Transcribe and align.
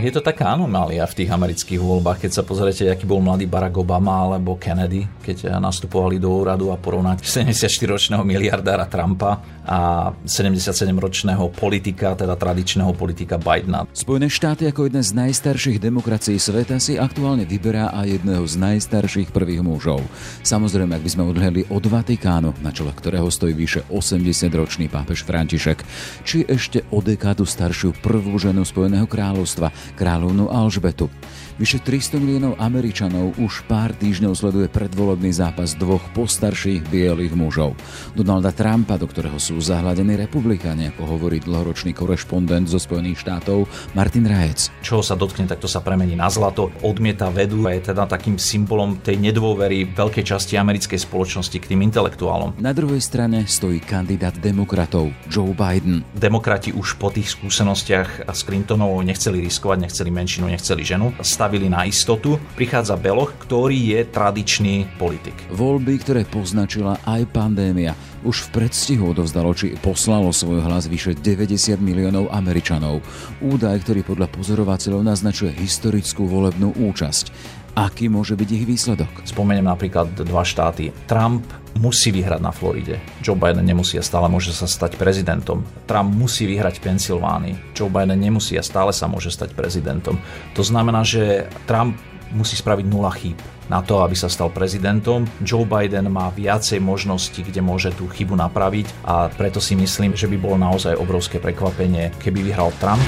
Je 0.00 0.08
to 0.08 0.24
taká 0.24 0.56
anomália 0.56 1.04
v 1.04 1.12
tých 1.12 1.28
amerických 1.28 1.76
voľbách, 1.76 2.24
keď 2.24 2.40
sa 2.40 2.42
pozriete, 2.42 2.88
aký 2.88 3.04
bol 3.04 3.20
mladý 3.20 3.44
Barack 3.44 3.84
Obama 3.84 4.24
alebo 4.24 4.56
Kennedy, 4.56 5.04
keď 5.20 5.60
nastupovali 5.60 6.16
do 6.16 6.40
úradu 6.40 6.72
a 6.72 6.80
porovnať 6.80 7.20
74-ročného 7.60 8.24
miliardára 8.24 8.88
Trumpa 8.88 9.60
a 9.60 10.10
77-ročného 10.24 11.52
politika, 11.52 12.16
teda 12.16 12.32
tradičného 12.32 12.96
politika 12.96 13.36
Bidena. 13.36 13.84
Spojené 13.92 14.32
štáty 14.32 14.64
ako 14.64 14.88
jedna 14.88 15.04
z 15.04 15.12
najstarších 15.12 15.76
demokracií 15.76 16.40
sveta 16.40 16.80
si 16.80 16.96
aktuálne 16.96 17.44
vyberá 17.44 17.92
aj 17.92 18.24
jedného 18.24 18.42
z 18.48 18.56
najstarších 18.56 19.28
prvých 19.36 19.60
mužov. 19.60 20.00
Samozrejme, 20.42 20.96
ak 20.96 21.04
by 21.04 21.10
sme 21.12 21.28
odhľadli 21.28 21.62
od 21.68 21.84
Vatikánu, 21.84 22.56
na 22.64 22.72
čele 22.72 22.96
ktorého 22.96 23.28
stojí 23.28 23.52
vyše 23.52 23.84
80-ročný 23.92 24.88
pápež 24.88 25.28
František, 25.28 25.84
či 26.24 26.48
ešte 26.48 26.88
o 26.88 27.04
dekádu 27.04 27.44
staršiu 27.44 27.94
prvú 28.00 28.40
ženu 28.40 28.64
Spojeného 28.64 29.04
kráľovstva, 29.04 29.70
kráľovnú 29.94 30.48
Alžbetu. 30.48 31.10
Vyše 31.58 31.82
300 31.82 32.22
miliónov 32.22 32.54
Američanov 32.62 33.34
už 33.40 33.66
pár 33.66 33.90
týždňov 33.98 34.38
sleduje 34.38 34.70
predvolebný 34.70 35.34
zápas 35.34 35.74
dvoch 35.74 36.02
postarších 36.14 36.86
bielých 36.86 37.34
mužov. 37.34 37.74
Donalda 38.14 38.54
Trumpa, 38.54 38.96
do 38.96 39.10
ktorého 39.10 39.36
sú 39.36 39.58
zahladení 39.58 40.14
republikáni, 40.14 40.94
ako 40.94 41.18
hovorí 41.18 41.42
dlhoročný 41.42 41.90
korešpondent 41.92 42.70
zo 42.70 42.80
Spojených 42.80 43.20
štátov 43.26 43.66
Martin 43.92 44.24
Rajec. 44.24 44.72
Čo 44.80 45.02
sa 45.04 45.18
dotkne, 45.18 45.44
tak 45.50 45.58
to 45.60 45.68
sa 45.68 45.84
premení 45.84 46.14
na 46.14 46.32
zlato. 46.32 46.72
Odmieta 46.80 47.28
vedu 47.28 47.68
a 47.68 47.74
je 47.74 47.92
teda 47.92 48.06
takým 48.06 48.38
symbolom 48.40 48.96
tej 49.02 49.20
nedôvery 49.20 49.90
veľkej 49.92 50.24
časti 50.24 50.56
americkej 50.56 50.96
spoločnosti 50.96 51.58
k 51.60 51.68
tým 51.76 51.84
intelektuálom. 51.84 52.56
Na 52.56 52.72
druhej 52.72 53.04
strane 53.04 53.44
stojí 53.44 53.84
kandidát 53.84 54.34
demokratov 54.40 55.12
Joe 55.28 55.52
Biden. 55.52 56.06
Demokrati 56.16 56.72
už 56.72 56.96
po 56.96 57.12
tých 57.12 57.36
skúsenostiach 57.36 58.32
s 58.32 58.40
Clintonovou 58.48 59.04
nechceli 59.04 59.44
riskovať, 59.44 59.78
nechceli 59.84 60.10
menšinu, 60.10 60.48
nechceli 60.48 60.82
ženu. 60.82 61.12
Stav 61.20 61.49
postavili 61.50 61.66
na 61.66 61.82
istotu, 61.82 62.38
prichádza 62.54 62.94
Beloch, 62.94 63.34
ktorý 63.42 63.98
je 63.98 64.00
tradičný 64.06 64.86
politik. 65.02 65.34
Voľby, 65.50 65.98
ktoré 65.98 66.22
poznačila 66.22 66.94
aj 67.02 67.26
pandémia, 67.34 67.98
už 68.22 68.46
v 68.46 68.62
predstihu 68.62 69.10
odovzdalo 69.10 69.50
či 69.50 69.74
poslalo 69.82 70.30
svoj 70.30 70.62
hlas 70.62 70.86
vyše 70.86 71.18
90 71.18 71.82
miliónov 71.82 72.30
Američanov. 72.30 73.02
Údaj, 73.42 73.82
ktorý 73.82 74.06
podľa 74.06 74.30
pozorovateľov 74.30 75.02
naznačuje 75.02 75.50
historickú 75.58 76.30
volebnú 76.30 76.70
účasť. 76.78 77.34
Aký 77.78 78.10
môže 78.10 78.34
byť 78.34 78.48
ich 78.50 78.64
výsledok? 78.66 79.22
Spomeniem 79.22 79.70
napríklad 79.70 80.10
dva 80.26 80.42
štáty. 80.42 80.90
Trump 81.06 81.46
musí 81.78 82.10
vyhrať 82.10 82.42
na 82.42 82.50
Floride. 82.50 82.98
Joe 83.22 83.38
Biden 83.38 83.62
nemusí 83.62 83.94
a 83.94 84.02
stále 84.02 84.26
môže 84.26 84.50
sa 84.50 84.66
stať 84.66 84.98
prezidentom. 84.98 85.62
Trump 85.86 86.10
musí 86.10 86.50
vyhrať 86.50 86.82
v 86.82 86.84
Pensylvánii. 86.90 87.54
Joe 87.72 87.86
Biden 87.86 88.18
nemusí 88.18 88.58
a 88.58 88.66
stále 88.66 88.90
sa 88.90 89.06
môže 89.06 89.30
stať 89.30 89.54
prezidentom. 89.54 90.18
To 90.58 90.62
znamená, 90.66 91.06
že 91.06 91.46
Trump 91.70 91.94
musí 92.34 92.58
spraviť 92.58 92.86
nula 92.90 93.10
chýb 93.14 93.38
na 93.70 93.86
to, 93.86 94.02
aby 94.02 94.18
sa 94.18 94.26
stal 94.26 94.50
prezidentom. 94.50 95.30
Joe 95.46 95.62
Biden 95.62 96.10
má 96.10 96.34
viacej 96.34 96.82
možností, 96.82 97.46
kde 97.46 97.62
môže 97.62 97.94
tú 97.94 98.10
chybu 98.10 98.34
napraviť 98.34 99.06
a 99.06 99.30
preto 99.30 99.62
si 99.62 99.78
myslím, 99.78 100.18
že 100.18 100.26
by 100.26 100.36
bolo 100.42 100.58
naozaj 100.58 100.98
obrovské 100.98 101.38
prekvapenie, 101.38 102.10
keby 102.18 102.50
vyhral 102.50 102.74
Trump. 102.82 103.02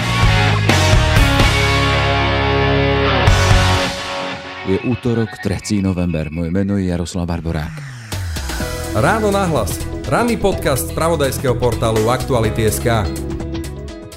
Je 4.62 4.78
útorok, 4.86 5.42
3. 5.42 5.82
november. 5.82 6.30
Moje 6.30 6.55
meno 6.55 6.78
je 6.78 6.86
Jaroslav 6.86 7.27
Barborák. 7.27 7.74
Ráno 8.94 9.34
nahlas. 9.34 9.74
Ranný 10.06 10.38
podcast 10.38 10.86
z 10.86 10.94
pravodajského 10.94 11.58
portálu 11.58 12.06
Aktuality.sk. 12.06 12.86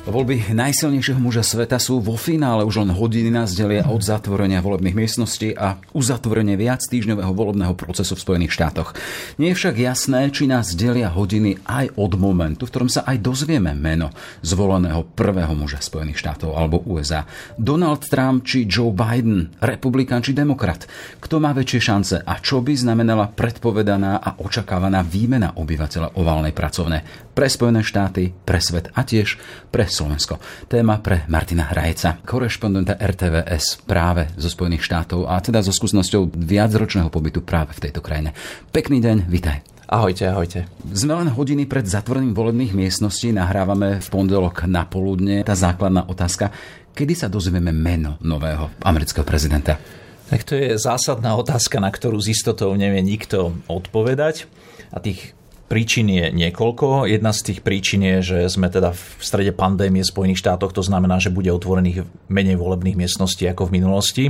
Voľby 0.06 0.54
najsilnejšieho 0.54 1.18
muža 1.18 1.42
sveta 1.42 1.82
sú 1.82 1.98
vo 1.98 2.14
finále. 2.14 2.62
Už 2.62 2.86
len 2.86 2.94
hodiny 2.94 3.34
nás 3.34 3.58
delia 3.58 3.90
od 3.90 4.06
zatvorenia 4.06 4.62
volebných 4.62 4.94
miestností 4.94 5.58
a 5.58 5.82
uzatvorenie 5.98 6.54
viac 6.54 6.86
týždňového 6.86 7.34
volebného 7.34 7.74
procesu 7.74 8.14
v 8.14 8.22
Spojených 8.22 8.54
štátoch. 8.54 8.94
Nie 9.42 9.58
je 9.58 9.58
však 9.58 9.82
jasné, 9.82 10.30
či 10.30 10.46
nás 10.46 10.78
delia 10.78 11.10
hodiny 11.10 11.58
aj 11.66 11.98
od 11.98 12.22
momentu, 12.22 12.70
v 12.70 12.72
ktorom 12.78 12.86
sa 12.86 13.02
aj 13.02 13.18
dozvieme 13.18 13.74
meno 13.74 14.14
zvoleného 14.46 15.10
prvého 15.18 15.58
muža 15.58 15.82
Spojených 15.82 16.22
štátov 16.22 16.54
alebo 16.54 16.86
USA. 16.86 17.26
Donald 17.58 18.06
Trump 18.06 18.46
či 18.46 18.70
Joe 18.70 18.94
Biden, 18.94 19.58
republikán 19.58 20.22
či 20.22 20.38
demokrat. 20.38 20.86
Kto 21.18 21.42
má 21.42 21.50
väčšie 21.50 21.82
šance 21.82 22.16
a 22.22 22.38
čo 22.46 22.62
by 22.62 22.78
znamenala 22.78 23.34
predpovedaná 23.34 24.22
a 24.22 24.38
očakávaná 24.38 25.02
výmena 25.02 25.58
obyvateľa 25.58 26.14
oválnej 26.14 26.54
pracovne 26.54 27.02
pre 27.34 27.50
Spojené 27.50 27.82
štáty, 27.82 28.38
pre 28.46 28.62
svet 28.62 28.94
a 28.94 29.02
tiež 29.02 29.42
pre 29.74 29.95
Slovensko. 29.96 30.36
Téma 30.68 31.00
pre 31.00 31.24
Martina 31.32 31.72
Hrajca, 31.72 32.20
korešpondenta 32.28 33.00
RTVS 33.00 33.88
práve 33.88 34.28
zo 34.36 34.52
Spojených 34.52 34.84
štátov 34.84 35.32
a 35.32 35.40
teda 35.40 35.64
so 35.64 35.72
skúsenosťou 35.72 36.36
viacročného 36.36 37.08
pobytu 37.08 37.40
práve 37.40 37.72
v 37.72 37.88
tejto 37.88 38.04
krajine. 38.04 38.36
Pekný 38.76 39.00
deň, 39.00 39.32
vitaj. 39.32 39.64
Ahojte, 39.86 40.26
ahojte. 40.26 40.66
Sme 40.98 41.14
len 41.14 41.30
hodiny 41.30 41.70
pred 41.70 41.86
zatvorením 41.86 42.34
volebných 42.34 42.74
miestností, 42.74 43.30
nahrávame 43.30 44.02
v 44.02 44.08
pondelok 44.10 44.66
na 44.66 44.82
poludne. 44.82 45.46
Tá 45.46 45.54
základná 45.54 46.10
otázka, 46.10 46.50
kedy 46.98 47.14
sa 47.14 47.30
dozvieme 47.30 47.70
meno 47.70 48.18
nového 48.18 48.74
amerického 48.82 49.22
prezidenta? 49.22 49.78
Tak 50.26 50.42
to 50.42 50.58
je 50.58 50.74
zásadná 50.82 51.38
otázka, 51.38 51.78
na 51.78 51.94
ktorú 51.94 52.18
z 52.18 52.34
istotou 52.34 52.74
nevie 52.74 53.06
nikto 53.06 53.54
odpovedať. 53.70 54.50
A 54.90 54.98
tých 54.98 55.35
Príčin 55.66 56.06
je 56.14 56.30
niekoľko. 56.30 57.10
Jedna 57.10 57.34
z 57.34 57.42
tých 57.50 57.60
príčin 57.66 58.06
je, 58.06 58.18
že 58.22 58.38
sme 58.54 58.70
teda 58.70 58.94
v 58.94 59.02
strede 59.18 59.50
pandémie 59.50 60.06
v 60.06 60.12
Spojených 60.14 60.46
štátoch, 60.46 60.70
to 60.70 60.86
znamená, 60.86 61.18
že 61.18 61.34
bude 61.34 61.50
otvorených 61.50 62.06
menej 62.30 62.54
volebných 62.62 62.94
miestností 62.94 63.50
ako 63.50 63.74
v 63.74 63.82
minulosti. 63.82 64.24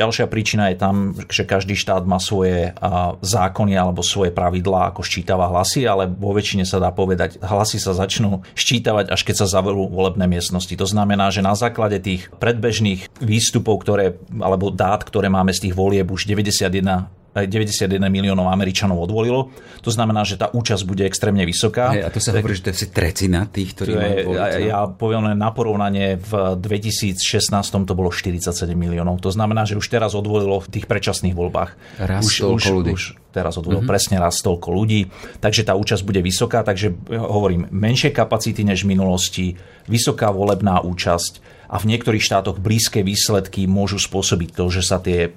Ďalšia 0.00 0.24
príčina 0.32 0.72
je 0.72 0.80
tam, 0.80 1.12
že 1.28 1.44
každý 1.44 1.76
štát 1.76 2.08
má 2.08 2.16
svoje 2.16 2.72
zákony 3.20 3.76
alebo 3.76 4.00
svoje 4.00 4.32
pravidlá, 4.32 4.96
ako 4.96 5.04
ščítava 5.04 5.52
hlasy, 5.52 5.84
ale 5.84 6.08
vo 6.08 6.32
väčšine 6.32 6.64
sa 6.64 6.80
dá 6.80 6.88
povedať, 6.96 7.36
hlasy 7.44 7.76
sa 7.76 7.92
začnú 7.92 8.40
ščítavať, 8.56 9.12
až 9.12 9.20
keď 9.20 9.44
sa 9.44 9.60
zavrú 9.60 9.84
volebné 9.84 10.24
miestnosti. 10.32 10.72
To 10.80 10.88
znamená, 10.88 11.28
že 11.28 11.44
na 11.44 11.52
základe 11.52 12.00
tých 12.00 12.32
predbežných 12.40 13.20
výstupov, 13.20 13.84
ktoré, 13.84 14.16
alebo 14.40 14.72
dát, 14.72 15.04
ktoré 15.04 15.28
máme 15.28 15.52
z 15.52 15.68
tých 15.68 15.76
volieb 15.76 16.08
už 16.08 16.24
91 16.24 17.19
91 17.34 18.02
miliónov 18.10 18.50
Američanov 18.50 19.06
odvolilo. 19.06 19.54
To 19.86 19.90
znamená, 19.94 20.26
že 20.26 20.34
tá 20.34 20.50
účasť 20.50 20.82
bude 20.82 21.06
extrémne 21.06 21.46
vysoká. 21.46 21.94
Hey, 21.94 22.02
a 22.02 22.10
to 22.10 22.18
sa 22.18 22.34
hovorí, 22.34 22.58
že 22.58 22.66
to 22.66 22.68
je 22.74 22.76
asi 22.82 22.88
trecina 22.90 23.46
tých, 23.46 23.78
ktorí 23.78 23.90
majú 23.94 24.16
voliť. 24.34 24.66
Ja 24.66 24.90
poviem 24.90 25.30
len 25.30 25.38
na 25.38 25.54
porovnanie, 25.54 26.18
v 26.18 26.58
2016 26.58 27.22
to 27.86 27.94
bolo 27.94 28.10
47 28.10 28.50
miliónov. 28.74 29.22
To 29.22 29.30
znamená, 29.30 29.62
že 29.62 29.78
už 29.78 29.86
teraz 29.86 30.18
odvolilo 30.18 30.58
v 30.58 30.68
tých 30.68 30.90
predčasných 30.90 31.34
voľbách. 31.38 32.02
Raz 32.02 32.26
už, 32.26 32.58
už, 32.58 32.62
ľudí. 32.74 32.92
Už 32.98 33.14
teraz 33.30 33.54
odvolilo 33.54 33.86
mm-hmm. 33.86 33.94
presne 33.94 34.16
raz 34.18 34.42
toľko 34.42 34.68
ľudí. 34.74 35.06
Takže 35.38 35.62
tá 35.62 35.78
účasť 35.78 36.02
bude 36.02 36.20
vysoká. 36.20 36.66
Takže 36.66 36.92
hovorím, 37.14 37.70
menšie 37.70 38.10
kapacity 38.10 38.66
než 38.66 38.82
v 38.82 38.98
minulosti, 38.98 39.46
vysoká 39.86 40.34
volebná 40.34 40.82
účasť 40.82 41.59
a 41.70 41.78
v 41.78 41.88
niektorých 41.94 42.26
štátoch 42.26 42.58
blízke 42.58 43.06
výsledky 43.06 43.70
môžu 43.70 44.02
spôsobiť 44.02 44.50
to, 44.58 44.64
že 44.74 44.82
sa 44.82 44.98
tie 44.98 45.30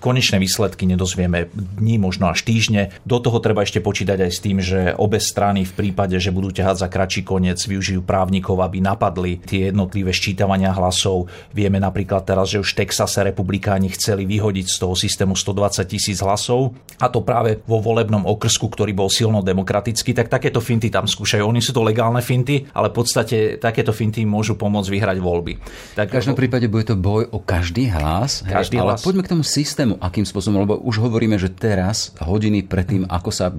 konečné 0.00 0.40
výsledky 0.40 0.88
nedozvieme 0.88 1.52
dní, 1.52 2.00
možno 2.00 2.32
až 2.32 2.40
týždne. 2.40 2.88
Do 3.04 3.20
toho 3.20 3.36
treba 3.44 3.68
ešte 3.68 3.84
počítať 3.84 4.16
aj 4.16 4.32
s 4.32 4.40
tým, 4.40 4.64
že 4.64 4.96
obe 4.96 5.20
strany 5.20 5.68
v 5.68 5.76
prípade, 5.76 6.16
že 6.16 6.32
budú 6.32 6.48
ťahať 6.56 6.76
za 6.80 6.88
kratší 6.88 7.22
koniec, 7.28 7.60
využijú 7.60 8.00
právnikov, 8.00 8.64
aby 8.64 8.80
napadli 8.80 9.36
tie 9.44 9.68
jednotlivé 9.68 10.08
ščítavania 10.16 10.72
hlasov. 10.72 11.28
Vieme 11.52 11.76
napríklad 11.76 12.24
teraz, 12.24 12.56
že 12.56 12.64
už 12.64 12.72
v 12.72 12.88
Texase 12.88 13.20
republikáni 13.20 13.92
chceli 13.92 14.24
vyhodiť 14.24 14.66
z 14.72 14.76
toho 14.80 14.96
systému 14.96 15.36
120 15.36 15.84
tisíc 15.84 16.24
hlasov 16.24 16.72
a 16.96 17.12
to 17.12 17.20
práve 17.20 17.60
vo 17.68 17.84
volebnom 17.84 18.24
okrsku, 18.24 18.72
ktorý 18.72 18.96
bol 18.96 19.12
silno 19.12 19.44
demokratický, 19.44 20.16
tak 20.16 20.32
takéto 20.32 20.64
finty 20.64 20.88
tam 20.88 21.04
skúšajú. 21.04 21.44
Oni 21.44 21.60
sú 21.60 21.76
to 21.76 21.84
legálne 21.84 22.24
finty, 22.24 22.64
ale 22.72 22.88
v 22.88 22.96
podstate 23.04 23.36
takéto 23.60 23.92
finty 23.92 24.24
môžu 24.24 24.56
pomôcť 24.56 24.88
vyhrať 24.88 25.18
voľby. 25.20 25.52
Tak, 25.94 26.10
v 26.10 26.16
každom 26.20 26.36
prípade 26.36 26.66
bude 26.66 26.86
to 26.86 26.96
boj 26.98 27.30
o 27.30 27.38
každý 27.38 27.90
hlas. 27.90 28.42
Každý 28.42 28.78
hej, 28.78 28.84
hlas. 28.84 29.00
Ale 29.00 29.06
poďme 29.06 29.22
k 29.22 29.32
tomu 29.36 29.44
systému, 29.46 29.94
akým 30.02 30.26
spôsobom, 30.26 30.66
lebo 30.66 30.74
už 30.82 31.00
hovoríme, 31.02 31.38
že 31.38 31.52
teraz, 31.52 32.14
hodiny 32.18 32.66
predtým, 32.66 33.06
ako 33.06 33.30
sa 33.30 33.52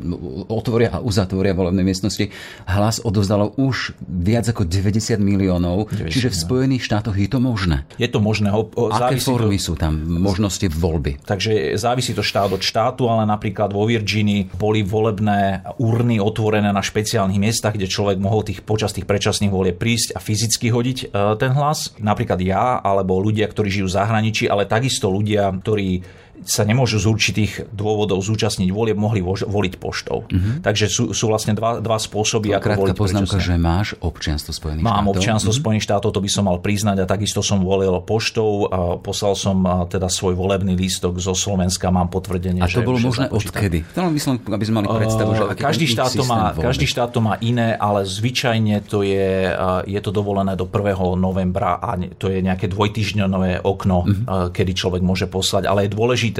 otvoria 0.51 0.95
a 0.95 0.99
uzatvoria 0.99 1.55
volebné 1.55 1.81
miestnosti, 1.81 2.29
hlas 2.67 2.99
odozdalo 3.03 3.55
už 3.55 3.95
viac 4.03 4.45
ako 4.51 4.67
90 4.67 5.17
miliónov. 5.21 5.87
90, 5.91 6.11
čiže 6.11 6.27
v 6.31 6.37
Spojených 6.37 6.83
štátoch 6.83 7.15
je 7.15 7.29
to 7.29 7.39
možné. 7.39 7.87
Je 7.95 8.09
to 8.11 8.19
možné. 8.19 8.51
Ho, 8.51 8.67
ho, 8.67 8.91
Aké 8.91 9.17
formy 9.21 9.57
to... 9.57 9.71
sú 9.71 9.73
tam 9.79 9.95
možnosti 10.05 10.67
voľby? 10.67 11.23
Takže 11.23 11.79
závisí 11.79 12.11
to 12.11 12.25
štát 12.25 12.51
od 12.51 12.61
štátu, 12.61 13.07
ale 13.07 13.23
napríklad 13.23 13.71
vo 13.71 13.87
Virginii 13.87 14.51
boli 14.55 14.83
volebné 14.83 15.65
urny 15.79 16.19
otvorené 16.19 16.69
na 16.71 16.83
špeciálnych 16.83 17.39
miestach, 17.39 17.75
kde 17.75 17.89
človek 17.89 18.17
mohol 18.19 18.43
tých, 18.43 18.61
počas 18.61 18.91
tých 18.91 19.07
predčasných 19.07 19.51
volie 19.53 19.73
prísť 19.75 20.17
a 20.17 20.19
fyzicky 20.19 20.71
hodiť 20.71 20.97
e, 20.99 21.05
ten 21.39 21.51
hlas 21.53 21.93
napríklad 22.05 22.37
ja, 22.45 22.77
alebo 22.85 23.17
ľudia, 23.17 23.49
ktorí 23.49 23.73
žijú 23.73 23.89
v 23.89 23.97
zahraničí, 23.97 24.45
ale 24.45 24.69
takisto 24.69 25.09
ľudia, 25.09 25.49
ktorí 25.49 26.05
sa 26.45 26.61
nemôžu 26.61 27.01
z 27.01 27.09
určitých 27.09 27.51
dôvodov 27.73 28.21
zúčastniť 28.21 28.69
volieb, 28.69 28.93
mohli 28.95 29.19
voliť 29.25 29.73
poštou. 29.81 30.29
Mm-hmm. 30.29 30.61
Takže 30.61 30.85
sú, 30.85 31.03
sú 31.11 31.25
vlastne 31.25 31.57
dva, 31.57 31.81
dva 31.81 31.97
spôsoby, 31.97 32.53
ako 32.53 32.85
voliť 32.85 32.95
poznámka, 32.95 33.41
že 33.41 33.57
máš 33.57 33.97
občianstvo 33.97 34.53
Spojených 34.53 34.85
Mám 34.85 35.09
štátov. 35.09 35.13
občianstvo 35.17 35.51
mm-hmm. 35.51 35.65
Spojených 35.65 35.85
štátov, 35.89 36.09
to 36.13 36.21
by 36.21 36.29
som 36.29 36.43
mal 36.45 36.57
priznať 36.61 36.97
a 37.01 37.05
takisto 37.09 37.41
som 37.41 37.65
volil 37.65 37.97
poštou 38.05 38.69
a 38.69 38.79
poslal 39.01 39.33
som 39.33 39.65
teda 39.89 40.05
svoj 40.05 40.37
volebný 40.37 40.77
lístok 40.77 41.17
zo 41.17 41.33
Slovenska, 41.33 41.89
mám 41.89 42.13
potvrdenie, 42.13 42.61
A 42.61 42.69
to 42.69 42.81
že, 42.81 42.85
bolo 42.85 43.01
možné 43.01 43.25
odkedy? 43.33 43.81
By 43.95 44.21
som, 44.21 44.37
aby 44.37 44.63
sme 44.63 44.85
mali 44.85 44.87
predstavu, 44.91 45.31
že 45.33 45.43
aký 45.49 45.61
každý 45.65 45.85
štát, 45.89 46.11
to 46.13 46.23
má, 46.29 46.53
každý 46.53 46.85
štát 46.85 47.09
to 47.09 47.19
má 47.25 47.41
iné, 47.41 47.73
ale 47.73 48.05
zvyčajne 48.05 48.85
to 48.85 49.01
je, 49.01 49.49
je 49.89 49.99
to 49.99 50.11
dovolené 50.13 50.53
do 50.53 50.69
1. 50.69 51.17
novembra 51.17 51.81
a 51.81 51.97
to 52.21 52.29
je 52.29 52.39
nejaké 52.45 52.69
dvojtyžňové 52.69 53.65
okno, 53.65 53.97
mm-hmm. 54.05 54.53
kedy 54.53 54.71
človek 54.77 55.01
môže 55.01 55.25
poslať. 55.25 55.65
Ale 55.65 55.87
je 55.87 55.95
dôležité, 55.95 56.34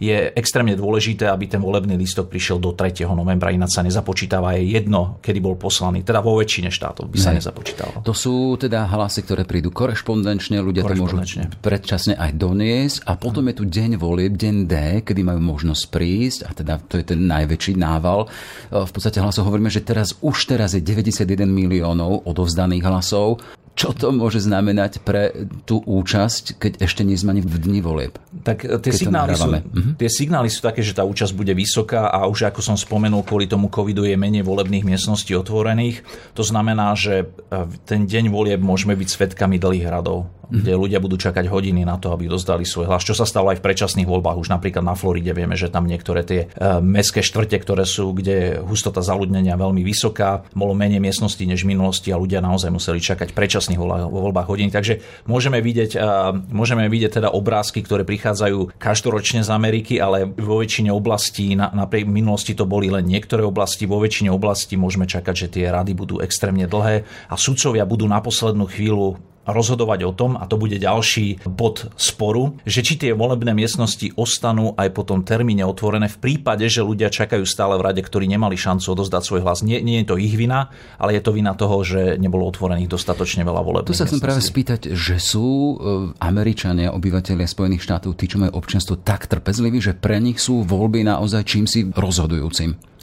je 0.00 0.16
extrémne 0.34 0.74
dôležité, 0.74 1.28
aby 1.28 1.50
ten 1.50 1.60
volebný 1.60 1.94
lístok 1.98 2.28
prišiel 2.30 2.58
do 2.58 2.72
3. 2.72 3.04
novembra, 3.12 3.52
ináč 3.52 3.76
sa 3.76 3.82
nezapočítava. 3.84 4.56
Je 4.58 4.76
jedno, 4.76 5.18
kedy 5.20 5.38
bol 5.38 5.54
poslaný. 5.54 6.02
Teda 6.02 6.24
vo 6.24 6.36
väčšine 6.40 6.72
štátov 6.72 7.08
by 7.10 7.18
sa 7.20 7.30
ne. 7.32 7.40
nezapočítalo. 7.40 8.04
To 8.04 8.14
sú 8.16 8.56
teda 8.60 8.88
hlasy, 8.88 9.24
ktoré 9.24 9.44
prídu 9.44 9.70
korešpondenčne, 9.70 10.60
ľudia 10.60 10.84
to 10.84 10.96
môžu 10.96 11.20
predčasne 11.60 12.16
aj 12.16 12.30
doniesť 12.36 12.96
a 13.08 13.16
potom 13.16 13.46
je 13.50 13.54
tu 13.56 13.64
deň 13.68 13.96
volieb, 14.00 14.34
deň 14.36 14.56
D, 14.68 14.74
kedy 15.04 15.20
majú 15.24 15.40
možnosť 15.40 15.82
prísť 15.88 16.40
a 16.46 16.50
teda 16.52 16.74
to 16.84 17.00
je 17.00 17.04
ten 17.04 17.20
najväčší 17.24 17.76
nával. 17.78 18.26
V 18.70 18.90
podstate 18.92 19.20
hlasov 19.20 19.48
hovoríme, 19.48 19.72
že 19.72 19.84
teraz 19.84 20.16
už 20.20 20.50
teraz 20.50 20.76
je 20.76 20.82
91 20.82 21.46
miliónov 21.48 22.24
odovzdaných 22.28 22.84
hlasov 22.86 23.40
čo 23.74 23.90
to 23.90 24.14
môže 24.14 24.46
znamenať 24.46 25.02
pre 25.02 25.50
tú 25.66 25.82
účasť, 25.82 26.62
keď 26.62 26.72
ešte 26.78 27.02
nie 27.02 27.18
sme 27.18 27.34
ani 27.34 27.42
v 27.42 27.58
dni 27.58 27.80
volieb? 27.82 28.14
Tak 28.46 28.62
e, 28.62 28.78
tie 28.78 28.94
signály, 28.94 29.34
sú, 29.34 29.50
uh-huh. 29.50 29.98
tie 29.98 30.10
signály 30.10 30.46
sú 30.46 30.62
také, 30.62 30.78
že 30.78 30.94
tá 30.94 31.02
účasť 31.02 31.34
bude 31.34 31.50
vysoká 31.58 32.06
a 32.06 32.30
už 32.30 32.54
ako 32.54 32.62
som 32.62 32.78
spomenul, 32.78 33.26
kvôli 33.26 33.50
tomu 33.50 33.66
covidu 33.66 34.06
je 34.06 34.14
menej 34.14 34.46
volebných 34.46 34.86
miestností 34.86 35.34
otvorených. 35.34 36.06
To 36.38 36.46
znamená, 36.46 36.94
že 36.94 37.26
e, 37.50 37.56
ten 37.82 38.06
deň 38.06 38.30
volieb 38.30 38.62
môžeme 38.62 38.94
byť 38.94 39.08
svetkami 39.10 39.58
dlhých 39.58 39.90
radov 39.90 40.30
kde 40.50 40.72
ľudia 40.76 40.98
budú 41.00 41.16
čakať 41.16 41.48
hodiny 41.48 41.84
na 41.84 41.96
to, 41.96 42.12
aby 42.12 42.28
dozdali 42.28 42.64
svoj 42.66 42.88
hlas. 42.90 43.04
Čo 43.04 43.16
sa 43.16 43.26
stalo 43.28 43.52
aj 43.52 43.60
v 43.60 43.66
predčasných 43.66 44.08
voľbách, 44.08 44.40
už 44.40 44.48
napríklad 44.52 44.84
na 44.84 44.96
Floride 44.98 45.32
vieme, 45.32 45.54
že 45.54 45.70
tam 45.70 45.88
niektoré 45.88 46.24
tie 46.24 46.48
uh, 46.48 46.80
mestské 46.80 47.20
štvrte, 47.24 47.56
ktoré 47.60 47.84
sú, 47.84 48.12
kde 48.16 48.60
hustota 48.64 49.00
zaludnenia 49.04 49.56
veľmi 49.56 49.80
vysoká, 49.84 50.44
bolo 50.52 50.76
menej 50.76 51.00
miestností 51.00 51.44
než 51.44 51.64
v 51.64 51.76
minulosti 51.76 52.10
a 52.12 52.20
ľudia 52.20 52.44
naozaj 52.44 52.70
museli 52.72 53.00
čakať 53.00 53.32
v 53.32 53.38
predčasných 53.38 53.80
voľbách 54.10 54.48
hodiny. 54.48 54.70
Takže 54.72 55.24
môžeme 55.28 55.60
vidieť, 55.60 55.92
uh, 55.96 56.32
môžeme 56.32 56.86
vidieť 56.88 57.22
teda 57.22 57.28
obrázky, 57.32 57.84
ktoré 57.84 58.02
prichádzajú 58.04 58.76
každoročne 58.76 59.44
z 59.44 59.50
Ameriky, 59.50 60.00
ale 60.00 60.28
vo 60.28 60.60
väčšine 60.60 60.90
oblastí, 60.90 61.54
na, 61.54 61.70
napriek 61.72 62.08
minulosti 62.08 62.56
to 62.56 62.64
boli 62.64 62.88
len 62.90 63.04
niektoré 63.06 63.44
oblasti, 63.44 63.84
vo 63.84 64.00
väčšine 64.00 64.30
oblastí 64.32 64.74
môžeme 64.78 65.04
čakať, 65.04 65.34
že 65.34 65.48
tie 65.60 65.64
rady 65.70 65.92
budú 65.94 66.18
extrémne 66.20 66.64
dlhé 66.66 67.04
a 67.28 67.34
sudcovia 67.34 67.84
budú 67.86 68.08
na 68.08 68.18
poslednú 68.18 68.66
chvíľu 68.70 69.20
rozhodovať 69.44 70.00
o 70.08 70.12
tom, 70.12 70.36
a 70.40 70.48
to 70.48 70.56
bude 70.56 70.76
ďalší 70.76 71.44
bod 71.44 71.92
sporu, 72.00 72.56
že 72.64 72.80
či 72.80 72.96
tie 72.96 73.12
volebné 73.12 73.52
miestnosti 73.52 74.12
ostanú 74.16 74.72
aj 74.76 74.88
po 74.96 75.04
tom 75.04 75.20
termíne 75.22 75.64
otvorené 75.68 76.08
v 76.08 76.20
prípade, 76.20 76.64
že 76.68 76.84
ľudia 76.84 77.12
čakajú 77.12 77.44
stále 77.44 77.76
v 77.76 77.84
rade, 77.84 78.00
ktorí 78.00 78.24
nemali 78.24 78.56
šancu 78.56 78.96
odozdať 78.96 79.22
svoj 79.24 79.40
hlas. 79.44 79.60
Nie, 79.60 79.84
nie 79.84 80.00
je 80.02 80.08
to 80.08 80.16
ich 80.16 80.34
vina, 80.34 80.72
ale 80.96 81.16
je 81.16 81.22
to 81.22 81.36
vina 81.36 81.52
toho, 81.52 81.84
že 81.84 82.16
nebolo 82.16 82.48
otvorených 82.48 82.88
dostatočne 82.88 83.44
veľa 83.44 83.60
volebných 83.60 83.92
Tu 83.92 83.96
sa 83.96 84.08
chcem 84.08 84.22
práve 84.22 84.40
spýtať, 84.40 84.80
že 84.96 85.20
sú 85.20 85.46
e, 85.46 85.74
Američania, 86.20 86.92
obyvateľia 86.96 87.48
Spojených 87.48 87.84
štátov, 87.84 88.16
tí, 88.16 88.26
čo 88.28 88.40
majú 88.40 88.56
občianstvo, 88.56 89.00
tak 89.04 89.28
trpezliví, 89.28 89.78
že 89.80 89.92
pre 89.92 90.16
nich 90.20 90.40
sú 90.40 90.64
voľby 90.64 91.04
naozaj 91.04 91.42
čím 91.44 91.68
si 91.68 91.84
rozhodujúcim. 91.92 92.94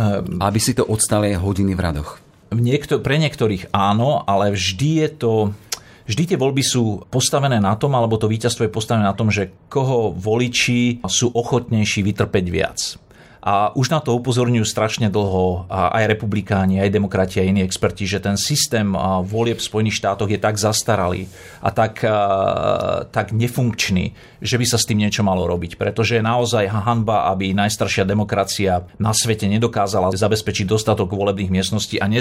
Um, 0.00 0.38
aby 0.38 0.56
si 0.62 0.72
to 0.72 0.86
odstali 0.86 1.34
hodiny 1.34 1.74
v 1.74 1.82
radoch. 1.82 2.22
Niekto, 2.50 3.02
pre 3.02 3.18
niektorých 3.18 3.70
áno, 3.74 4.22
ale 4.26 4.54
vždy 4.54 4.90
je 5.06 5.08
to 5.12 5.32
Vždy 6.10 6.34
tie 6.34 6.42
voľby 6.42 6.66
sú 6.66 7.06
postavené 7.06 7.62
na 7.62 7.78
tom, 7.78 7.94
alebo 7.94 8.18
to 8.18 8.26
víťazstvo 8.26 8.66
je 8.66 8.74
postavené 8.74 9.06
na 9.06 9.14
tom, 9.14 9.30
že 9.30 9.70
koho 9.70 10.10
voliči 10.10 11.06
sú 11.06 11.30
ochotnejší 11.30 12.02
vytrpeť 12.02 12.44
viac. 12.50 12.98
A 13.40 13.72
už 13.72 13.88
na 13.88 14.04
to 14.04 14.12
upozorňujú 14.20 14.68
strašne 14.68 15.08
dlho 15.08 15.64
aj 15.72 16.04
republikáni, 16.04 16.76
aj 16.76 16.92
demokrati, 16.92 17.40
aj 17.40 17.48
iní 17.48 17.64
experti, 17.64 18.04
že 18.04 18.20
ten 18.20 18.36
systém 18.36 18.92
volieb 19.24 19.56
v 19.56 19.64
Spojených 19.64 19.96
štátoch 19.96 20.28
je 20.28 20.36
tak 20.36 20.60
zastaralý 20.60 21.24
a 21.64 21.72
tak, 21.72 22.04
tak 23.08 23.32
nefunkčný, 23.32 24.12
že 24.44 24.56
by 24.60 24.64
sa 24.68 24.76
s 24.76 24.84
tým 24.84 25.00
niečo 25.00 25.24
malo 25.24 25.48
robiť. 25.48 25.80
Pretože 25.80 26.20
je 26.20 26.24
naozaj 26.24 26.68
hanba, 26.68 27.32
aby 27.32 27.56
najstaršia 27.56 28.04
demokracia 28.04 28.84
na 29.00 29.16
svete 29.16 29.48
nedokázala 29.48 30.12
zabezpečiť 30.12 30.68
dostatok 30.68 31.08
volebných 31.08 31.48
miestností 31.48 31.96
a 31.96 32.12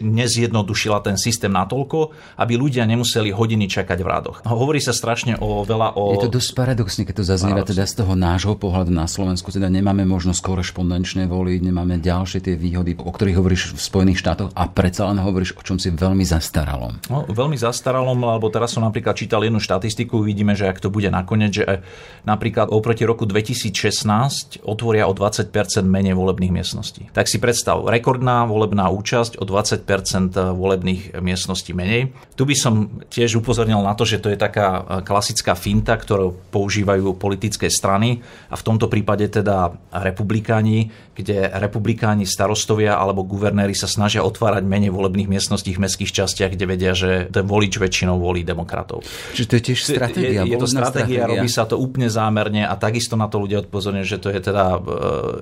nezjednodušila 0.00 1.04
ten 1.04 1.20
systém 1.20 1.52
natoľko, 1.52 2.16
aby 2.40 2.56
ľudia 2.56 2.88
nemuseli 2.88 3.28
hodiny 3.28 3.68
čakať 3.68 3.98
v 4.00 4.08
rádoch. 4.08 4.36
Hovorí 4.48 4.80
sa 4.80 4.96
strašne 4.96 5.36
o 5.36 5.68
veľa 5.68 6.00
o... 6.00 6.16
Je 6.16 6.24
to 6.24 6.40
dosť 6.40 6.50
paradoxne, 6.56 7.04
keď 7.04 7.20
to 7.20 7.24
zaznieva 7.28 7.60
teda 7.60 7.84
z 7.84 8.00
toho 8.00 8.16
nášho 8.16 8.56
pohľadu 8.56 8.88
na 8.88 9.04
Slovensku, 9.04 9.52
teda 9.52 9.68
nemáme 9.68 10.08
možnosť 10.08 10.40
skôr 10.40 10.61
korešpondenčne 10.62 11.26
voliť, 11.26 11.58
nemáme 11.58 11.98
ďalšie 11.98 12.38
tie 12.38 12.54
výhody, 12.54 12.94
o 12.94 13.10
ktorých 13.10 13.34
hovoríš 13.34 13.74
v 13.74 13.80
Spojených 13.82 14.22
štátoch 14.22 14.54
a 14.54 14.70
predsa 14.70 15.10
len 15.10 15.18
hovoríš 15.18 15.58
o 15.58 15.62
čom 15.66 15.74
si 15.74 15.90
veľmi 15.90 16.22
zastaralom. 16.22 17.02
No, 17.10 17.26
veľmi 17.26 17.58
zastaralom, 17.58 18.14
lebo 18.14 18.46
teraz 18.46 18.78
som 18.78 18.86
napríklad 18.86 19.18
čítal 19.18 19.42
jednu 19.42 19.58
štatistiku, 19.58 20.22
vidíme, 20.22 20.54
že 20.54 20.70
ak 20.70 20.78
to 20.78 20.86
bude 20.86 21.10
nakoniec, 21.10 21.50
že 21.50 21.82
napríklad 22.22 22.70
oproti 22.70 23.02
roku 23.02 23.26
2016 23.26 24.62
otvoria 24.62 25.10
o 25.10 25.12
20% 25.18 25.50
menej 25.82 26.14
volebných 26.14 26.54
miestností. 26.54 27.10
Tak 27.10 27.26
si 27.26 27.42
predstav, 27.42 27.82
rekordná 27.82 28.46
volebná 28.46 28.86
účasť 28.86 29.42
o 29.42 29.44
20% 29.44 29.82
volebných 30.54 31.18
miestností 31.18 31.74
menej. 31.74 32.14
Tu 32.38 32.46
by 32.46 32.54
som 32.54 33.02
tiež 33.10 33.42
upozornil 33.42 33.82
na 33.82 33.98
to, 33.98 34.06
že 34.06 34.22
to 34.22 34.30
je 34.30 34.38
taká 34.38 35.02
klasická 35.02 35.58
finta, 35.58 35.98
ktorú 35.98 36.54
používajú 36.54 37.18
politické 37.18 37.66
strany 37.66 38.22
a 38.46 38.54
v 38.54 38.62
tomto 38.62 38.86
prípade 38.86 39.26
teda 39.26 39.74
republika 40.06 40.51
republikáni, 40.52 40.92
kde 41.12 41.48
republikáni, 41.60 42.24
starostovia 42.24 42.96
alebo 42.96 43.24
guvernéri 43.24 43.76
sa 43.76 43.84
snažia 43.84 44.24
otvárať 44.24 44.64
menej 44.64 44.88
volebných 44.92 45.28
miestností 45.28 45.76
v 45.76 45.84
mestských 45.84 46.12
častiach, 46.12 46.56
kde 46.56 46.64
vedia, 46.64 46.92
že 46.96 47.28
ten 47.28 47.44
volič 47.44 47.76
väčšinou 47.76 48.16
volí 48.16 48.44
demokratov. 48.44 49.04
Čiže 49.36 49.46
to 49.48 49.54
je 49.56 49.62
tiež 49.62 49.80
stratégia. 49.84 50.40
Je, 50.44 50.56
je 50.56 50.58
to 50.60 50.68
stratégia, 50.68 51.28
robí 51.28 51.48
sa 51.52 51.68
to 51.68 51.76
úplne 51.76 52.08
zámerne 52.08 52.64
a 52.64 52.72
takisto 52.76 53.16
na 53.16 53.28
to 53.28 53.44
ľudia 53.44 53.60
odpozorňujú, 53.68 54.06
že 54.08 54.18
to 54.20 54.28
je 54.32 54.40
teda 54.40 54.64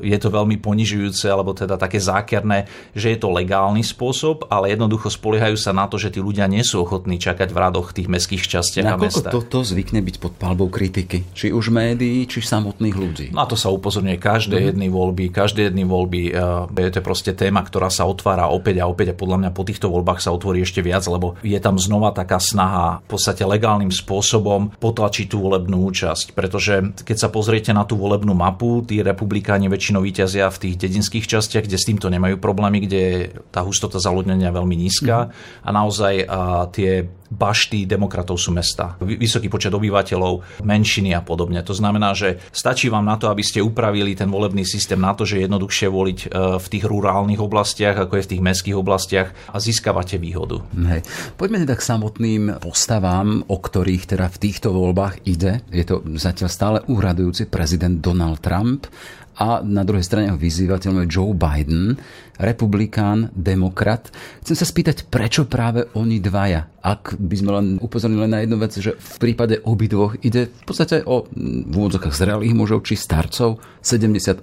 e, 0.02 0.10
je 0.10 0.18
to 0.18 0.28
veľmi 0.30 0.58
ponižujúce 0.58 1.26
alebo 1.30 1.54
teda 1.54 1.78
také 1.78 2.02
zákerné, 2.02 2.66
že 2.94 3.14
je 3.14 3.18
to 3.22 3.30
legálny 3.30 3.86
spôsob, 3.86 4.50
ale 4.50 4.74
jednoducho 4.74 5.06
spoliehajú 5.06 5.54
sa 5.54 5.70
na 5.70 5.86
to, 5.86 6.02
že 6.02 6.10
tí 6.10 6.18
ľudia 6.18 6.50
nie 6.50 6.66
sú 6.66 6.82
ochotní 6.82 7.22
čakať 7.22 7.54
v 7.54 7.58
radoch 7.58 7.94
tých 7.94 8.10
mestských 8.10 8.42
častiach 8.42 8.90
a 8.90 8.98
mestách. 8.98 9.30
toto 9.30 9.62
zvykne 9.62 10.02
byť 10.02 10.16
pod 10.18 10.34
palbou 10.34 10.66
kritiky? 10.66 11.30
Či 11.30 11.54
už 11.54 11.70
médií, 11.70 12.26
či 12.26 12.42
samotných 12.42 12.96
ľudí? 12.98 13.26
Na 13.30 13.46
to 13.46 13.54
sa 13.54 13.70
upozorňuje 13.70 14.18
každé 14.18 14.58
mm-hmm. 14.58 14.68
jedný 14.74 14.88
voľby, 15.00 15.32
každé 15.32 15.72
jedny 15.72 15.88
voľby. 15.88 16.22
Eh, 16.30 16.82
je 16.84 16.92
to 16.92 17.00
proste 17.00 17.32
téma, 17.32 17.64
ktorá 17.64 17.88
sa 17.88 18.04
otvára 18.04 18.52
opäť 18.52 18.84
a 18.84 18.88
opäť 18.90 19.12
a 19.12 19.18
podľa 19.18 19.46
mňa 19.46 19.50
po 19.56 19.64
týchto 19.64 19.88
voľbách 19.88 20.20
sa 20.20 20.36
otvorí 20.36 20.60
ešte 20.60 20.84
viac, 20.84 21.08
lebo 21.08 21.40
je 21.40 21.56
tam 21.56 21.80
znova 21.80 22.12
taká 22.12 22.36
snaha 22.36 23.00
v 23.06 23.08
podstate 23.16 23.42
legálnym 23.48 23.88
spôsobom 23.88 24.76
potlačiť 24.76 25.32
tú 25.32 25.40
volebnú 25.40 25.88
účasť. 25.88 26.36
Pretože 26.36 26.92
keď 27.00 27.16
sa 27.16 27.28
pozriete 27.32 27.72
na 27.72 27.88
tú 27.88 27.96
volebnú 27.96 28.36
mapu, 28.36 28.84
tí 28.84 29.00
republikáni 29.00 29.72
väčšinou 29.72 30.04
vyťazia 30.04 30.52
v 30.52 30.60
tých 30.68 30.74
dedinských 30.76 31.24
častiach, 31.24 31.64
kde 31.64 31.78
s 31.80 31.88
týmto 31.88 32.12
nemajú 32.12 32.36
problémy, 32.36 32.84
kde 32.84 33.00
je 33.00 33.18
tá 33.48 33.64
hustota 33.64 33.96
zaludnenia 33.96 34.52
veľmi 34.52 34.76
nízka 34.76 35.30
mm. 35.30 35.64
a 35.64 35.68
naozaj 35.70 36.14
a 36.26 36.40
tie 36.68 37.19
bašty 37.30 37.86
demokratov 37.86 38.36
sú 38.36 38.50
mesta. 38.50 38.98
Vysoký 38.98 39.46
počet 39.46 39.70
obyvateľov, 39.70 40.62
menšiny 40.66 41.14
a 41.14 41.22
podobne. 41.22 41.62
To 41.62 41.70
znamená, 41.70 42.12
že 42.12 42.42
stačí 42.50 42.90
vám 42.90 43.06
na 43.06 43.14
to, 43.16 43.30
aby 43.30 43.46
ste 43.46 43.62
upravili 43.62 44.18
ten 44.18 44.26
volebný 44.26 44.66
systém 44.66 44.98
na 44.98 45.14
to, 45.14 45.22
že 45.22 45.38
je 45.38 45.46
jednoduchšie 45.46 45.88
voliť 45.88 46.18
e, 46.18 46.28
v 46.58 46.66
tých 46.66 46.84
rurálnych 46.84 47.38
oblastiach, 47.38 47.96
ako 47.96 48.18
je 48.18 48.24
v 48.26 48.30
tých 48.34 48.42
mestských 48.42 48.76
oblastiach 48.76 49.28
a 49.54 49.56
získavate 49.62 50.18
výhodu. 50.18 50.58
Hej. 50.74 51.06
Poďme 51.38 51.62
teda 51.62 51.78
k 51.78 51.86
samotným 51.86 52.42
postavám, 52.58 53.46
o 53.46 53.56
ktorých 53.56 54.10
teda 54.10 54.26
v 54.26 54.40
týchto 54.42 54.74
voľbách 54.74 55.22
ide. 55.30 55.62
Je 55.70 55.86
to 55.86 56.02
zatiaľ 56.18 56.50
stále 56.50 56.78
úradujúci 56.90 57.46
prezident 57.46 58.02
Donald 58.02 58.42
Trump 58.42 58.90
a 59.38 59.62
na 59.62 59.86
druhej 59.86 60.04
strane 60.04 60.32
ho 60.32 60.38
vyzývateľ 60.38 61.06
Joe 61.06 61.32
Biden, 61.32 61.96
republikán, 62.40 63.28
demokrat. 63.36 64.10
Chcem 64.42 64.56
sa 64.56 64.66
spýtať, 64.66 65.06
prečo 65.06 65.46
práve 65.46 65.86
oni 65.94 66.18
dvaja? 66.18 66.66
Ak 66.80 67.14
by 67.14 67.36
sme 67.36 67.50
len 67.52 67.66
upozornili 67.78 68.24
na 68.26 68.40
jednu 68.40 68.56
vec, 68.56 68.72
že 68.74 68.96
v 68.96 69.16
prípade 69.20 69.60
obidvoch 69.62 70.16
ide 70.24 70.48
v 70.48 70.64
podstate 70.64 71.04
o 71.04 71.28
v 71.30 71.72
úvodzokách 71.72 72.16
zrelých 72.16 72.56
mužov 72.56 72.88
či 72.88 72.96
starcov 72.96 73.60
78 73.84 74.42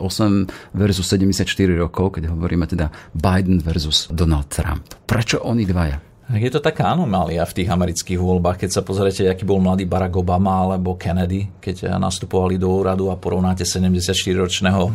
versus 0.77 1.07
74 1.09 1.49
rokov, 1.73 2.21
keď 2.21 2.31
hovoríme 2.31 2.69
teda 2.69 2.93
Biden 3.17 3.59
versus 3.59 4.05
Donald 4.13 4.47
Trump. 4.53 4.93
Prečo 5.09 5.41
oni 5.41 5.65
dvaja? 5.65 6.06
Je 6.27 6.51
to 6.51 6.59
taká 6.59 6.91
anomália 6.91 7.39
v 7.47 7.55
tých 7.63 7.71
amerických 7.71 8.19
voľbách, 8.19 8.67
keď 8.67 8.69
sa 8.75 8.81
pozriete, 8.83 9.23
aký 9.31 9.47
bol 9.47 9.63
mladý 9.63 9.87
Barack 9.87 10.19
Obama 10.19 10.59
alebo 10.59 10.99
Kennedy, 10.99 11.47
keď 11.63 11.95
nastupovali 11.95 12.59
do 12.59 12.67
úradu 12.67 13.07
a 13.07 13.15
porovnáte 13.15 13.63
74-ročného, 13.63 14.91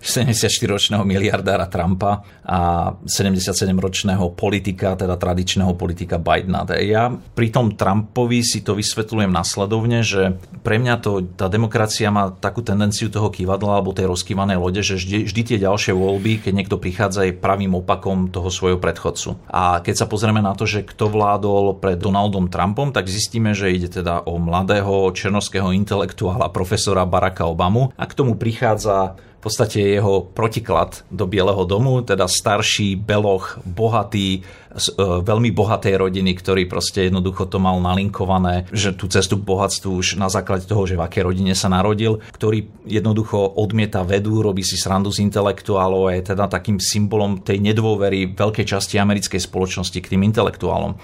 74-ročného 0.00 1.04
miliardára 1.12 1.68
Trumpa 1.68 2.24
a 2.48 2.88
77-ročného 2.96 4.32
politika, 4.32 4.96
teda 4.96 5.20
tradičného 5.20 5.76
politika 5.76 6.16
Bidena. 6.16 6.64
Ja 6.80 7.12
pri 7.12 7.52
tom 7.52 7.76
Trumpovi 7.76 8.40
si 8.40 8.64
to 8.64 8.72
vysvetľujem 8.72 9.28
nasledovne, 9.28 10.00
že 10.00 10.40
pre 10.64 10.80
mňa 10.80 10.94
to, 11.04 11.28
tá 11.36 11.52
demokracia 11.52 12.08
má 12.08 12.32
takú 12.32 12.64
tendenciu 12.64 13.12
toho 13.12 13.28
kývadla 13.28 13.84
alebo 13.84 13.92
tej 13.92 14.08
rozkývanej 14.08 14.56
lode, 14.56 14.80
že 14.80 14.96
vždy, 14.96 15.28
vždy 15.28 15.40
tie 15.44 15.58
ďalšie 15.60 15.92
voľby, 15.92 16.40
keď 16.40 16.52
niekto 16.56 16.80
prichádza, 16.80 17.28
je 17.28 17.36
pravým 17.36 17.76
opakom 17.76 18.32
toho 18.32 18.48
svojho 18.48 18.80
predchodcu. 18.80 19.36
A 19.52 19.84
keď 19.84 20.00
sa 20.00 20.08
pozrieme 20.08 20.40
na 20.40 20.53
to, 20.54 20.64
že 20.66 20.86
kto 20.86 21.10
vládol 21.10 21.76
pred 21.78 21.98
Donaldom 21.98 22.48
Trumpom, 22.48 22.94
tak 22.94 23.10
zistíme, 23.10 23.52
že 23.52 23.70
ide 23.70 23.90
teda 23.90 24.24
o 24.24 24.38
mladého 24.38 25.10
černovského 25.12 25.74
intelektuála 25.74 26.48
profesora 26.48 27.04
Baracka 27.04 27.46
Obamu. 27.46 27.92
A 27.98 28.04
k 28.06 28.14
tomu 28.14 28.34
prichádza 28.34 29.18
podstate 29.44 30.00
jeho 30.00 30.24
protiklad 30.24 31.04
do 31.12 31.28
Bieleho 31.28 31.68
domu, 31.68 32.00
teda 32.00 32.24
starší, 32.24 32.96
beloch, 32.96 33.60
bohatý, 33.68 34.40
z 34.74 34.90
e, 34.90 35.22
veľmi 35.22 35.54
bohatej 35.54 35.94
rodiny, 35.94 36.34
ktorý 36.34 36.66
proste 36.66 37.06
jednoducho 37.06 37.46
to 37.46 37.62
mal 37.62 37.78
nalinkované, 37.78 38.66
že 38.74 38.90
tú 38.90 39.06
cestu 39.06 39.38
k 39.38 39.46
bohatstvu 39.46 39.90
už 39.94 40.06
na 40.18 40.26
základe 40.26 40.66
toho, 40.66 40.82
že 40.84 40.98
v 40.98 41.04
akej 41.06 41.22
rodine 41.30 41.54
sa 41.54 41.70
narodil, 41.70 42.18
ktorý 42.34 42.66
jednoducho 42.82 43.38
odmieta 43.54 44.02
vedu, 44.02 44.42
robí 44.42 44.66
si 44.66 44.74
srandu 44.74 45.14
z 45.14 45.22
intelektuálov 45.22 46.10
a 46.10 46.18
je 46.18 46.34
teda 46.34 46.50
takým 46.50 46.82
symbolom 46.82 47.38
tej 47.44 47.62
nedôvery 47.62 48.34
veľkej 48.34 48.66
časti 48.66 48.98
americkej 48.98 49.38
spoločnosti 49.38 49.98
k 50.02 50.10
tým 50.10 50.26
intelektuálom. 50.26 50.98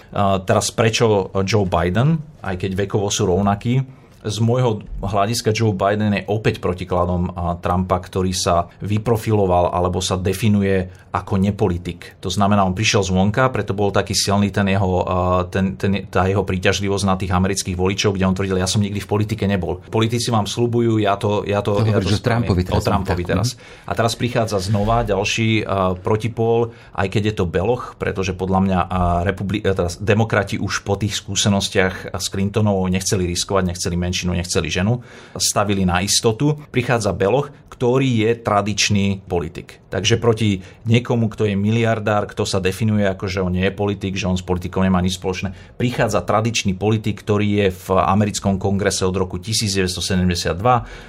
Teraz 0.45 0.75
prečo 0.75 1.31
Joe 1.47 1.69
Biden, 1.69 2.19
aj 2.43 2.59
keď 2.59 2.89
vekovo 2.89 3.07
sú 3.13 3.31
rovnakí, 3.31 4.00
z 4.21 4.39
môjho 4.45 4.85
hľadiska 5.01 5.57
Joe 5.57 5.73
Biden 5.73 6.13
je 6.13 6.29
opäť 6.29 6.61
protikladom 6.61 7.33
Trumpa, 7.65 7.97
ktorý 8.05 8.37
sa 8.37 8.69
vyprofiloval 8.85 9.73
alebo 9.73 10.05
sa 10.05 10.21
definuje 10.21 10.93
ako 11.11 11.43
nepolitik. 11.43 12.21
To 12.23 12.31
znamená, 12.31 12.63
on 12.63 12.77
prišiel 12.77 13.03
zvonka, 13.03 13.51
preto 13.51 13.75
bol 13.75 13.91
taký 13.91 14.15
silný 14.15 14.55
ten 14.55 14.69
jeho, 14.71 15.03
ten, 15.51 15.75
ten, 15.75 16.07
tá 16.07 16.29
jeho 16.31 16.47
príťažlivosť 16.47 17.05
na 17.09 17.19
tých 17.19 17.35
amerických 17.35 17.75
voličov, 17.75 18.15
kde 18.15 18.29
on 18.31 18.37
tvrdil, 18.37 18.63
ja 18.63 18.71
som 18.71 18.79
nikdy 18.79 19.03
v 19.03 19.09
politike 19.11 19.45
nebol. 19.51 19.83
Politici 19.91 20.31
vám 20.31 20.47
slubujú, 20.47 21.03
ja 21.03 21.19
to... 21.19 21.43
Ja 21.49 21.65
to, 21.65 21.83
to 21.83 21.91
ja 21.91 21.99
to 21.99 22.15
Trumpovi 22.15 22.63
teraz. 22.63 22.79
O 22.79 22.85
Trumpovi 22.85 23.25
teraz. 23.27 23.59
A 23.89 23.93
teraz 23.99 24.15
prichádza 24.15 24.63
znova 24.63 25.03
ďalší 25.03 25.67
uh, 25.67 25.99
protipól, 25.99 26.77
aj 26.95 27.11
keď 27.11 27.23
je 27.33 27.35
to 27.43 27.45
beloch, 27.51 27.99
pretože 27.99 28.37
podľa 28.37 28.61
mňa 28.63 28.81
uh, 28.87 28.91
republi- 29.27 29.67
teraz 29.67 29.99
demokrati 29.99 30.63
už 30.63 30.87
po 30.87 30.95
tých 30.95 31.19
skúsenostiach 31.19 32.15
s 32.15 32.27
Clintonovou 32.31 32.87
nechceli 32.87 33.27
riskovať, 33.27 33.75
nechceli 33.75 33.97
menšinu, 34.11 34.35
nechceli 34.35 34.67
ženu, 34.67 35.01
stavili 35.39 35.87
na 35.87 36.03
istotu. 36.03 36.59
Prichádza 36.75 37.15
Beloch, 37.15 37.55
ktorý 37.71 38.27
je 38.27 38.31
tradičný 38.43 39.23
politik. 39.25 39.80
Takže 39.91 40.23
proti 40.23 40.63
niekomu, 40.87 41.27
kto 41.27 41.51
je 41.51 41.59
miliardár, 41.59 42.31
kto 42.31 42.47
sa 42.47 42.63
definuje 42.63 43.03
ako, 43.05 43.27
že 43.27 43.43
on 43.43 43.51
nie 43.51 43.67
je 43.67 43.75
politik, 43.75 44.15
že 44.15 44.31
on 44.31 44.39
s 44.39 44.47
politikou 44.47 44.87
nemá 44.87 45.03
nič 45.03 45.19
spoločné, 45.19 45.53
prichádza 45.75 46.23
tradičný 46.23 46.79
politik, 46.79 47.19
ktorý 47.21 47.67
je 47.67 47.75
v 47.75 47.89
americkom 47.99 48.63
kongrese 48.63 49.03
od 49.03 49.19
roku 49.19 49.43
1972, 49.43 50.55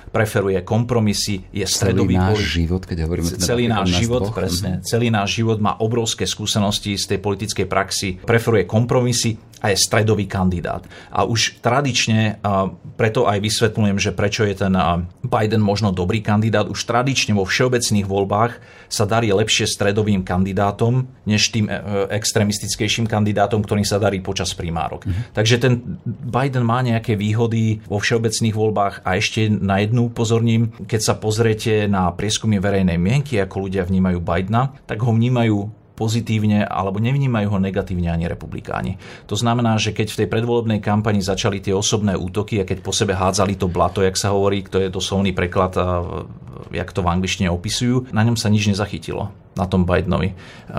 preferuje 0.09 0.59
kompromisy, 0.65 1.45
je 1.53 1.65
stredový 1.69 2.17
celý 2.17 2.25
náš 2.25 2.33
politik. 2.33 2.51
život, 2.57 2.81
keď 2.89 2.97
hovoríme 3.05 3.29
teda 3.29 3.45
celý 3.45 3.65
náš 3.69 3.87
život, 3.95 4.21
dvoch. 4.25 4.35
presne. 4.35 4.71
Celý 4.81 5.07
náš 5.13 5.29
život 5.37 5.57
má 5.61 5.77
obrovské 5.77 6.25
skúsenosti 6.25 6.97
z 6.97 7.05
tej 7.15 7.19
politickej 7.21 7.65
praxi, 7.69 8.17
preferuje 8.17 8.65
kompromisy, 8.65 9.37
a 9.61 9.69
je 9.69 9.77
stredový 9.77 10.25
kandidát. 10.25 10.81
A 11.13 11.21
už 11.21 11.61
tradične, 11.61 12.41
preto 12.97 13.29
aj 13.29 13.37
vysvetľujem, 13.37 13.97
že 14.01 14.09
prečo 14.09 14.41
je 14.41 14.57
ten 14.57 14.73
Biden 15.21 15.61
možno 15.61 15.93
dobrý 15.93 16.25
kandidát, 16.25 16.65
už 16.65 16.81
tradične 16.81 17.37
vo 17.37 17.45
všeobecných 17.45 18.09
voľbách 18.09 18.57
sa 18.91 19.07
darí 19.07 19.31
lepšie 19.31 19.67
stredovým 19.67 20.27
kandidátom, 20.27 21.07
než 21.23 21.49
tým 21.55 21.71
e, 21.71 21.73
extremistickejším 22.11 23.07
kandidátom, 23.07 23.63
ktorým 23.63 23.87
sa 23.87 23.97
darí 23.97 24.19
počas 24.19 24.51
primárok. 24.51 25.07
Mm-hmm. 25.07 25.31
Takže 25.31 25.55
ten 25.63 25.73
Biden 26.05 26.67
má 26.67 26.83
nejaké 26.83 27.15
výhody 27.15 27.79
vo 27.87 28.03
všeobecných 28.03 28.55
voľbách 28.55 28.95
a 29.07 29.15
ešte 29.15 29.47
na 29.47 29.79
jednu 29.79 30.11
upozorním, 30.11 30.75
keď 30.85 31.01
sa 31.01 31.13
pozriete 31.15 31.87
na 31.87 32.11
prieskumy 32.11 32.59
verejnej 32.59 32.99
mienky, 32.99 33.39
ako 33.39 33.71
ľudia 33.71 33.87
vnímajú 33.87 34.19
Bidena, 34.19 34.75
tak 34.85 34.99
ho 35.07 35.15
vnímajú 35.15 35.80
pozitívne 36.01 36.65
alebo 36.65 36.97
nevnímajú 36.97 37.53
ho 37.53 37.59
negatívne 37.61 38.09
ani 38.09 38.25
republikáni. 38.25 38.97
To 39.29 39.37
znamená, 39.37 39.77
že 39.77 39.93
keď 39.93 40.17
v 40.17 40.19
tej 40.25 40.27
predvolebnej 40.33 40.81
kampani 40.81 41.21
začali 41.21 41.61
tie 41.61 41.77
osobné 41.77 42.17
útoky 42.17 42.57
a 42.57 42.65
keď 42.65 42.81
po 42.81 42.89
sebe 42.89 43.13
hádzali 43.13 43.53
to 43.61 43.69
blato, 43.69 44.01
jak 44.01 44.17
sa 44.17 44.33
hovorí, 44.33 44.65
to 44.65 44.81
je 44.81 44.89
doslovný 44.89 45.29
preklad, 45.37 45.77
jak 46.73 46.89
to 46.89 47.05
v 47.05 47.11
angličtine 47.13 47.53
opisujú, 47.53 48.09
na 48.09 48.25
ňom 48.25 48.33
sa 48.33 48.49
nič 48.49 48.65
nezachytilo 48.65 49.29
na 49.51 49.67
tom 49.67 49.83
Bidenovi. 49.83 50.31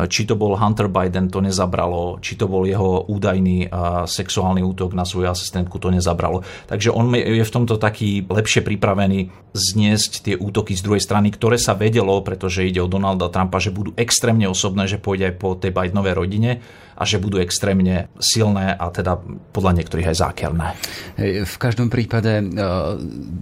Či 0.08 0.24
to 0.24 0.32
bol 0.32 0.56
Hunter 0.56 0.88
Biden, 0.88 1.28
to 1.28 1.44
nezabralo, 1.44 2.16
či 2.24 2.40
to 2.40 2.48
bol 2.48 2.64
jeho 2.64 3.04
údajný 3.04 3.68
sexuálny 4.08 4.64
útok 4.64 4.96
na 4.96 5.04
svoju 5.04 5.28
asistentku, 5.28 5.76
to 5.76 5.92
nezabralo. 5.92 6.40
Takže 6.72 6.88
on 6.88 7.12
je 7.12 7.44
v 7.44 7.54
tomto 7.54 7.76
taký 7.76 8.24
lepšie 8.24 8.64
pripravený 8.64 9.28
zniesť 9.52 10.24
tie 10.24 10.34
útoky 10.40 10.72
z 10.72 10.82
druhej 10.88 11.04
strany, 11.04 11.28
ktoré 11.28 11.60
sa 11.60 11.76
vedelo, 11.76 12.16
pretože 12.24 12.64
ide 12.64 12.80
o 12.80 12.88
Donalda 12.88 13.28
Trumpa, 13.28 13.60
že 13.60 13.68
budú 13.68 13.92
extrémne 14.00 14.48
osobné, 14.48 14.88
že 14.88 14.96
pôjde 14.96 15.28
aj 15.28 15.34
po 15.36 15.52
tej 15.52 15.76
Bidenovej 15.76 16.14
rodine 16.16 16.64
a 17.02 17.04
že 17.04 17.18
budú 17.18 17.42
extrémne 17.42 18.06
silné 18.22 18.78
a 18.78 18.86
teda 18.94 19.18
podľa 19.50 19.82
niektorých 19.82 20.14
aj 20.14 20.20
zákerné. 20.22 20.68
V 21.42 21.56
každom 21.58 21.90
prípade 21.90 22.38
e, 22.38 22.44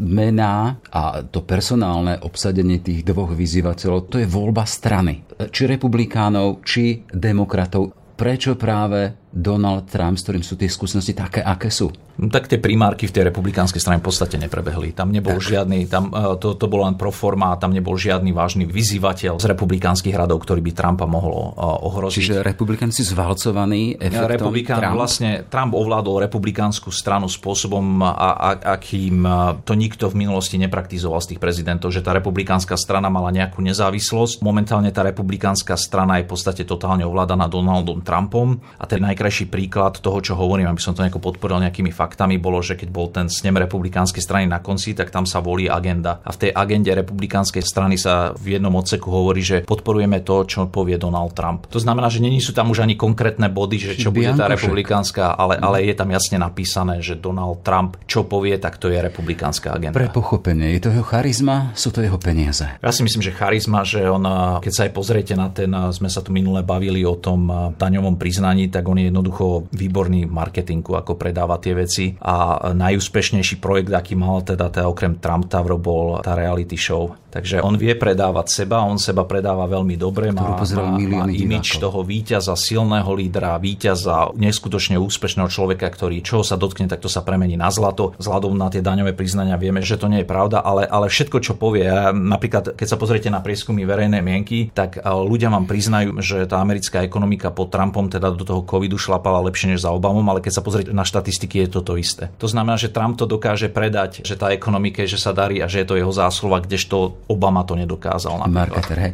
mená 0.01 0.81
a 0.89 1.21
to 1.21 1.45
personálne 1.45 2.17
obsadenie 2.25 2.81
tých 2.81 3.05
dvoch 3.05 3.37
vyzývateľov, 3.37 4.09
to 4.09 4.17
je 4.17 4.25
voľba 4.25 4.65
strany. 4.65 5.21
Či 5.53 5.69
republikánov, 5.69 6.65
či 6.65 7.05
demokratov. 7.13 8.17
Prečo 8.17 8.57
práve 8.57 9.20
Donald 9.31 9.87
Trump, 9.87 10.19
s 10.19 10.27
ktorým 10.27 10.43
sú 10.43 10.59
tie 10.59 10.67
skúsenosti 10.67 11.15
také, 11.15 11.39
aké 11.39 11.71
sú? 11.71 11.87
No, 12.21 12.29
tak 12.29 12.51
tie 12.51 12.61
primárky 12.61 13.09
v 13.09 13.15
tej 13.17 13.25
republikánskej 13.33 13.81
strane 13.81 14.03
v 14.03 14.11
podstate 14.11 14.37
neprebehli. 14.37 14.93
Tam 14.93 15.09
nebol 15.09 15.41
tak. 15.41 15.47
žiadny, 15.57 15.89
tam, 15.89 16.13
e, 16.13 16.37
to, 16.37 16.59
to 16.59 16.67
bolo 16.69 16.85
len 16.85 16.99
pro 16.99 17.09
forma, 17.09 17.57
tam 17.57 17.73
nebol 17.73 17.97
žiadny 17.97 18.35
vážny 18.35 18.69
vyzývateľ 18.69 19.41
z 19.41 19.47
republikánskych 19.49 20.13
radov, 20.13 20.45
ktorý 20.45 20.61
by 20.61 20.73
Trumpa 20.77 21.07
mohol 21.09 21.33
e, 21.33 21.65
ohroziť. 21.65 22.21
Čiže 22.21 22.37
republikánci 22.45 23.07
zvalcovaní 23.09 23.97
efektom 23.97 24.53
Republikán, 24.53 24.79
Trump? 24.85 24.95
Vlastne 25.01 25.31
Trump 25.49 25.73
ovládol 25.73 26.29
republikánsku 26.29 26.93
stranu 26.93 27.31
spôsobom, 27.31 28.05
a, 28.05 28.13
a, 28.13 28.51
akým 28.77 29.25
e, 29.25 29.65
to 29.65 29.73
nikto 29.73 30.13
v 30.13 30.27
minulosti 30.27 30.61
nepraktizoval 30.61 31.25
z 31.25 31.35
tých 31.35 31.41
prezidentov, 31.41 31.95
že 31.95 32.05
tá 32.05 32.13
republikánska 32.13 32.77
strana 32.77 33.09
mala 33.09 33.33
nejakú 33.33 33.65
nezávislosť. 33.65 34.45
Momentálne 34.45 34.93
tá 34.93 35.07
republikánska 35.07 35.73
strana 35.81 36.21
je 36.21 36.29
v 36.29 36.37
podstate 36.37 36.69
totálne 36.69 37.07
ovládaná 37.09 37.49
Donaldom 37.49 38.05
Trumpom 38.05 38.61
a 38.77 38.85
ten 38.85 39.01
najkrajší 39.21 39.53
príklad 39.53 40.01
toho, 40.01 40.17
čo 40.25 40.33
hovorím, 40.33 40.73
aby 40.73 40.81
som 40.81 40.97
to 40.97 41.05
nejako 41.05 41.21
podporil 41.21 41.61
nejakými 41.61 41.93
faktami, 41.93 42.41
bolo, 42.41 42.65
že 42.65 42.73
keď 42.73 42.89
bol 42.89 43.13
ten 43.13 43.29
snem 43.29 43.53
republikánskej 43.53 44.25
strany 44.25 44.49
na 44.49 44.65
konci, 44.65 44.97
tak 44.97 45.13
tam 45.13 45.29
sa 45.29 45.45
volí 45.45 45.69
agenda. 45.69 46.25
A 46.25 46.33
v 46.33 46.49
tej 46.49 46.51
agende 46.57 46.89
republikánskej 46.97 47.61
strany 47.61 48.01
sa 48.01 48.33
v 48.33 48.57
jednom 48.57 48.73
odseku 48.73 49.13
hovorí, 49.13 49.45
že 49.45 49.61
podporujeme 49.69 50.25
to, 50.25 50.49
čo 50.49 50.73
povie 50.73 50.97
Donald 50.97 51.37
Trump. 51.37 51.69
To 51.69 51.77
znamená, 51.77 52.09
že 52.09 52.25
není 52.25 52.41
sú 52.41 52.57
tam 52.57 52.73
už 52.73 52.81
ani 52.81 52.97
konkrétne 52.97 53.53
body, 53.53 53.93
že 53.93 54.01
čo 54.01 54.09
bude 54.09 54.33
tá 54.33 54.49
republikánska, 54.49 55.37
ale, 55.37 55.61
ale 55.61 55.85
je 55.85 55.93
tam 55.93 56.09
jasne 56.09 56.41
napísané, 56.41 57.05
že 57.05 57.21
Donald 57.21 57.61
Trump 57.61 58.01
čo 58.09 58.25
povie, 58.25 58.57
tak 58.57 58.81
to 58.81 58.89
je 58.89 58.97
republikánska 59.05 59.77
agenda. 59.77 60.01
Pre 60.01 60.09
pochopenie, 60.09 60.73
je 60.81 60.89
to 60.89 60.97
jeho 60.97 61.05
charizma, 61.05 61.77
sú 61.77 61.93
to 61.93 62.01
jeho 62.01 62.17
peniaze. 62.17 62.65
Ja 62.81 62.89
si 62.89 63.05
myslím, 63.05 63.21
že 63.21 63.37
charizma, 63.37 63.85
že 63.85 64.09
on, 64.09 64.25
keď 64.65 64.73
sa 64.73 64.83
aj 64.89 64.93
pozriete 64.97 65.37
na 65.37 65.53
ten, 65.53 65.69
sme 65.69 66.09
sa 66.09 66.25
tu 66.25 66.33
minule 66.33 66.65
bavili 66.65 67.05
o 67.05 67.21
tom 67.21 67.77
daňovom 67.77 68.17
priznaní, 68.17 68.73
tak 68.73 68.89
on 68.89 68.97
je 68.97 69.10
jednoducho 69.11 69.67
výborný 69.75 70.31
marketingu, 70.31 70.95
ako 70.97 71.19
predáva 71.19 71.59
tie 71.59 71.75
veci. 71.75 72.15
A 72.23 72.71
najúspešnejší 72.73 73.59
projekt, 73.59 73.91
aký 73.91 74.15
mal 74.15 74.47
teda, 74.47 74.71
teda 74.71 74.87
okrem 74.87 75.19
Trump 75.19 75.51
Tower 75.51 75.77
bol 75.77 76.23
tá 76.23 76.39
reality 76.39 76.79
show 76.79 77.13
Takže 77.31 77.63
on 77.63 77.79
vie 77.79 77.95
predávať 77.95 78.51
seba, 78.51 78.83
on 78.83 78.99
seba 78.99 79.23
predáva 79.23 79.71
veľmi 79.71 79.95
dobre, 79.95 80.35
má, 80.35 80.59
má, 80.59 80.99
má 80.99 81.25
imič 81.31 81.79
toho 81.79 82.03
víťaza, 82.03 82.59
silného 82.59 83.09
lídra, 83.15 83.55
víťaza, 83.63 84.35
neskutočne 84.35 84.99
úspešného 84.99 85.47
človeka, 85.47 85.87
ktorý 85.87 86.21
čo 86.27 86.43
sa 86.43 86.59
dotkne, 86.59 86.91
tak 86.91 86.99
to 86.99 87.07
sa 87.07 87.23
premení 87.23 87.55
na 87.55 87.71
zlato. 87.71 88.19
Vzhľadom 88.19 88.59
na 88.59 88.67
tie 88.67 88.83
daňové 88.83 89.15
priznania 89.15 89.55
vieme, 89.55 89.79
že 89.81 89.95
to 89.95 90.11
nie 90.11 90.23
je 90.23 90.29
pravda, 90.29 90.59
ale, 90.61 90.91
ale 90.91 91.07
všetko, 91.07 91.39
čo 91.39 91.55
povie, 91.55 91.87
napríklad 92.13 92.75
keď 92.75 92.87
sa 92.87 92.99
pozriete 92.99 93.31
na 93.31 93.39
prieskumy 93.39 93.87
verejnej 93.87 94.21
mienky, 94.21 94.75
tak 94.75 94.99
ľudia 95.07 95.55
vám 95.55 95.71
priznajú, 95.71 96.19
že 96.19 96.51
tá 96.51 96.59
americká 96.59 97.07
ekonomika 97.07 97.55
pod 97.55 97.71
Trumpom 97.71 98.11
teda 98.11 98.35
do 98.35 98.43
toho 98.43 98.67
covidu 98.67 98.99
šlapala 98.99 99.39
lepšie 99.47 99.75
než 99.75 99.87
za 99.87 99.95
Obamom, 99.95 100.27
ale 100.27 100.43
keď 100.43 100.59
sa 100.59 100.63
pozriete 100.67 100.91
na 100.91 101.07
štatistiky, 101.07 101.63
je 101.63 101.79
to 101.79 101.81
to 101.87 101.95
isté. 101.95 102.35
To 102.43 102.51
znamená, 102.51 102.75
že 102.75 102.91
Trump 102.91 103.15
to 103.15 103.31
dokáže 103.31 103.71
predať, 103.71 104.27
že 104.27 104.35
tá 104.35 104.51
ekonomika, 104.51 105.07
že 105.07 105.21
sa 105.21 105.31
darí 105.31 105.63
a 105.63 105.71
že 105.71 105.83
je 105.83 105.89
to 105.89 105.95
jeho 105.95 106.11
zásluha, 106.11 106.65
kdežto 106.67 107.23
Obama 107.31 107.63
to 107.63 107.79
nedokázal. 107.79 108.43
Marketer, 108.51 108.99
hej. 108.99 109.13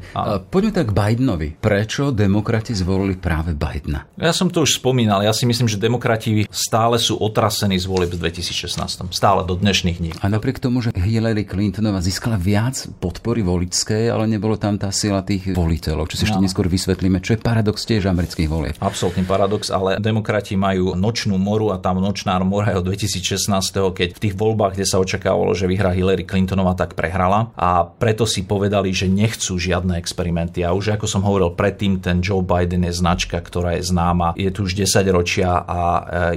Poďme 0.49 0.73
tak 0.73 0.89
k 0.89 0.97
Bidenovi. 0.97 1.49
Prečo 1.61 2.09
demokrati 2.09 2.73
zvolili 2.73 3.21
práve 3.21 3.53
Bidena? 3.53 4.09
Ja 4.17 4.33
som 4.33 4.49
to 4.49 4.65
už 4.65 4.81
spomínal. 4.81 5.21
Ja 5.21 5.37
si 5.37 5.45
myslím, 5.45 5.69
že 5.69 5.77
demokrati 5.77 6.49
stále 6.49 6.97
sú 6.97 7.21
otrasení 7.21 7.77
z 7.77 7.85
volieb 7.85 8.17
v 8.17 8.33
2016. 8.33 9.13
Stále 9.13 9.45
do 9.45 9.53
dnešných 9.53 9.97
dní. 10.01 10.11
A 10.25 10.33
napriek 10.33 10.57
tomu, 10.57 10.81
že 10.81 10.97
Hillary 10.97 11.45
Clintonová 11.45 12.01
získala 12.01 12.41
viac 12.41 12.89
podpory 12.97 13.45
voličskej, 13.45 14.09
ale 14.09 14.25
nebolo 14.25 14.57
tam 14.57 14.81
tá 14.81 14.89
sila 14.89 15.21
tých 15.21 15.53
voliteľov, 15.53 16.09
čo 16.09 16.17
si 16.17 16.25
ešte 16.25 16.41
no. 16.41 16.45
neskôr 16.49 16.65
vysvetlíme, 16.73 17.21
čo 17.21 17.37
je 17.37 17.45
paradox 17.45 17.85
tiež 17.85 18.09
amerických 18.09 18.49
volieb. 18.49 18.75
Absolutný 18.81 19.29
paradox, 19.29 19.69
ale 19.69 20.01
demokrati 20.01 20.57
majú 20.57 20.97
nočnú 20.97 21.37
moru 21.37 21.69
a 21.69 21.77
tam 21.77 22.01
nočná 22.01 22.41
mora 22.41 22.73
je 22.73 22.81
od 22.81 22.87
2016, 22.89 23.53
keď 23.93 24.09
v 24.17 24.21
tých 24.23 24.35
voľbách, 24.39 24.79
kde 24.79 24.87
sa 24.87 25.03
očakávalo, 25.03 25.53
že 25.53 25.67
vyhrá 25.67 25.91
Hillary 25.91 26.23
Clintonová, 26.23 26.79
tak 26.79 26.95
prehrala 26.95 27.51
a 27.59 27.85
preto 28.07 28.23
si 28.23 28.47
povedali, 28.47 28.95
že 28.95 29.11
nechcú 29.11 29.59
žiadne 29.59 29.99
experimenty. 29.99 30.63
A 30.63 30.71
už 30.71 30.95
ako 30.95 31.11
som 31.11 31.27
hovoril 31.27 31.59
predtým, 31.59 31.99
ten 31.99 32.23
Joe 32.23 32.39
Biden 32.39 32.87
je 32.87 32.95
značka, 32.95 33.43
ktorá 33.43 33.75
je 33.75 33.83
známa, 33.83 34.39
je 34.39 34.47
tu 34.55 34.63
už 34.63 34.79
10 34.79 35.03
ročia 35.11 35.59
a 35.67 35.81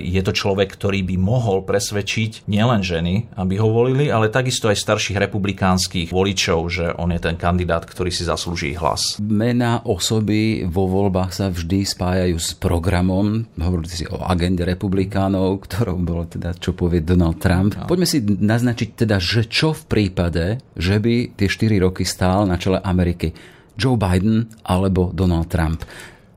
e, 0.02 0.10
je 0.18 0.22
to 0.26 0.34
človek, 0.34 0.74
ktorý 0.74 1.06
by 1.06 1.22
mohol 1.22 1.62
presvedčiť 1.62 2.50
nielen 2.50 2.82
ženy, 2.82 3.38
aby 3.38 3.62
ho 3.62 3.70
volili, 3.70 4.10
ale 4.10 4.34
takisto 4.34 4.66
aj 4.66 4.82
starších 4.82 5.22
republikánskych 5.22 6.10
voličov, 6.10 6.60
že 6.74 6.86
on 6.98 7.14
je 7.14 7.22
ten 7.22 7.38
kandidát, 7.38 7.86
ktorý 7.86 8.10
si 8.10 8.26
zaslúži 8.26 8.74
hlas. 8.74 9.22
Mená 9.22 9.86
osoby 9.86 10.66
vo 10.66 10.90
voľbách 10.90 11.38
sa 11.38 11.54
vždy 11.54 11.86
spájajú 11.86 12.38
s 12.42 12.58
programom. 12.58 13.46
Hovorili 13.62 13.94
si 13.94 14.10
o 14.10 14.26
agende 14.26 14.66
republikánov, 14.66 15.70
ktorou 15.70 16.02
bolo 16.02 16.26
teda, 16.26 16.58
čo 16.58 16.74
povie 16.74 17.06
Donald 17.06 17.38
Trump. 17.38 17.78
No. 17.78 17.86
Poďme 17.86 18.10
si 18.10 18.26
naznačiť 18.26 19.06
teda, 19.06 19.22
že 19.22 19.46
čo 19.46 19.78
v 19.78 19.84
prípade, 19.86 20.58
že 20.74 20.98
by 20.98 21.38
tie 21.38 21.49
4 21.50 21.80
roky 21.80 22.06
stál 22.06 22.46
na 22.46 22.58
čele 22.58 22.80
Ameriky 22.80 23.34
Joe 23.78 23.98
Biden 23.98 24.46
alebo 24.66 25.10
Donald 25.14 25.48
Trump 25.50 25.84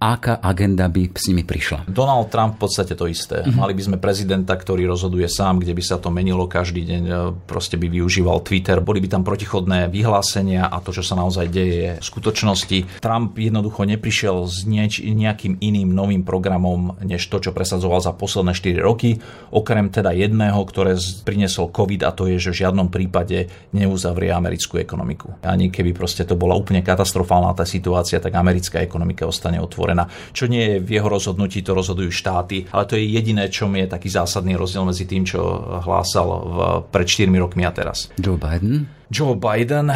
aká 0.02 0.42
agenda 0.42 0.90
by 0.90 1.14
s 1.14 1.30
nimi 1.30 1.46
prišla? 1.46 1.86
Donald 1.86 2.26
Trump 2.34 2.58
v 2.58 2.66
podstate 2.66 2.98
to 2.98 3.06
isté. 3.06 3.46
Mm-hmm. 3.46 3.54
Mali 3.54 3.72
by 3.78 3.82
sme 3.86 3.96
prezidenta, 4.02 4.58
ktorý 4.58 4.90
rozhoduje 4.90 5.30
sám, 5.30 5.62
kde 5.62 5.78
by 5.78 5.82
sa 5.82 6.02
to 6.02 6.10
menilo 6.10 6.50
každý 6.50 6.82
deň, 6.82 7.02
e, 7.06 7.12
proste 7.46 7.78
by 7.78 7.86
využíval 7.86 8.42
Twitter, 8.42 8.82
boli 8.82 8.98
by 8.98 9.08
tam 9.14 9.22
protichodné 9.22 9.86
vyhlásenia 9.86 10.66
a 10.66 10.82
to, 10.82 10.90
čo 10.90 11.06
sa 11.06 11.14
naozaj 11.14 11.46
deje, 11.46 11.74
je 11.78 11.92
v 12.02 12.04
skutočnosti. 12.04 12.78
Trump 12.98 13.38
jednoducho 13.38 13.86
neprišiel 13.86 14.42
s 14.50 14.66
nieč, 14.66 14.98
nejakým 14.98 15.62
iným 15.62 15.94
novým 15.94 16.26
programom, 16.26 16.98
než 17.06 17.30
to, 17.30 17.38
čo 17.38 17.54
presadzoval 17.54 18.02
za 18.02 18.10
posledné 18.10 18.58
4 18.58 18.82
roky, 18.82 19.22
okrem 19.54 19.86
teda 19.86 20.10
jedného, 20.10 20.58
ktoré 20.66 20.98
priniesol 21.22 21.70
COVID 21.70 22.02
a 22.02 22.10
to 22.10 22.26
je, 22.26 22.42
že 22.42 22.50
v 22.50 22.60
žiadnom 22.66 22.90
prípade 22.90 23.46
neuzavrie 23.70 24.34
americkú 24.34 24.82
ekonomiku. 24.82 25.38
Ani 25.46 25.70
keby 25.70 25.94
proste 25.94 26.26
to 26.26 26.34
bola 26.34 26.58
úplne 26.58 26.82
katastrofálna 26.82 27.54
tá 27.54 27.62
situácia, 27.62 28.18
tak 28.18 28.34
americká 28.34 28.82
ekonomika 28.82 29.28
ostane 29.28 29.62
otvorená 29.62 29.91
otvorená. 29.92 30.08
Čo 30.32 30.48
nie 30.48 30.64
je 30.64 30.76
v 30.80 30.90
jeho 30.98 31.08
rozhodnutí, 31.08 31.60
to 31.60 31.76
rozhodujú 31.76 32.08
štáty, 32.08 32.64
ale 32.72 32.88
to 32.88 32.96
je 32.96 33.04
jediné, 33.04 33.52
čo 33.52 33.68
mi 33.68 33.84
je 33.84 33.92
taký 33.92 34.08
zásadný 34.08 34.56
rozdiel 34.56 34.88
medzi 34.88 35.04
tým, 35.04 35.28
čo 35.28 35.40
hlásal 35.84 36.26
v, 36.26 36.56
pred 36.88 37.06
4 37.06 37.28
rokmi 37.36 37.62
a 37.68 37.72
teraz. 37.72 38.08
Joe 38.16 38.40
Biden? 38.40 38.88
Joe 39.12 39.36
Biden, 39.36 39.92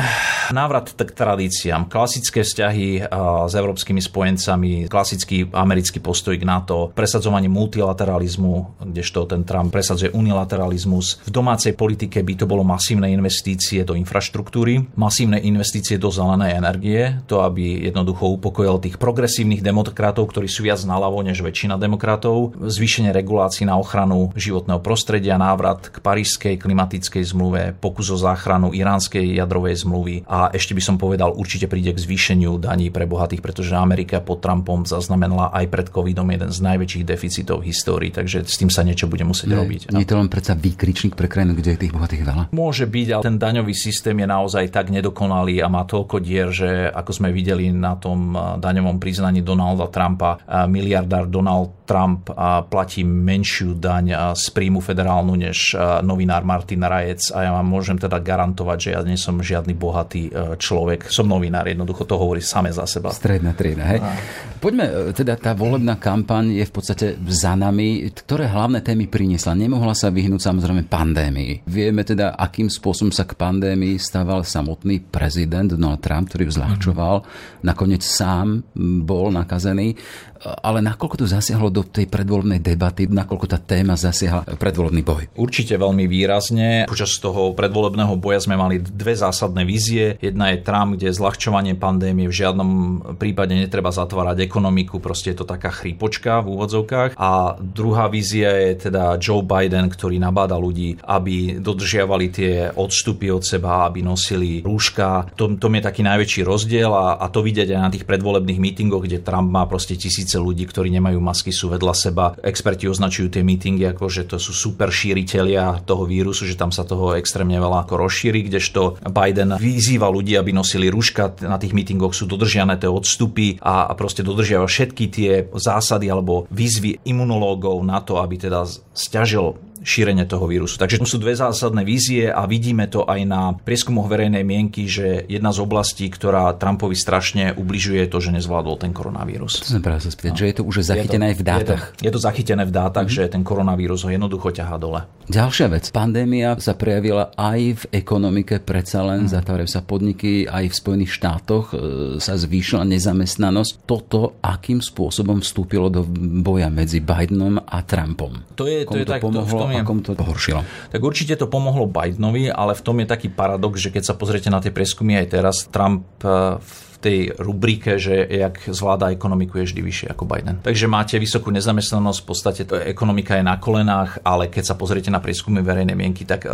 návrat 0.52 0.92
k 0.92 1.08
tradíciám, 1.08 1.88
klasické 1.88 2.44
vzťahy 2.44 3.08
s 3.48 3.54
európskymi 3.56 4.04
spojencami, 4.04 4.92
klasický 4.92 5.48
americký 5.56 6.04
postoj 6.04 6.36
k 6.36 6.44
NATO, 6.44 6.92
presadzovanie 6.92 7.48
multilateralizmu, 7.48 8.84
kdežto 8.92 9.24
ten 9.24 9.48
Trump 9.48 9.72
presadzuje 9.72 10.12
unilateralizmus. 10.12 11.24
V 11.24 11.32
domácej 11.32 11.72
politike 11.72 12.20
by 12.20 12.34
to 12.36 12.44
bolo 12.44 12.60
masívne 12.60 13.08
investície 13.08 13.88
do 13.88 13.96
infraštruktúry, 13.96 14.84
masívne 15.00 15.40
investície 15.40 15.96
do 15.96 16.12
zelenej 16.12 16.60
energie, 16.60 17.16
to 17.24 17.40
aby 17.40 17.88
jednoducho 17.88 18.36
upokojil 18.36 18.84
tých 18.84 19.00
progresívnych 19.00 19.64
demokratov, 19.64 20.28
ktorí 20.28 20.44
sú 20.44 20.68
viac 20.68 20.84
naľavo 20.84 21.24
než 21.24 21.40
väčšina 21.40 21.80
demokratov, 21.80 22.52
zvýšenie 22.60 23.16
regulácií 23.16 23.64
na 23.64 23.80
ochranu 23.80 24.36
životného 24.36 24.84
prostredia, 24.84 25.40
návrat 25.40 25.88
k 25.88 26.04
parížskej 26.04 26.60
klimatickej 26.60 27.24
zmluve, 27.32 27.72
pokus 27.80 28.12
o 28.12 28.20
záchranu 28.20 28.76
Iránskej 28.76 29.04
iránskej 29.06 29.38
jadrovej 29.38 29.74
zmluvy 29.86 30.14
a 30.26 30.50
ešte 30.50 30.74
by 30.74 30.82
som 30.82 30.96
povedal, 30.98 31.30
určite 31.30 31.70
príde 31.70 31.94
k 31.94 32.02
zvýšeniu 32.02 32.58
daní 32.58 32.90
pre 32.90 33.06
bohatých, 33.06 33.38
pretože 33.38 33.78
Amerika 33.78 34.18
pod 34.18 34.42
Trumpom 34.42 34.82
zaznamenala 34.82 35.54
aj 35.54 35.64
pred 35.70 35.86
covidom 35.94 36.26
jeden 36.26 36.50
z 36.50 36.58
najväčších 36.58 37.04
deficitov 37.06 37.62
v 37.62 37.70
histórii, 37.70 38.10
takže 38.10 38.42
s 38.42 38.58
tým 38.58 38.66
sa 38.66 38.82
niečo 38.82 39.06
bude 39.06 39.22
musieť 39.22 39.54
ne, 39.54 39.56
robiť. 39.62 39.80
Nie 39.94 40.02
je 40.02 40.10
to 40.10 40.18
len 40.18 40.26
predsa 40.26 40.58
výkričník 40.58 41.14
pre 41.14 41.30
krajinu, 41.30 41.54
kde 41.54 41.78
je 41.78 41.80
tých 41.86 41.94
bohatých 41.94 42.22
veľa? 42.26 42.42
Môže 42.50 42.90
byť, 42.90 43.08
ale 43.14 43.22
ten 43.22 43.38
daňový 43.38 43.74
systém 43.78 44.18
je 44.18 44.26
naozaj 44.26 44.74
tak 44.74 44.90
nedokonalý 44.90 45.62
a 45.62 45.70
má 45.70 45.86
toľko 45.86 46.18
dier, 46.18 46.50
že 46.50 46.90
ako 46.90 47.10
sme 47.22 47.30
videli 47.30 47.70
na 47.70 47.94
tom 47.94 48.34
daňovom 48.58 48.98
priznaní 48.98 49.46
Donalda 49.46 49.86
Trumpa, 49.86 50.42
miliardár 50.66 51.30
Donald 51.30 51.86
Trump 51.86 52.26
platí 52.66 53.06
menšiu 53.06 53.78
daň 53.78 54.34
z 54.34 54.46
príjmu 54.50 54.82
federálnu 54.82 55.38
než 55.38 55.78
novinár 56.02 56.42
Martin 56.42 56.82
Rajec 56.82 57.30
a 57.30 57.46
ja 57.46 57.50
vám 57.54 57.66
môžem 57.70 57.94
teda 57.94 58.18
garantovať, 58.18 58.78
že 58.80 58.90
ja 58.96 59.04
nie 59.04 59.20
som 59.20 59.36
žiadny 59.36 59.76
bohatý 59.76 60.32
e, 60.32 60.56
človek. 60.56 61.12
Som 61.12 61.28
novinár, 61.28 61.68
jednoducho 61.68 62.08
to 62.08 62.16
hovorí 62.16 62.40
same 62.40 62.72
za 62.72 62.88
seba. 62.88 63.12
Stredná 63.12 63.52
trieda, 63.52 63.84
hej. 63.92 64.00
A... 64.00 64.16
Poďme, 64.56 65.12
e, 65.12 65.12
teda 65.12 65.36
tá 65.36 65.52
volebná 65.52 66.00
kampaň 66.00 66.56
je 66.56 66.64
v 66.64 66.72
podstate 66.72 67.06
za 67.28 67.52
nami. 67.52 68.08
Ktoré 68.08 68.48
hlavné 68.48 68.80
témy 68.80 69.06
priniesla? 69.12 69.52
Nemohla 69.52 69.92
sa 69.92 70.08
vyhnúť 70.08 70.40
samozrejme 70.40 70.88
pandémii. 70.88 71.68
Vieme 71.68 72.02
teda, 72.02 72.32
akým 72.34 72.72
spôsobom 72.72 73.12
sa 73.12 73.28
k 73.28 73.36
pandémii 73.36 74.00
stával 74.00 74.42
samotný 74.42 75.04
prezident 75.12 75.68
Donald 75.68 76.00
Trump, 76.00 76.32
ktorý 76.32 76.48
zľahčoval. 76.48 77.20
Mm. 77.20 77.26
Nakoniec 77.68 78.02
sám 78.02 78.64
bol 79.04 79.28
nakazený 79.34 79.98
ale 80.42 80.84
nakoľko 80.84 81.24
to 81.24 81.26
zasiahlo 81.26 81.72
do 81.72 81.82
tej 81.82 82.06
predvolebnej 82.06 82.60
debaty, 82.60 83.08
nakoľko 83.08 83.46
tá 83.46 83.58
téma 83.58 83.96
zasiahla 83.96 84.56
predvolebný 84.58 85.02
boj? 85.02 85.22
Určite 85.36 85.76
veľmi 85.80 86.04
výrazne. 86.06 86.84
Počas 86.90 87.16
toho 87.18 87.56
predvolebného 87.56 88.14
boja 88.20 88.40
sme 88.42 88.58
mali 88.58 88.80
dve 88.80 89.16
zásadné 89.16 89.64
vízie. 89.64 90.20
Jedna 90.20 90.52
je 90.52 90.62
Trump, 90.62 90.96
kde 90.96 91.12
zľahčovanie 91.12 91.78
pandémie 91.78 92.28
v 92.28 92.34
žiadnom 92.34 92.70
prípade 93.16 93.56
netreba 93.56 93.92
zatvárať 93.92 94.44
ekonomiku, 94.44 95.00
proste 95.00 95.32
je 95.32 95.42
to 95.42 95.46
taká 95.48 95.72
chrípočka 95.72 96.44
v 96.44 96.56
úvodzovkách. 96.56 97.16
A 97.16 97.56
druhá 97.60 98.10
vízia 98.10 98.52
je 98.52 98.90
teda 98.90 99.16
Joe 99.22 99.42
Biden, 99.42 99.88
ktorý 99.88 100.20
nabáda 100.20 100.58
ľudí, 100.58 100.98
aby 101.04 101.58
dodržiavali 101.60 102.26
tie 102.30 102.52
odstupy 102.74 103.30
od 103.32 103.42
seba, 103.46 103.86
aby 103.86 104.02
nosili 104.02 104.60
rúška. 104.62 105.32
Tom, 105.38 105.56
tom 105.56 105.72
je 105.78 105.82
taký 105.86 106.02
najväčší 106.04 106.42
rozdiel 106.42 106.90
a, 106.90 107.18
a 107.22 107.26
to 107.30 107.42
vidieť 107.42 107.72
aj 107.72 107.80
na 107.80 107.92
tých 107.92 108.04
predvolebných 108.04 108.60
mítingoch, 108.60 109.04
kde 109.04 109.22
Trump 109.22 109.48
má 109.50 109.64
proste 109.66 109.94
tisíc 109.96 110.25
tisíce 110.26 110.42
ľudí, 110.42 110.66
ktorí 110.66 110.90
nemajú 110.90 111.22
masky, 111.22 111.54
sú 111.54 111.70
vedľa 111.70 111.94
seba. 111.94 112.34
Experti 112.42 112.90
označujú 112.90 113.30
tie 113.30 113.46
meetingy 113.46 113.86
ako, 113.94 114.10
že 114.10 114.26
to 114.26 114.42
sú 114.42 114.50
super 114.50 114.90
šíritelia 114.90 115.86
toho 115.86 116.02
vírusu, 116.02 116.42
že 116.50 116.58
tam 116.58 116.74
sa 116.74 116.82
toho 116.82 117.14
extrémne 117.14 117.54
veľa 117.62 117.86
ako 117.86 117.94
rozšíri, 117.94 118.50
kdežto 118.50 118.98
Biden 119.06 119.54
vyzýva 119.54 120.10
ľudí, 120.10 120.34
aby 120.34 120.50
nosili 120.50 120.90
rúška. 120.90 121.38
Na 121.46 121.62
tých 121.62 121.78
meetingoch 121.78 122.10
sú 122.10 122.26
dodržiané 122.26 122.74
tie 122.74 122.90
odstupy 122.90 123.62
a, 123.62 123.86
a 123.86 123.94
proste 123.94 124.26
dodržiava 124.26 124.66
všetky 124.66 125.04
tie 125.14 125.46
zásady 125.54 126.10
alebo 126.10 126.50
výzvy 126.50 127.06
imunológov 127.06 127.78
na 127.86 128.02
to, 128.02 128.18
aby 128.18 128.42
teda 128.42 128.66
stiažil 128.90 129.54
šírenie 129.86 130.26
toho 130.26 130.50
vírusu. 130.50 130.82
Takže 130.82 130.98
tu 130.98 131.06
sú 131.06 131.22
dve 131.22 131.38
zásadné 131.38 131.86
vízie 131.86 132.26
a 132.26 132.42
vidíme 132.50 132.90
to 132.90 133.06
aj 133.06 133.20
na 133.22 133.54
prieskumoch 133.54 134.10
verejnej 134.10 134.42
mienky, 134.42 134.90
že 134.90 135.22
jedna 135.30 135.54
z 135.54 135.62
oblastí, 135.62 136.10
ktorá 136.10 136.50
Trumpovi 136.58 136.98
strašne 136.98 137.54
ubližuje, 137.54 138.02
je 138.02 138.10
to, 138.10 138.18
že 138.18 138.34
nezvládol 138.34 138.82
ten 138.82 138.90
koronavírus. 138.90 139.62
To 139.62 139.78
som 139.78 139.84
práve 139.86 140.02
sa 140.02 140.10
spýtať, 140.10 140.34
no. 140.34 140.40
že 140.42 140.46
je 140.50 140.56
to 140.58 140.62
už 140.66 140.74
zachytené 140.82 141.30
aj 141.30 141.36
v 141.38 141.44
dátach. 141.46 141.82
Je 141.94 142.02
to, 142.02 142.04
je 142.10 142.12
to 142.12 142.20
zachytené 142.20 142.62
v 142.66 142.72
dátach, 142.74 143.06
mm-hmm. 143.06 143.30
že 143.30 143.32
ten 143.32 143.42
koronavírus 143.46 144.02
ho 144.02 144.10
jednoducho 144.10 144.50
ťahá 144.50 144.74
dole. 144.74 145.06
Ďalšia 145.30 145.66
vec. 145.70 145.90
Pandémia 145.94 146.58
sa 146.58 146.74
prejavila 146.74 147.30
aj 147.38 147.60
v 147.78 147.84
ekonomike, 147.94 148.62
predsa 148.62 149.06
len 149.06 149.26
mm. 149.26 149.30
zatvárajú 149.38 149.70
sa 149.70 149.82
podniky, 149.82 150.46
aj 150.46 150.70
v 150.70 150.74
Spojených 150.74 151.12
štátoch 151.14 151.66
e, 151.70 151.76
sa 152.22 152.34
zvýšila 152.34 152.86
nezamestnanosť. 152.86 153.86
Toto 153.86 154.38
akým 154.38 154.78
spôsobom 154.78 155.42
vstúpilo 155.42 155.90
do 155.90 156.06
boja 156.42 156.70
medzi 156.70 157.02
Bidenom 157.02 157.58
a 157.58 157.78
Trumpom? 157.82 158.54
To 158.54 158.70
je, 158.70 158.86
to 158.86 159.02
je 159.02 159.06
to 159.06 159.14
tak, 159.18 159.22
pomohlo? 159.22 159.66
To, 159.66 159.75
a 159.75 159.75
komu 159.82 160.00
to 160.00 160.14
pohoršilo? 160.14 160.62
Tak 160.94 161.00
určite 161.02 161.34
to 161.36 161.50
pomohlo 161.50 161.90
Bidenovi, 161.90 162.48
ale 162.48 162.72
v 162.72 162.84
tom 162.84 162.96
je 163.02 163.10
taký 163.10 163.28
paradox, 163.28 163.82
že 163.82 163.90
keď 163.90 164.02
sa 164.06 164.14
pozriete 164.14 164.48
na 164.48 164.62
tie 164.62 164.70
prieskumy 164.70 165.18
aj 165.20 165.26
teraz, 165.28 165.56
Trump 165.68 166.06
eh, 166.22 166.56
v 166.56 166.85
v 166.96 166.98
tej 167.04 167.18
rubrike, 167.36 168.00
že 168.00 168.24
jak 168.24 168.72
zvláda 168.72 169.12
ekonomiku 169.12 169.60
je 169.60 169.68
vždy 169.68 169.80
vyššie 169.84 170.06
ako 170.16 170.24
Biden. 170.24 170.64
Takže 170.64 170.88
máte 170.88 171.20
vysokú 171.20 171.52
nezamestnanosť, 171.52 172.18
v 172.24 172.26
podstate 172.26 172.62
to 172.64 172.80
ekonomika 172.80 173.36
je 173.36 173.44
na 173.44 173.60
kolenách, 173.60 174.24
ale 174.24 174.48
keď 174.48 174.72
sa 174.72 174.74
pozriete 174.80 175.12
na 175.12 175.20
prieskumy 175.20 175.60
verejnej 175.60 175.92
mienky, 175.92 176.24
tak 176.24 176.48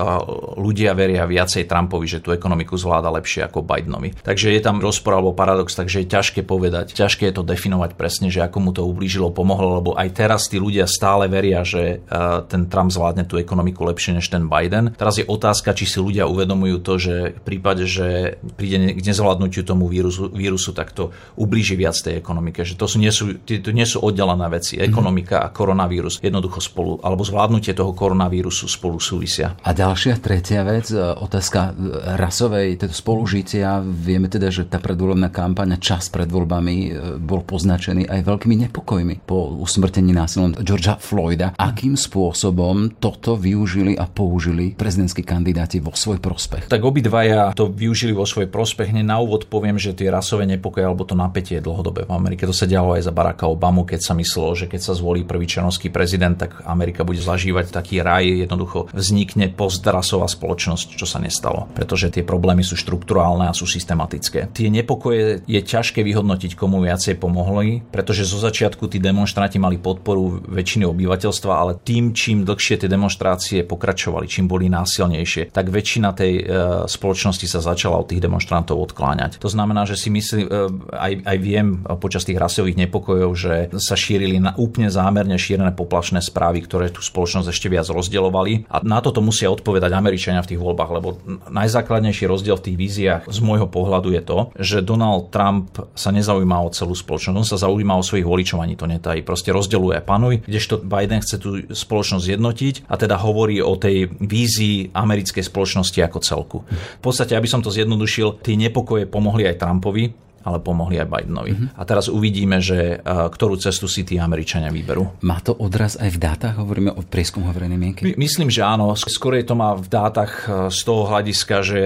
ľudia 0.58 0.98
veria 0.98 1.22
viacej 1.22 1.70
Trumpovi, 1.70 2.10
že 2.10 2.18
tú 2.18 2.34
ekonomiku 2.34 2.74
zvláda 2.74 3.06
lepšie 3.14 3.46
ako 3.46 3.62
Bidenovi. 3.62 4.18
Takže 4.18 4.50
je 4.50 4.58
tam 4.58 4.82
rozpor 4.82 5.14
alebo 5.14 5.30
paradox, 5.30 5.78
takže 5.78 6.02
je 6.02 6.10
ťažké 6.10 6.42
povedať, 6.42 6.90
ťažké 6.90 7.30
je 7.30 7.34
to 7.38 7.46
definovať 7.46 7.94
presne, 7.94 8.26
že 8.32 8.42
ako 8.42 8.58
mu 8.58 8.70
to 8.74 8.82
ublížilo, 8.82 9.30
pomohlo, 9.30 9.78
lebo 9.78 9.94
aj 9.94 10.10
teraz 10.10 10.50
tí 10.50 10.58
ľudia 10.58 10.90
stále 10.90 11.30
veria, 11.30 11.62
že 11.62 12.02
ten 12.50 12.66
Trump 12.66 12.90
zvládne 12.90 13.28
tú 13.28 13.38
ekonomiku 13.38 13.86
lepšie 13.86 14.18
než 14.18 14.26
ten 14.26 14.50
Biden. 14.50 14.96
Teraz 14.98 15.20
je 15.20 15.28
otázka, 15.28 15.76
či 15.76 15.86
si 15.86 16.02
ľudia 16.02 16.26
uvedomujú 16.26 16.76
to, 16.82 16.98
že 16.98 17.14
v 17.38 17.42
prípade, 17.44 17.86
že 17.86 18.40
príde 18.56 18.96
k 18.96 19.00
nezvládnutiu 19.04 19.62
tomu 19.62 19.86
vírusu, 19.86 20.31
vírusu 20.32 20.72
tak 20.72 20.90
to 20.92 21.12
ublíži 21.36 21.76
viac 21.76 21.94
tej 21.94 22.18
ekonomike. 22.18 22.64
Že 22.64 22.74
to, 22.80 22.86
sú, 22.88 22.96
nie, 22.98 23.12
sú, 23.12 23.36
to 23.44 23.70
nie 23.70 23.86
sú 23.86 24.00
oddelené 24.00 24.48
veci. 24.48 24.80
Mhm. 24.80 24.84
Ekonomika 24.88 25.44
a 25.44 25.52
koronavírus 25.52 26.18
jednoducho 26.18 26.60
spolu, 26.60 26.98
alebo 27.04 27.22
zvládnutie 27.22 27.76
toho 27.76 27.92
koronavírusu 27.92 28.66
spolu 28.66 28.98
súvisia. 28.98 29.54
A 29.62 29.70
ďalšia, 29.76 30.18
tretia 30.18 30.64
vec, 30.64 30.90
e, 30.90 30.98
otázka 30.98 31.60
e, 31.70 31.72
rasovej 32.16 32.80
teda 32.80 32.94
spolužitia. 32.94 33.84
Vieme 33.84 34.26
teda, 34.32 34.48
že 34.48 34.66
tá 34.66 34.80
predvoľbná 34.80 35.28
kampaň 35.30 35.76
čas 35.78 36.08
pred 36.08 36.28
voľbami 36.28 36.76
e, 36.76 36.90
bol 37.20 37.44
poznačený 37.44 38.08
aj 38.08 38.20
veľkými 38.24 38.56
nepokojmi 38.68 39.24
po 39.26 39.60
usmrtení 39.60 40.14
násilom 40.14 40.56
Georgia 40.60 40.96
Floyda. 40.96 41.54
Akým 41.58 41.98
spôsobom 41.98 42.96
toto 42.98 43.36
využili 43.36 43.98
a 43.98 44.08
použili 44.08 44.72
prezidentskí 44.72 45.26
kandidáti 45.26 45.82
vo 45.82 45.92
svoj 45.92 46.22
prospech? 46.22 46.70
Tak 46.70 46.82
obidvaja 46.82 47.52
to 47.52 47.68
využili 47.68 48.14
vo 48.14 48.24
svoj 48.24 48.48
prospech. 48.48 48.94
Hneď 48.94 49.04
na 49.06 49.18
úvod 49.18 49.50
poviem, 49.50 49.76
že 49.76 49.92
tie 49.92 50.08
rasové 50.22 50.46
nepokoje 50.46 50.86
alebo 50.86 51.02
to 51.02 51.18
napätie 51.18 51.58
dlhodobé 51.58 52.06
v 52.06 52.14
Amerike. 52.14 52.46
To 52.46 52.54
sa 52.54 52.70
dialo 52.70 52.94
aj 52.94 53.10
za 53.10 53.12
Baracka 53.12 53.50
Obamu, 53.50 53.82
keď 53.82 54.00
sa 54.06 54.14
myslelo, 54.14 54.54
že 54.54 54.70
keď 54.70 54.80
sa 54.80 54.92
zvolí 54.94 55.26
prvý 55.26 55.50
černovský 55.50 55.90
prezident, 55.90 56.38
tak 56.38 56.62
Amerika 56.62 57.02
bude 57.02 57.18
zažívať 57.18 57.74
taký 57.74 57.98
raj. 57.98 58.46
Jednoducho 58.46 58.86
vznikne 58.94 59.50
postrasová 59.50 60.30
spoločnosť, 60.30 60.94
čo 60.94 61.04
sa 61.04 61.18
nestalo, 61.18 61.66
pretože 61.74 62.14
tie 62.14 62.22
problémy 62.22 62.62
sú 62.62 62.78
štruktúrálne 62.78 63.50
a 63.50 63.56
sú 63.56 63.66
systematické. 63.66 64.54
Tie 64.54 64.70
nepokoje 64.70 65.42
je 65.50 65.60
ťažké 65.60 66.06
vyhodnotiť, 66.06 66.54
komu 66.54 66.78
viacej 66.78 67.18
pomohli, 67.18 67.82
pretože 67.90 68.22
zo 68.22 68.38
začiatku 68.38 68.86
tí 68.86 69.02
demonstranti 69.02 69.58
mali 69.58 69.82
podporu 69.82 70.38
väčšiny 70.46 70.86
obyvateľstva, 70.86 71.52
ale 71.52 71.72
tým, 71.82 72.14
čím 72.14 72.46
dlhšie 72.46 72.78
tie 72.78 72.86
demonstrácie 72.86 73.66
pokračovali, 73.66 74.30
čím 74.30 74.46
boli 74.46 74.70
násilnejšie, 74.70 75.50
tak 75.50 75.72
väčšina 75.72 76.14
tej 76.14 76.32
e, 76.38 76.42
spoločnosti 76.86 77.46
sa 77.48 77.64
začala 77.64 77.98
od 77.98 78.12
tých 78.12 78.22
demonstrantov 78.22 78.78
odkláňať. 78.78 79.40
To 79.40 79.48
znamená, 79.48 79.88
že 79.88 79.96
si 79.96 80.11
myslím, 80.12 80.44
e, 80.46 80.50
aj, 80.92 81.12
aj 81.24 81.36
viem 81.40 81.66
počas 81.96 82.28
tých 82.28 82.36
rasových 82.36 82.76
nepokojov, 82.88 83.30
že 83.32 83.54
sa 83.80 83.96
šírili 83.96 84.36
na 84.36 84.52
úplne 84.60 84.92
zámerne 84.92 85.34
šírené 85.40 85.72
poplašné 85.72 86.20
správy, 86.20 86.62
ktoré 86.64 86.92
tú 86.92 87.00
spoločnosť 87.00 87.48
ešte 87.48 87.72
viac 87.72 87.88
rozdeľovali. 87.88 88.68
A 88.68 88.84
na 88.84 89.00
toto 89.00 89.24
musia 89.24 89.48
odpovedať 89.48 89.90
Američania 89.92 90.44
v 90.44 90.54
tých 90.54 90.60
voľbách, 90.60 90.90
lebo 90.92 91.08
najzákladnejší 91.48 92.28
rozdiel 92.28 92.60
v 92.60 92.66
tých 92.68 92.76
víziách 92.76 93.22
z 93.32 93.38
môjho 93.40 93.66
pohľadu 93.66 94.12
je 94.12 94.22
to, 94.22 94.38
že 94.60 94.84
Donald 94.84 95.32
Trump 95.32 95.72
sa 95.96 96.12
nezaujíma 96.12 96.58
o 96.60 96.68
celú 96.68 96.92
spoločnosť, 96.92 97.36
on 97.38 97.48
sa 97.48 97.58
zaujíma 97.58 97.96
o 97.96 98.04
svojich 98.04 98.26
voličov, 98.26 98.60
ani 98.60 98.76
to 98.76 98.84
netají. 98.84 99.24
Proste 99.24 99.54
rozdeľuje 99.54 100.04
panuj, 100.04 100.44
kdežto 100.44 100.82
Biden 100.82 101.22
chce 101.24 101.36
tú 101.40 101.64
spoločnosť 101.70 102.24
zjednotiť 102.28 102.74
a 102.90 102.94
teda 102.98 103.16
hovorí 103.16 103.62
o 103.62 103.78
tej 103.78 104.10
vízii 104.20 104.92
americkej 104.92 105.44
spoločnosti 105.46 105.98
ako 106.02 106.18
celku. 106.20 106.58
V 106.98 107.02
podstate, 107.02 107.38
aby 107.38 107.48
som 107.48 107.62
to 107.62 107.70
zjednodušil, 107.70 108.42
tie 108.42 108.58
nepokoje 108.58 109.06
pomohli 109.06 109.46
aj 109.46 109.62
Trumpovi, 109.62 110.01
ale 110.42 110.58
pomohli 110.62 110.98
aj 110.98 111.08
Bidenovi. 111.08 111.52
Mm-hmm. 111.54 111.78
A 111.78 111.82
teraz 111.88 112.06
uvidíme, 112.12 112.58
že 112.62 112.98
ktorú 113.06 113.58
cestu 113.58 113.86
si 113.86 114.06
tí 114.06 114.18
Američania 114.18 114.68
vyberú. 114.68 115.22
Má 115.22 115.38
to 115.40 115.54
odraz 115.56 115.96
aj 115.96 116.10
v 116.14 116.18
dátach? 116.18 116.54
Hovoríme 116.58 116.92
o 116.94 117.02
prieskumu 117.02 117.50
verejnej 117.54 117.78
mienky? 117.78 118.00
My, 118.06 118.12
myslím, 118.20 118.50
že 118.50 118.62
áno. 118.66 118.94
Skôr 118.94 119.38
to 119.42 119.56
má 119.56 119.72
v 119.78 119.88
dátach 119.88 120.44
z 120.68 120.80
toho 120.84 121.08
hľadiska, 121.08 121.56
že 121.64 121.80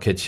keď 0.00 0.18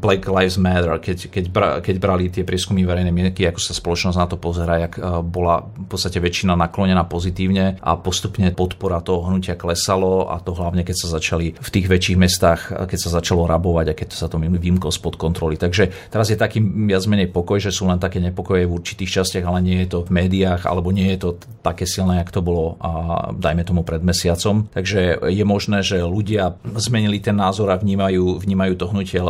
Black 0.00 0.24
Lives 0.26 0.56
Matter, 0.56 0.96
keď, 0.98 1.18
keď, 1.28 1.44
bra, 1.50 1.68
keď 1.84 1.96
brali 2.00 2.32
tie 2.32 2.46
prieskumy 2.46 2.82
verejnej 2.86 3.12
mienky, 3.12 3.44
ako 3.44 3.60
sa 3.60 3.76
spoločnosť 3.76 4.16
na 4.16 4.26
to 4.30 4.36
pozera, 4.40 4.80
jak 4.80 4.96
bola 5.26 5.66
v 5.66 5.86
podstate 5.90 6.22
väčšina 6.22 6.56
naklonená 6.56 7.04
pozitívne 7.04 7.76
a 7.82 7.98
postupne 8.00 8.48
podpora 8.54 9.02
toho 9.04 9.28
hnutia 9.28 9.58
klesalo 9.58 10.30
a 10.30 10.40
to 10.40 10.56
hlavne 10.56 10.82
keď 10.86 10.96
sa 10.96 11.08
začali 11.20 11.52
v 11.58 11.68
tých 11.68 11.86
väčších 11.90 12.18
mestách, 12.18 12.60
keď 12.88 12.98
sa 12.98 13.10
začalo 13.20 13.44
rabovať 13.44 13.86
a 13.92 13.94
keď 13.98 14.08
sa 14.16 14.26
to 14.30 14.40
vymklo 14.40 14.88
spod 14.88 15.20
kontroly. 15.20 15.60
Takže 15.60 16.12
teraz 16.12 16.30
je 16.32 16.38
taký 16.38 16.62
viac 17.00 17.08
menej 17.08 17.32
pokoj, 17.32 17.56
že 17.56 17.72
sú 17.72 17.88
len 17.88 17.96
také 17.96 18.20
nepokoje 18.20 18.68
v 18.68 18.76
určitých 18.76 19.24
častiach, 19.24 19.48
ale 19.48 19.64
nie 19.64 19.80
je 19.80 19.96
to 19.96 19.98
v 20.04 20.12
médiách, 20.12 20.68
alebo 20.68 20.92
nie 20.92 21.08
je 21.16 21.18
to 21.24 21.30
také 21.64 21.88
silné, 21.88 22.20
ako 22.20 22.32
to 22.36 22.42
bolo, 22.44 22.66
a 22.76 22.90
dajme 23.32 23.64
tomu 23.64 23.80
pred 23.80 24.04
mesiacom. 24.04 24.68
Takže 24.68 25.24
je 25.32 25.44
možné, 25.48 25.80
že 25.80 26.04
ľudia 26.04 26.60
zmenili 26.76 27.24
ten 27.24 27.40
názor 27.40 27.72
a 27.72 27.80
vnímajú, 27.80 28.36
vnímajú 28.36 28.76
to 28.76 28.86
hnutie 28.92 29.20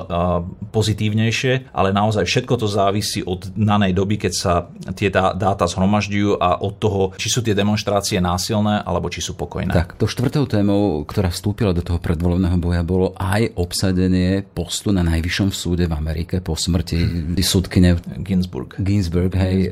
pozitívnejšie, 0.75 1.71
ale 1.71 1.95
naozaj 1.95 2.27
všetko 2.27 2.59
to 2.59 2.67
závisí 2.67 3.23
od 3.23 3.47
danej 3.55 3.95
doby, 3.95 4.19
keď 4.19 4.33
sa 4.35 4.67
tie 4.99 5.15
dáta 5.15 5.71
zhromažďujú 5.71 6.43
a 6.43 6.59
od 6.59 6.75
toho, 6.83 7.03
či 7.15 7.31
sú 7.31 7.47
tie 7.47 7.55
demonstrácie 7.55 8.19
násilné, 8.19 8.83
alebo 8.83 9.07
či 9.07 9.23
sú 9.23 9.39
pokojné. 9.39 9.71
Tak, 9.71 9.95
to 9.95 10.11
štvrtou 10.11 10.51
témou, 10.51 11.07
ktorá 11.07 11.31
vstúpila 11.31 11.71
do 11.71 11.87
toho 11.87 12.03
predvolebného 12.03 12.59
boja, 12.59 12.83
bolo 12.83 13.15
aj 13.15 13.55
obsadenie 13.55 14.43
postu 14.43 14.91
na 14.91 15.07
najvyššom 15.07 15.51
súde 15.55 15.87
v 15.87 15.95
Amerike 15.95 16.43
po 16.43 16.59
smrti 16.59 16.99
súdkyne 17.61 18.01
Ginsburg. 18.25 18.81
Ginsburg, 18.81 19.37
hej. 19.37 19.69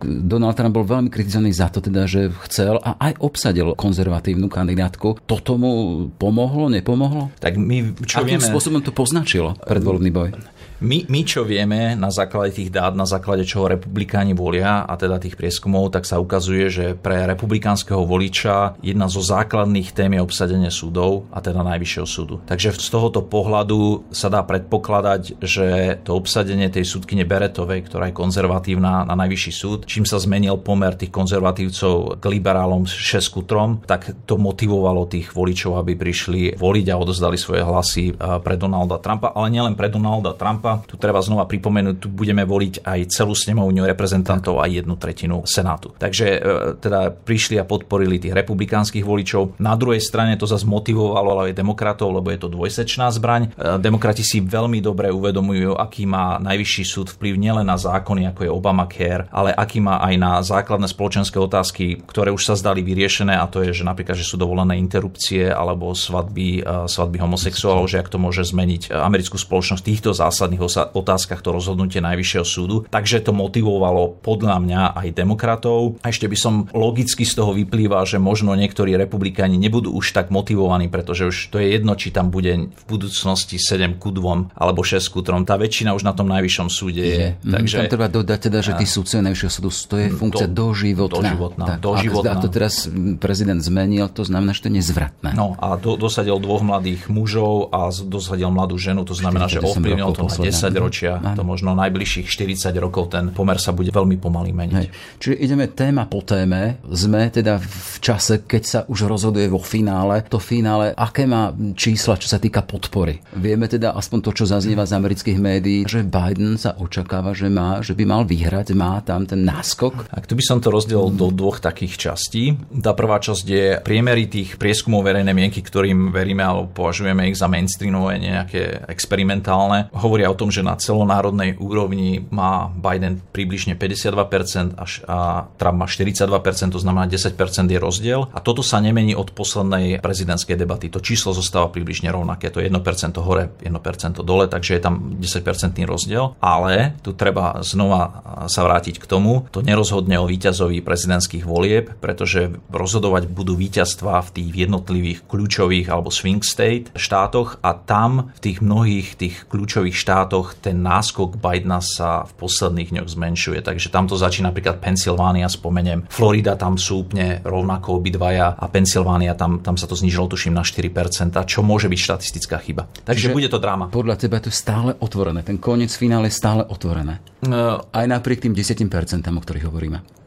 Donald 0.00 0.56
Trump 0.56 0.72
bol 0.72 0.88
veľmi 0.88 1.12
kritizovaný 1.12 1.52
za 1.52 1.68
to 1.68 1.84
teda, 1.84 2.08
že 2.08 2.32
chcel 2.48 2.80
a 2.80 2.96
aj 2.96 3.20
obsadil 3.20 3.76
konzervatívnu 3.76 4.48
kandidátku. 4.48 5.20
Toto 5.28 5.60
mu 5.60 5.72
pomohlo, 6.16 6.72
nepomohlo? 6.72 7.28
Tak 7.36 7.60
my 7.60 7.92
čo 8.08 8.24
Akým 8.24 8.40
vieme... 8.40 8.48
spôsobom 8.48 8.80
to 8.80 8.96
poznačilo 8.96 9.60
predvolebný 9.68 10.08
boj? 10.08 10.32
My, 10.80 11.04
my 11.12 11.20
čo 11.28 11.44
vieme 11.44 11.92
na 11.92 12.08
základe 12.08 12.56
tých 12.56 12.72
dát, 12.72 12.96
na 12.96 13.04
základe 13.04 13.44
čoho 13.44 13.68
republikáni 13.68 14.32
volia 14.32 14.88
a 14.88 14.96
teda 14.96 15.20
tých 15.20 15.36
prieskumov, 15.36 15.92
tak 15.92 16.08
sa 16.08 16.16
ukazuje, 16.16 16.72
že 16.72 16.86
pre 16.96 17.28
republikánskeho 17.28 18.08
voliča 18.08 18.80
jedna 18.80 19.04
zo 19.12 19.20
základných 19.20 19.92
tém 19.92 20.16
je 20.16 20.24
obsadenie 20.24 20.72
súdov 20.72 21.28
a 21.28 21.44
teda 21.44 21.60
najvyššieho 21.60 22.08
súdu. 22.08 22.40
Takže 22.48 22.80
z 22.80 22.88
tohoto 22.88 23.20
pohľadu 23.20 24.08
sa 24.08 24.32
dá 24.32 24.40
predpokladať, 24.40 25.36
že 25.44 26.00
to 26.00 26.16
obsadenie 26.16 26.72
tej 26.72 26.88
súdkyne 26.88 27.28
Beretovej, 27.28 27.84
ktorá 27.84 28.08
je 28.08 28.16
konzervatívna 28.16 29.04
na 29.04 29.14
najvyšší 29.20 29.52
súd, 29.52 29.78
čím 29.84 30.08
sa 30.08 30.16
zmenil 30.16 30.64
pomer 30.64 30.96
tých 30.96 31.12
konzervatívcov 31.12 32.16
k 32.16 32.24
liberálom 32.24 32.88
6 32.88 33.20
ku 33.28 33.44
3, 33.44 33.84
tak 33.84 34.16
to 34.24 34.40
motivovalo 34.40 35.04
tých 35.12 35.36
voličov, 35.36 35.76
aby 35.76 35.92
prišli 35.92 36.56
voliť 36.56 36.86
a 36.88 36.96
odozdali 36.96 37.36
svoje 37.36 37.68
hlasy 37.68 38.16
pre 38.16 38.56
Donalda 38.56 38.96
Trumpa, 38.96 39.36
ale 39.36 39.52
nielen 39.52 39.76
pre 39.76 39.92
Donalda 39.92 40.32
Trumpa, 40.32 40.69
Trumpa. 40.70 40.86
Tu 40.86 40.94
treba 40.98 41.20
znova 41.22 41.44
pripomenúť, 41.50 41.96
tu 41.98 42.08
budeme 42.10 42.46
voliť 42.46 42.86
aj 42.86 43.00
celú 43.10 43.34
snemovňu 43.34 43.82
reprezentantov 43.86 44.62
a 44.62 44.70
jednu 44.70 44.94
tretinu 44.94 45.42
Senátu. 45.46 45.94
Takže 45.98 46.26
e, 46.26 46.38
teda 46.78 47.10
prišli 47.10 47.58
a 47.58 47.66
podporili 47.66 48.22
tých 48.22 48.36
republikánskych 48.36 49.02
voličov. 49.02 49.58
Na 49.58 49.74
druhej 49.74 50.02
strane 50.02 50.38
to 50.38 50.46
zase 50.46 50.68
motivovalo 50.68 51.50
aj 51.50 51.56
demokratov, 51.56 52.14
lebo 52.14 52.30
je 52.30 52.38
to 52.38 52.48
dvojsečná 52.52 53.10
zbraň. 53.10 53.50
E, 53.50 53.78
demokrati 53.82 54.22
si 54.22 54.38
veľmi 54.44 54.78
dobre 54.78 55.10
uvedomujú, 55.10 55.74
aký 55.74 56.06
má 56.06 56.38
najvyšší 56.38 56.84
súd 56.86 57.08
vplyv 57.18 57.34
nielen 57.40 57.66
na 57.66 57.78
zákony, 57.78 58.30
ako 58.30 58.40
je 58.46 58.50
Obamacare, 58.50 59.26
ale 59.34 59.50
aký 59.54 59.82
má 59.82 59.98
aj 60.02 60.14
na 60.20 60.32
základné 60.44 60.86
spoločenské 60.90 61.38
otázky, 61.40 62.02
ktoré 62.06 62.30
už 62.30 62.46
sa 62.46 62.54
zdali 62.54 62.84
vyriešené 62.84 63.34
a 63.34 63.48
to 63.48 63.64
je, 63.64 63.72
že 63.72 63.84
napríklad, 63.86 64.18
že 64.18 64.26
sú 64.26 64.36
dovolené 64.36 64.76
interrupcie 64.76 65.48
alebo 65.48 65.96
svadby, 65.96 66.62
e, 66.62 66.86
svadby 66.86 67.18
homosexuálov, 67.18 67.88
že 67.88 67.98
ak 68.00 68.12
to 68.12 68.18
môže 68.20 68.44
zmeniť 68.52 68.92
americkú 68.92 69.40
spoločnosť 69.40 69.82
týchto 69.82 70.10
zásadných 70.12 70.59
základných 70.66 70.98
otázkach 71.00 71.40
to 71.40 71.54
rozhodnutie 71.54 72.02
Najvyššieho 72.02 72.46
súdu. 72.46 72.76
Takže 72.90 73.22
to 73.22 73.32
motivovalo 73.32 74.20
podľa 74.20 74.56
mňa 74.60 74.82
aj 74.96 75.08
demokratov. 75.14 76.00
A 76.02 76.10
ešte 76.10 76.26
by 76.26 76.36
som 76.36 76.54
logicky 76.74 77.22
z 77.22 77.32
toho 77.38 77.54
vyplýva, 77.54 78.02
že 78.04 78.18
možno 78.18 78.52
niektorí 78.58 78.98
republikáni 78.98 79.56
nebudú 79.56 79.94
už 79.94 80.12
tak 80.12 80.34
motivovaní, 80.34 80.90
pretože 80.90 81.30
už 81.30 81.36
to 81.54 81.56
je 81.62 81.78
jedno, 81.78 81.94
či 81.94 82.10
tam 82.10 82.32
bude 82.32 82.70
v 82.70 82.82
budúcnosti 82.88 83.56
7 83.60 84.00
ku 84.00 84.10
2 84.10 84.56
alebo 84.56 84.80
6 84.82 85.00
ku 85.12 85.20
3. 85.22 85.46
Tá 85.46 85.54
väčšina 85.56 85.94
už 85.94 86.02
na 86.02 86.12
tom 86.12 86.26
Najvyššom 86.30 86.68
súde 86.68 87.04
je. 87.04 87.26
Mhm, 87.40 87.52
Takže, 87.60 87.76
tam 87.84 87.92
treba 87.92 88.08
dodať 88.10 88.38
teda, 88.50 88.58
že 88.64 88.72
tí 88.76 88.86
súdce 88.86 89.20
Najvyššieho 89.22 89.52
súdu 89.52 89.70
to 89.70 89.96
je 89.96 90.08
funkcia 90.10 90.46
do, 90.50 90.70
doživotná. 90.70 91.34
Doživotná. 91.34 91.64
Tak, 91.66 91.78
doživotná. 91.82 92.32
A 92.36 92.42
to 92.42 92.48
teraz 92.50 92.86
prezident 93.18 93.60
zmenil, 93.62 94.10
to 94.10 94.22
znamená, 94.26 94.54
že 94.54 94.66
to 94.66 94.68
je 94.70 94.74
nezvratné. 94.82 95.30
No 95.34 95.54
a 95.58 95.78
do, 95.78 95.94
dosadil 95.94 96.36
dvoch 96.38 96.62
mladých 96.62 97.06
mužov 97.10 97.70
a 97.70 97.90
dosadil 97.90 98.50
mladú 98.50 98.78
ženu, 98.78 99.02
to 99.06 99.14
znamená, 99.14 99.46
že 99.46 99.62
ovplyvnil 99.62 100.10
to 100.14 100.26
10 100.26 100.49
ročia, 100.78 101.18
to 101.34 101.42
možno 101.42 101.72
najbližších 101.76 102.26
40 102.26 102.74
rokov 102.80 103.10
ten 103.10 103.30
pomer 103.34 103.58
sa 103.58 103.74
bude 103.74 103.90
veľmi 103.90 104.16
pomaly 104.20 104.50
meniť. 104.52 104.76
Hej. 104.76 104.88
Čiže 105.18 105.34
ideme 105.40 105.66
téma 105.72 106.06
po 106.06 106.22
téme. 106.22 106.80
Sme 106.88 107.28
teda 107.28 107.58
v 107.60 107.96
čase, 108.00 108.44
keď 108.46 108.62
sa 108.62 108.80
už 108.86 109.06
rozhoduje 109.06 109.50
vo 109.50 109.60
finále. 109.60 110.24
To 110.30 110.38
finále, 110.40 110.94
aké 110.94 111.26
má 111.26 111.52
čísla, 111.74 112.20
čo 112.20 112.30
sa 112.30 112.38
týka 112.38 112.62
podpory? 112.64 113.20
Vieme 113.36 113.66
teda 113.66 113.92
aspoň 113.96 114.18
to, 114.24 114.30
čo 114.42 114.44
zaznieva 114.48 114.86
z 114.86 114.96
amerických 114.96 115.38
médií, 115.38 115.84
že 115.84 116.06
Biden 116.06 116.56
sa 116.56 116.78
očakáva, 116.78 117.34
že 117.34 117.50
má, 117.50 117.82
že 117.84 117.92
by 117.92 118.04
mal 118.06 118.22
vyhrať, 118.24 118.72
má 118.72 119.00
tam 119.02 119.26
ten 119.26 119.42
náskok. 119.42 120.08
Ak 120.10 120.26
tu 120.26 120.38
by 120.38 120.44
som 120.44 120.58
to 120.62 120.72
rozdelil 120.72 121.12
do 121.12 121.28
dvoch 121.34 121.60
takých 121.60 122.10
častí. 122.10 122.56
Tá 122.80 122.96
prvá 122.96 123.20
časť 123.20 123.44
je 123.44 123.66
priemery 123.84 124.30
tých 124.30 124.56
prieskumov 124.56 125.04
verejnej 125.04 125.34
mienky, 125.36 125.60
ktorým 125.60 126.14
veríme 126.14 126.40
alebo 126.40 126.72
považujeme 126.72 127.28
ich 127.28 127.36
za 127.36 127.50
mainstreamové, 127.50 128.22
nejaké 128.22 128.86
experimentálne. 128.88 129.92
Hovoria 129.92 130.29
o 130.30 130.38
tom, 130.38 130.54
že 130.54 130.62
na 130.62 130.78
celonárodnej 130.78 131.58
úrovni 131.58 132.24
má 132.30 132.70
Biden 132.70 133.18
približne 133.34 133.74
52% 133.74 134.78
až 134.78 135.02
a 135.10 135.50
Trump 135.58 135.82
má 135.82 135.86
42%, 135.90 136.30
to 136.70 136.80
znamená 136.80 137.10
10% 137.10 137.34
je 137.66 137.78
rozdiel. 137.82 138.30
A 138.30 138.38
toto 138.38 138.62
sa 138.62 138.78
nemení 138.78 139.18
od 139.18 139.34
poslednej 139.34 139.98
prezidentskej 139.98 140.54
debaty. 140.54 140.86
To 140.92 141.02
číslo 141.02 141.34
zostáva 141.34 141.72
približne 141.72 142.12
rovnaké. 142.14 142.52
To 142.54 142.62
je 142.62 142.70
1% 142.70 143.16
hore, 143.18 143.50
1% 143.58 144.22
dole, 144.22 144.46
takže 144.46 144.78
je 144.78 144.82
tam 144.82 145.18
10% 145.18 145.82
rozdiel. 145.82 146.38
Ale 146.38 146.94
tu 147.02 147.16
treba 147.16 147.58
znova 147.66 148.22
sa 148.46 148.62
vrátiť 148.62 149.02
k 149.02 149.08
tomu, 149.08 149.48
to 149.50 149.64
nerozhodne 149.64 150.20
o 150.20 150.28
víťazovi 150.28 150.84
prezidentských 150.84 151.44
volieb, 151.44 151.96
pretože 151.98 152.54
rozhodovať 152.70 153.26
budú 153.26 153.56
víťazstva 153.56 154.22
v 154.30 154.32
tých 154.36 154.50
jednotlivých 154.68 155.18
kľúčových 155.26 155.86
alebo 155.90 156.12
swing 156.12 156.44
state 156.44 156.92
štátoch 156.94 157.58
a 157.64 157.74
tam 157.74 158.30
v 158.36 158.40
tých 158.40 158.58
mnohých 158.60 159.08
tých 159.16 159.36
kľúčových 159.48 159.96
štátoch 159.96 160.19
ten 160.60 160.82
náskok 160.82 161.38
Bidena 161.38 161.78
sa 161.78 162.26
v 162.26 162.32
posledných 162.42 162.90
dňoch 162.90 163.08
zmenšuje. 163.08 163.58
Takže 163.62 163.88
tam 163.88 164.10
to 164.10 164.18
začína 164.18 164.50
napríklad 164.50 164.82
Pensylvánia, 164.82 165.46
spomeniem. 165.46 166.10
Florida 166.10 166.58
tam 166.58 166.74
sú 166.74 167.06
úplne 167.06 167.38
rovnako 167.46 168.02
obidvaja 168.02 168.58
a 168.58 168.66
Pensylvánia 168.66 169.38
tam, 169.38 169.62
tam 169.62 169.78
sa 169.78 169.86
to 169.86 169.94
znižilo 169.94 170.26
tuším 170.26 170.56
na 170.56 170.66
4%, 170.66 171.36
čo 171.46 171.60
môže 171.62 171.86
byť 171.86 171.98
štatistická 172.00 172.56
chyba. 172.58 172.90
Takže 173.06 173.30
Čiže 173.30 173.36
bude 173.36 173.48
to 173.48 173.62
dráma. 173.62 173.88
Podľa 173.88 174.16
teba 174.18 174.42
to 174.42 174.50
je 174.50 174.56
stále 174.56 174.96
otvorené. 174.98 175.46
Ten 175.46 175.62
koniec 175.62 175.94
finále 175.94 176.28
je 176.28 176.34
stále 176.34 176.66
otvorené. 176.66 177.22
Uh, 177.46 177.78
Aj 177.94 178.06
napriek 178.10 178.42
tým 178.42 178.52
10%, 178.52 178.82
o 179.24 179.40
ktorých 179.40 179.66
hovoríme. 179.70 180.19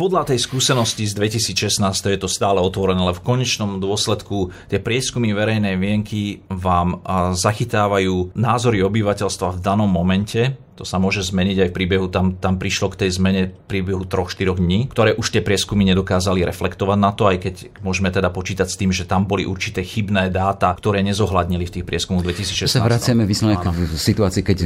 Podľa 0.00 0.32
tej 0.32 0.40
skúsenosti 0.40 1.04
z 1.04 1.12
2016 1.12 1.84
je 1.92 2.20
to 2.20 2.28
stále 2.32 2.56
otvorené, 2.56 2.96
ale 2.96 3.12
v 3.12 3.24
konečnom 3.24 3.76
dôsledku 3.76 4.48
tie 4.72 4.80
prieskumy 4.80 5.36
verejnej 5.36 5.76
vienky 5.76 6.40
vám 6.48 7.04
zachytávajú 7.36 8.32
názory 8.32 8.80
obyvateľstva 8.80 9.56
v 9.56 9.62
danom 9.62 9.90
momente 9.90 10.56
to 10.80 10.88
sa 10.88 10.96
môže 10.96 11.20
zmeniť 11.28 11.68
aj 11.68 11.68
v 11.68 11.76
príbehu, 11.76 12.08
tam, 12.08 12.40
tam 12.40 12.56
prišlo 12.56 12.88
k 12.96 13.04
tej 13.04 13.20
zmene 13.20 13.52
v 13.52 13.54
priebehu 13.68 14.08
3-4 14.08 14.56
dní, 14.56 14.88
ktoré 14.88 15.12
už 15.12 15.28
tie 15.28 15.44
prieskumy 15.44 15.84
nedokázali 15.92 16.40
reflektovať 16.40 16.96
na 16.96 17.12
to, 17.12 17.28
aj 17.28 17.36
keď 17.36 17.54
môžeme 17.84 18.08
teda 18.08 18.32
počítať 18.32 18.64
s 18.64 18.80
tým, 18.80 18.88
že 18.88 19.04
tam 19.04 19.28
boli 19.28 19.44
určité 19.44 19.84
chybné 19.84 20.32
dáta, 20.32 20.72
ktoré 20.72 21.04
nezohľadnili 21.04 21.68
v 21.68 21.72
tých 21.76 21.84
prieskumoch 21.84 22.24
2016. 22.24 22.80
Sa 22.80 22.88
vraciame 22.88 23.28
vyslovene 23.28 23.60
k 23.60 23.92
situácii, 23.92 24.40
keď 24.40 24.58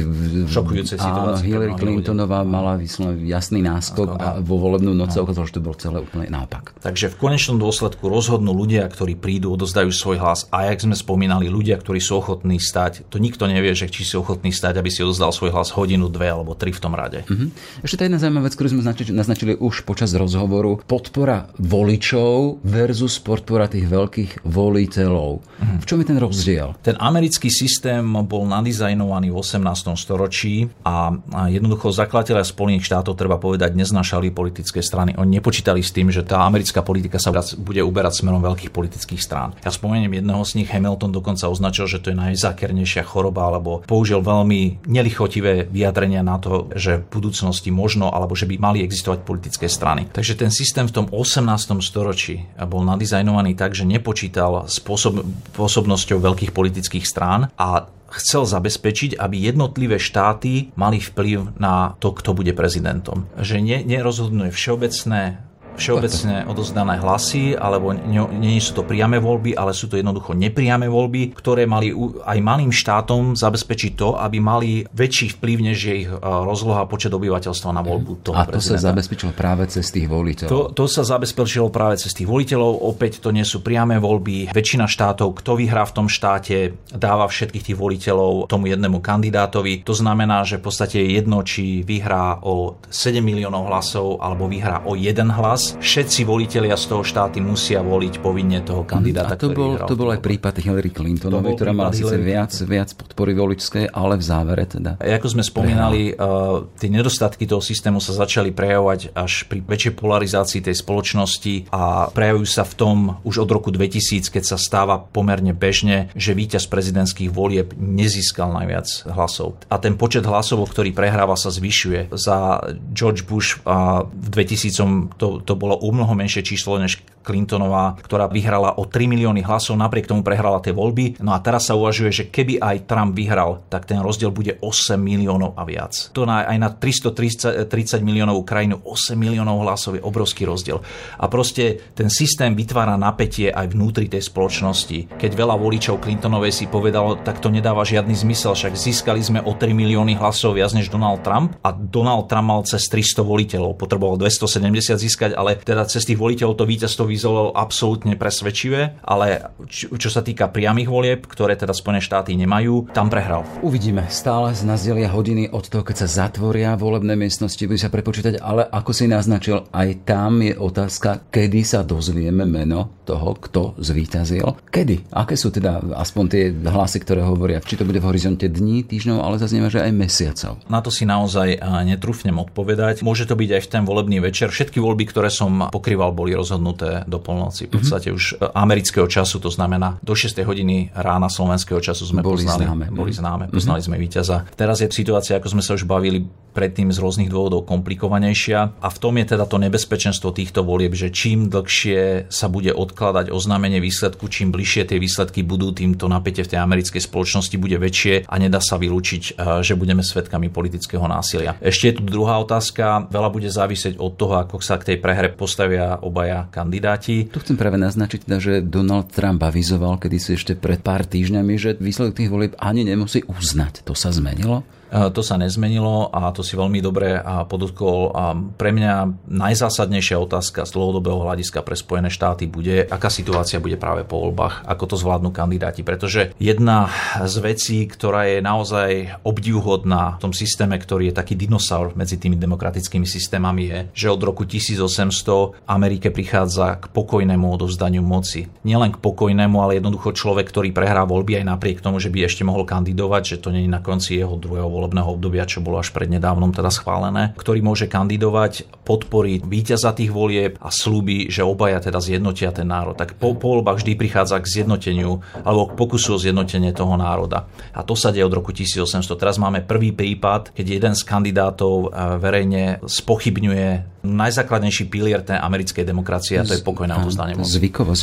Šokujúce 0.47 0.95
áno, 1.03 1.35
Hillary 1.35 1.75
Clintonová 1.75 2.47
mala 2.47 2.79
vyslovene 2.79 3.27
jasný 3.27 3.59
náskok 3.59 4.15
a 4.15 4.39
vo 4.39 4.55
volebnú 4.55 4.95
noc 4.95 5.11
sa 5.11 5.19
ukázalo, 5.19 5.51
že 5.51 5.59
to 5.59 5.65
bolo 5.67 5.75
celé 5.75 5.99
úplne 5.99 6.31
naopak. 6.31 6.79
Takže 6.79 7.11
v 7.11 7.15
konečnom 7.19 7.59
dôsledku 7.59 8.07
rozhodnú 8.07 8.55
ľudia, 8.55 8.87
ktorí 8.87 9.19
prídu, 9.19 9.51
odozdajú 9.51 9.91
svoj 9.91 10.23
hlas 10.23 10.47
a 10.47 10.71
jak 10.71 10.79
sme 10.79 10.95
spomínali, 10.95 11.51
ľudia, 11.51 11.75
ktorí 11.75 11.99
sú 11.99 12.23
ochotní 12.23 12.63
stať, 12.63 13.03
to 13.11 13.19
nikto 13.19 13.51
nevie, 13.51 13.75
že 13.75 13.91
či 13.91 14.07
sú 14.07 14.23
ochotní 14.23 14.55
stať, 14.55 14.79
aby 14.79 14.87
si 14.87 15.03
odozdal 15.03 15.35
svoj 15.35 15.51
hlas 15.51 15.75
hodinu 15.75 16.04
minút, 16.05 16.13
dve 16.13 16.29
alebo 16.29 16.53
tri 16.53 16.69
v 16.69 16.79
tom 16.79 16.93
rade. 16.93 17.25
Uh-huh. 17.25 17.49
Ešte 17.81 17.97
tá 17.97 18.03
jedna 18.05 18.21
zaujímavá 18.21 18.47
vec, 18.47 18.53
ktorú 18.53 18.67
sme 18.69 18.81
naznačili, 18.85 19.09
naznačili 19.17 19.51
už 19.57 19.81
počas 19.89 20.13
rozhovoru. 20.13 20.77
Podpora 20.85 21.49
voličov 21.57 22.61
versus 22.61 23.17
podpora 23.17 23.65
tých 23.65 23.89
veľkých 23.89 24.45
voliteľov. 24.45 25.31
Uh-huh. 25.41 25.77
V 25.81 25.85
čom 25.89 25.97
je 26.01 26.07
ten 26.07 26.19
rozdiel? 26.21 26.77
Ten 26.85 26.95
americký 27.01 27.49
systém 27.49 28.05
bol 28.05 28.45
nadizajnovaný 28.45 29.33
v 29.33 29.37
18. 29.41 29.97
storočí 29.97 30.69
a 30.85 31.17
jednoducho 31.49 31.89
zakladateľa 31.89 32.45
Spojených 32.45 32.85
štátov, 32.85 33.17
treba 33.17 33.41
povedať, 33.41 33.73
neznašali 33.73 34.29
politické 34.29 34.85
strany. 34.85 35.17
Oni 35.17 35.41
nepočítali 35.41 35.81
s 35.81 35.89
tým, 35.89 36.13
že 36.13 36.21
tá 36.21 36.45
americká 36.45 36.85
politika 36.85 37.17
sa 37.17 37.33
bude 37.57 37.81
uberať 37.81 38.21
smerom 38.21 38.43
veľkých 38.43 38.69
politických 38.69 39.21
strán. 39.21 39.57
Ja 39.65 39.73
spomeniem 39.73 40.21
jedného 40.21 40.43
z 40.45 40.61
nich, 40.61 40.69
Hamilton 40.69 41.09
dokonca 41.15 41.49
označil, 41.49 41.89
že 41.89 41.99
to 42.03 42.13
je 42.13 42.17
najzákernejšia 42.19 43.03
choroba, 43.07 43.49
alebo 43.49 43.81
použil 43.87 44.21
veľmi 44.21 44.85
nelichotivé 44.85 45.67
vyjadrenie 45.71 45.84
vyjadrenia 45.85 46.25
na 46.25 46.41
to, 46.41 46.73
že 46.73 47.05
v 47.05 47.21
budúcnosti 47.21 47.69
možno, 47.69 48.09
alebo 48.09 48.33
že 48.33 48.49
by 48.49 48.57
mali 48.57 48.81
existovať 48.81 49.21
politické 49.21 49.69
strany. 49.69 50.09
Takže 50.09 50.33
ten 50.33 50.49
systém 50.49 50.89
v 50.89 50.97
tom 50.97 51.05
18. 51.13 51.45
storočí 51.85 52.49
bol 52.65 52.81
nadizajnovaný 52.81 53.53
tak, 53.53 53.77
že 53.77 53.85
nepočítal 53.85 54.65
spôsob, 54.65 55.21
spôsobnosťou 55.53 56.17
veľkých 56.17 56.49
politických 56.57 57.05
strán 57.05 57.53
a 57.53 57.85
chcel 58.17 58.49
zabezpečiť, 58.49 59.19
aby 59.21 59.45
jednotlivé 59.45 60.01
štáty 60.01 60.73
mali 60.73 60.97
vplyv 60.97 61.59
na 61.61 61.93
to, 62.01 62.15
kto 62.15 62.33
bude 62.33 62.55
prezidentom. 62.57 63.29
Že 63.37 63.61
ne, 63.61 63.77
nerozhodnuje 63.85 64.49
všeobecné 64.49 65.44
všeobecne 65.75 66.47
odozdané 66.47 66.97
hlasy, 66.99 67.53
alebo 67.55 67.91
nie 68.31 68.57
sú 68.59 68.81
to 68.81 68.83
priame 68.87 69.19
voľby, 69.19 69.53
ale 69.53 69.75
sú 69.75 69.91
to 69.91 69.99
jednoducho 69.99 70.33
nepriame 70.33 70.87
voľby, 70.87 71.35
ktoré 71.35 71.67
mali 71.67 71.91
aj 72.25 72.37
malým 72.41 72.71
štátom 72.71 73.35
zabezpečiť 73.35 73.91
to, 73.95 74.15
aby 74.17 74.37
mali 74.39 74.87
väčší 74.89 75.37
vplyv, 75.39 75.57
než 75.71 75.77
je 75.77 75.95
ich 76.07 76.09
rozloha 76.21 76.87
počet 76.87 77.11
obyvateľstva 77.11 77.69
na 77.75 77.83
voľbu 77.83 78.11
toho 78.23 78.35
A 78.35 78.47
to 78.47 78.57
prezidenta. 78.57 78.81
sa 78.81 78.87
zabezpečilo 78.91 79.31
práve 79.35 79.63
cez 79.67 79.85
tých 79.91 80.07
voliteľov. 80.07 80.51
To, 80.51 80.59
to 80.71 80.85
sa 80.87 81.03
zabezpečilo 81.03 81.67
práve 81.69 81.99
cez 81.99 82.11
tých 82.15 82.27
voliteľov. 82.27 82.87
Opäť 82.87 83.19
to 83.19 83.29
nie 83.35 83.43
sú 83.43 83.59
priame 83.59 83.99
voľby. 83.99 84.55
Väčšina 84.55 84.87
štátov, 84.87 85.43
kto 85.43 85.59
vyhrá 85.59 85.83
v 85.83 85.93
tom 85.93 86.07
štáte, 86.07 86.77
dáva 86.93 87.27
všetkých 87.27 87.71
tých 87.71 87.77
voliteľov 87.77 88.47
tomu 88.47 88.71
jednému 88.71 89.03
kandidátovi. 89.03 89.83
To 89.83 89.93
znamená, 89.95 90.47
že 90.47 90.61
v 90.61 90.63
podstate 90.69 91.01
je 91.01 91.19
jedno, 91.19 91.43
či 91.43 91.83
vyhrá 91.83 92.39
o 92.45 92.79
7 92.89 93.19
miliónov 93.19 93.67
hlasov 93.67 94.21
alebo 94.21 94.47
vyhrá 94.47 94.85
o 94.85 94.93
jeden 94.93 95.33
hlas 95.33 95.64
všetci 95.81 96.21
volitelia 96.27 96.77
z 96.77 96.85
toho 96.85 97.01
štáty 97.01 97.41
musia 97.41 97.81
voliť 97.81 98.21
povinne 98.21 98.61
toho 98.61 98.85
kandidáta, 98.85 99.33
A 99.33 99.41
to 99.41 99.49
bol, 99.49 99.73
to 99.81 99.95
bol 99.97 100.13
aj 100.13 100.21
prípad 100.21 100.61
Hillary 100.61 100.93
Clintonovej, 100.93 101.57
ktorá 101.57 101.73
mala 101.73 101.91
síce 101.91 102.13
viac, 102.21 102.53
viac 102.65 102.93
podpory 102.93 103.33
voličskej, 103.33 103.89
ale 103.89 104.21
v 104.21 104.23
závere 104.23 104.65
teda. 104.69 105.01
A 105.01 105.05
ako 105.17 105.27
sme 105.33 105.43
spomínali, 105.43 106.13
uh, 106.13 106.69
tie 106.77 106.89
nedostatky 106.93 107.49
toho 107.49 107.63
systému 107.63 107.97
sa 107.97 108.13
začali 108.13 108.53
prejavovať 108.53 109.17
až 109.17 109.49
pri 109.49 109.65
väčšej 109.65 109.93
polarizácii 109.97 110.61
tej 110.61 110.75
spoločnosti 110.77 111.73
a 111.73 112.13
prejavujú 112.13 112.47
sa 112.47 112.63
v 112.67 112.73
tom 112.77 112.97
už 113.25 113.47
od 113.47 113.49
roku 113.49 113.73
2000, 113.73 114.29
keď 114.29 114.43
sa 114.45 114.57
stáva 114.61 115.01
pomerne 115.01 115.55
bežne, 115.55 116.13
že 116.13 116.37
víťaz 116.37 116.69
prezidentských 116.69 117.33
volieb 117.33 117.73
nezískal 117.79 118.53
najviac 118.53 119.09
hlasov. 119.09 119.57
A 119.71 119.81
ten 119.81 119.97
počet 119.97 120.27
hlasov, 120.27 120.61
ktorý 120.69 120.91
prehráva, 120.91 121.39
sa 121.39 121.49
zvyšuje. 121.49 122.13
Za 122.13 122.61
George 122.91 123.23
Bush 123.25 123.63
uh, 123.63 124.05
v 124.11 124.27
2000 124.29 125.15
to, 125.17 125.39
to 125.41 125.53
bolo 125.55 125.75
o 125.79 125.91
mnoho 125.91 126.15
menšie 126.15 126.43
číslo 126.43 126.77
než 126.79 127.01
Clintonová, 127.25 127.97
ktorá 128.05 128.29
vyhrala 128.29 128.77
o 128.77 128.85
3 128.85 129.09
milióny 129.09 129.41
hlasov, 129.41 129.73
napriek 129.81 130.05
tomu 130.05 130.21
prehrala 130.21 130.61
tie 130.61 130.71
voľby. 130.71 131.17
No 131.25 131.33
a 131.33 131.41
teraz 131.41 131.67
sa 131.67 131.73
uvažuje, 131.73 132.13
že 132.13 132.23
keby 132.29 132.61
aj 132.61 132.85
Trump 132.85 133.17
vyhral, 133.17 133.65
tak 133.67 133.89
ten 133.89 133.97
rozdiel 133.99 134.29
bude 134.29 134.61
8 134.61 135.01
miliónov 135.01 135.57
a 135.57 135.65
viac. 135.65 136.13
To 136.13 136.29
na, 136.29 136.45
aj 136.45 136.57
na 136.61 136.69
330 136.69 137.65
miliónov 138.05 138.45
krajinu 138.45 138.77
8 138.85 139.17
miliónov 139.17 139.65
hlasov 139.65 139.97
je 139.97 140.05
obrovský 140.05 140.45
rozdiel. 140.45 140.85
A 141.17 141.25
proste 141.25 141.81
ten 141.97 142.13
systém 142.13 142.53
vytvára 142.53 142.93
napätie 142.95 143.49
aj 143.49 143.73
vnútri 143.73 144.05
tej 144.05 144.21
spoločnosti. 144.21 145.17
Keď 145.17 145.31
veľa 145.33 145.57
voličov 145.57 146.03
Clintonovej 146.05 146.53
si 146.53 146.65
povedalo, 146.69 147.17
tak 147.25 147.41
to 147.41 147.49
nedáva 147.49 147.81
žiadny 147.81 148.13
zmysel, 148.13 148.53
však 148.53 148.77
získali 148.77 149.23
sme 149.23 149.39
o 149.41 149.57
3 149.57 149.73
milióny 149.73 150.19
hlasov 150.19 150.59
viac 150.59 150.75
než 150.75 150.93
Donald 150.93 151.25
Trump 151.25 151.57
a 151.63 151.73
Donald 151.73 152.29
Trump 152.29 152.45
mal 152.45 152.61
cez 152.67 152.85
300 152.91 153.25
voliteľov, 153.25 153.79
potreboval 153.79 154.19
270 154.21 155.01
získať, 155.01 155.31
ale 155.33 155.57
teda 155.57 155.87
cez 155.89 156.05
tých 156.05 156.19
voliteľov 156.19 156.59
to 156.59 156.67
víťazstvo 156.67 157.09
vyzeralo 157.15 157.55
absolútne 157.55 158.19
presvedčivé, 158.19 158.99
ale 158.99 159.55
čo, 159.71 159.95
čo 159.95 160.09
sa 160.11 160.19
týka 160.19 160.51
priamých 160.51 160.91
volieb, 160.91 161.19
ktoré 161.23 161.55
teda 161.55 161.71
Spojené 161.71 162.03
štáty 162.03 162.35
nemajú, 162.35 162.91
tam 162.91 163.07
prehral. 163.07 163.47
Uvidíme. 163.63 164.11
Stále 164.11 164.51
z 164.51 164.67
nás 164.67 164.83
delia 164.83 165.07
hodiny 165.07 165.47
od 165.47 165.63
toho, 165.71 165.87
keď 165.87 166.03
sa 166.03 166.27
zatvoria 166.27 166.75
volebné 166.75 167.15
miestnosti, 167.15 167.63
bude 167.63 167.79
sa 167.79 167.87
prepočítať, 167.87 168.43
ale 168.43 168.67
ako 168.67 168.91
si 168.91 169.07
naznačil, 169.07 169.71
aj 169.71 170.03
tam 170.03 170.43
je 170.43 170.51
otázka, 170.51 171.31
kedy 171.31 171.63
sa 171.63 171.87
dozvieme 171.87 172.43
meno 172.43 172.99
toho, 173.07 173.37
kto 173.37 173.77
zvíťazil. 173.79 174.43
Kedy? 174.67 175.15
Aké 175.15 175.39
sú 175.39 175.53
teda 175.53 175.79
aspoň 175.95 176.23
tie 176.27 176.43
hlasy, 176.51 176.99
ktoré 177.05 177.21
hovoria, 177.21 177.61
či 177.61 177.77
to 177.77 177.85
bude 177.85 178.01
v 178.01 178.09
horizonte 178.09 178.49
dní, 178.49 178.81
týždňov, 178.83 179.21
ale 179.21 179.37
zaznieva, 179.37 179.69
že 179.69 179.85
aj 179.85 179.93
mesiacov. 179.93 180.57
Na 180.65 180.81
to 180.81 180.89
si 180.89 181.05
naozaj 181.05 181.61
netrúfnem 181.85 182.35
odpovedať. 182.41 183.05
Môže 183.05 183.29
to 183.29 183.37
byť 183.37 183.49
aj 183.55 183.61
v 183.61 183.69
ten 183.69 183.83
volebný 183.85 184.17
večer. 184.25 184.49
Všetky 184.49 184.81
voľby, 184.81 185.05
ktoré 185.05 185.29
som 185.29 185.69
pokrýval, 185.69 186.17
boli 186.17 186.33
rozhodnuté 186.33 187.04
do 187.05 187.21
polnoci. 187.21 187.69
V 187.69 187.79
podstate 187.79 188.11
mm-hmm. 188.11 188.19
už 188.19 188.23
e, 188.37 188.49
amerického 188.53 189.07
času, 189.07 189.39
to 189.39 189.49
znamená 189.49 189.97
do 190.03 190.13
6 190.13 190.35
hodiny 190.43 190.91
rána 190.93 191.31
slovenského 191.31 191.81
času 191.81 192.05
sme 192.05 192.21
boli 192.21 192.43
poznali, 192.43 192.65
známe. 192.65 192.85
boli 192.91 193.11
známe, 193.13 193.45
poznali 193.49 193.79
mm-hmm. 193.81 193.97
sme 193.97 194.03
víťaza. 194.03 194.37
Teraz 194.53 194.83
je 194.83 194.87
situácia, 194.91 195.37
ako 195.37 195.57
sme 195.57 195.63
sa 195.63 195.77
už 195.77 195.85
bavili, 195.85 196.27
predtým 196.55 196.95
z 196.95 197.03
rôznych 197.03 197.27
dôvodov 197.27 197.67
komplikovanejšia. 197.67 198.79
A 198.79 198.87
v 198.87 198.97
tom 199.03 199.19
je 199.19 199.35
teda 199.35 199.43
to 199.43 199.59
nebezpečenstvo 199.59 200.31
týchto 200.31 200.63
volieb, 200.63 200.95
že 200.95 201.11
čím 201.11 201.51
dlhšie 201.51 202.31
sa 202.31 202.47
bude 202.47 202.71
odkladať 202.71 203.35
oznámenie 203.35 203.83
výsledku, 203.83 204.31
čím 204.31 204.55
bližšie 204.55 204.87
tie 204.87 204.97
výsledky 205.03 205.43
budú, 205.43 205.75
tým 205.75 205.99
to 205.99 206.07
napätie 206.07 206.47
v 206.47 206.55
tej 206.55 206.63
americkej 206.63 207.03
spoločnosti 207.03 207.59
bude 207.59 207.75
väčšie 207.75 208.31
a 208.31 208.35
nedá 208.39 208.63
sa 208.63 208.79
vylúčiť, 208.79 209.35
eh, 209.35 209.59
že 209.59 209.75
budeme 209.75 209.99
svetkami 209.99 210.47
politického 210.47 211.03
násilia. 211.03 211.59
Ešte 211.59 211.91
je 211.91 211.95
tu 211.99 212.03
druhá 212.07 212.39
otázka. 212.39 213.11
Veľa 213.11 213.29
bude 213.35 213.51
závisieť 213.51 213.99
od 213.99 214.15
toho, 214.15 214.39
ako 214.39 214.63
sa 214.63 214.79
k 214.79 214.95
tej 214.95 214.97
prehre 215.03 215.35
postavia 215.35 215.99
obaja 215.99 216.47
kandidáti. 216.47 217.27
Tu 217.27 217.43
chcem 217.43 217.59
práve 217.59 217.75
naznačiť, 217.75 218.23
teda, 218.23 218.37
že 218.39 218.53
Donald 218.63 219.11
Trump 219.11 219.43
avizoval 219.43 219.97
kedy 220.05 220.17
si 220.21 220.37
ešte 220.37 220.53
pred 220.53 220.77
pár 220.85 221.01
týždňami, 221.01 221.53
že 221.57 221.73
výsledok 221.81 222.13
tých 222.13 222.29
volieb 222.29 222.53
ani 222.61 222.85
nemusí 222.85 223.25
uznať. 223.25 223.81
To 223.89 223.97
sa 223.97 224.13
zmenilo? 224.13 224.61
E, 224.95 225.11
to 225.11 225.19
sa 225.19 225.35
nezmenilo 225.35 226.07
a 226.07 226.31
to 226.31 226.39
si 226.39 226.55
veľmi 226.55 226.79
dobre 226.79 227.19
podotkol. 227.51 228.15
Pre 228.55 228.71
mňa 228.71 229.27
najzásadnejšia 229.27 230.15
otázka 230.15 230.63
z 230.63 230.71
dlhodobého 230.71 231.19
hľadiska 231.19 231.59
pre 231.67 231.75
Spojené 231.75 232.07
štáty 232.07 232.47
bude, 232.47 232.87
aká 232.87 233.11
situácia 233.11 233.59
bude 233.59 233.75
práve 233.75 234.07
po 234.07 234.23
voľbách, 234.23 234.63
ako 234.63 234.83
to 234.87 234.95
zvládnu 234.95 235.35
kandidáti. 235.35 235.83
Pretože 235.83 236.31
jedna 236.39 236.87
z 237.19 237.35
vecí, 237.43 237.83
ktorá 237.83 238.31
je 238.31 238.39
naozaj 238.39 239.19
obdivhodná 239.27 240.15
v 240.15 240.21
tom 240.23 240.31
systéme, 240.31 240.79
ktorý 240.79 241.11
je 241.11 241.17
taký 241.19 241.35
dinosaur 241.35 241.91
medzi 241.99 242.15
tými 242.15 242.39
demokratickými 242.39 243.03
systémami, 243.03 243.63
je, 243.67 243.79
že 244.07 244.07
od 244.13 244.21
roku 244.23 244.47
1800 244.47 245.67
Amerike 245.67 246.13
prichádza 246.13 246.79
k 246.79 246.85
pokojnému 246.95 247.43
odovzdaniu 247.59 248.05
moci. 248.05 248.47
Nielen 248.63 248.95
k 248.95 249.01
pokojnému, 249.01 249.57
ale 249.59 249.81
jednoducho 249.81 250.15
človek, 250.15 250.47
ktorý 250.47 250.71
prehrá 250.71 251.03
voľby 251.03 251.43
aj 251.43 251.45
napriek 251.51 251.83
tomu, 251.83 251.99
že 251.99 252.13
by 252.13 252.29
ešte 252.29 252.47
mohol 252.47 252.63
kandidovať, 252.63 253.35
že 253.35 253.41
to 253.41 253.49
nie 253.51 253.67
je 253.67 253.73
na 253.73 253.81
konci 253.83 254.21
jeho 254.21 254.37
druhého 254.37 254.84
volebného 254.85 255.09
obdobia, 255.17 255.49
čo 255.49 255.65
bolo 255.65 255.81
až 255.81 255.89
prednedávnom 255.89 256.53
teda 256.53 256.69
schválené, 256.69 257.33
ktorý 257.35 257.65
môže 257.65 257.89
kandidovať, 257.89 258.69
podporiť 258.85 259.41
víťaza 259.49 259.97
tých 259.97 260.13
volieb 260.13 260.61
a 260.61 260.69
slúbi, 260.69 261.27
že 261.27 261.41
obaja 261.41 261.81
teda 261.81 261.97
zjednotia 261.97 262.53
ten 262.53 262.69
národ. 262.69 262.93
Tak 262.93 263.17
po, 263.17 263.33
po 263.33 263.57
voľbách 263.57 263.81
vždy 263.81 263.97
prichádza 263.97 264.37
k 264.37 264.61
zjednoteniu 264.61 265.25
alebo 265.41 265.73
k 265.73 265.77
pokusu 265.77 266.15
o 266.15 266.21
zjednotenie 266.21 266.69
toho 266.71 266.93
národa. 266.95 267.49
A 267.73 267.81
to 267.81 267.97
sa 267.97 268.13
deje 268.13 268.23
od 268.23 268.37
roku 268.37 268.53
1800. 268.53 268.85
Teraz 269.17 269.41
máme 269.41 269.65
prvý 269.65 269.89
prípad, 269.89 270.53
keď 270.53 270.65
jeden 270.69 270.93
z 270.93 271.01
kandidátov 271.01 271.89
eh, 271.89 272.21
verejne 272.21 272.63
spochybňuje 272.85 273.95
najzákladnejší 274.05 274.85
pilier 274.87 275.25
tej 275.25 275.41
americkej 275.41 275.81
demokracie 275.81 276.37
a 276.37 276.45
to 276.45 276.53
je 276.53 276.61
pokojné 276.61 276.93
odozdanie 276.93 277.33
moci. 277.33 277.57
Zvykovosť. 277.57 278.01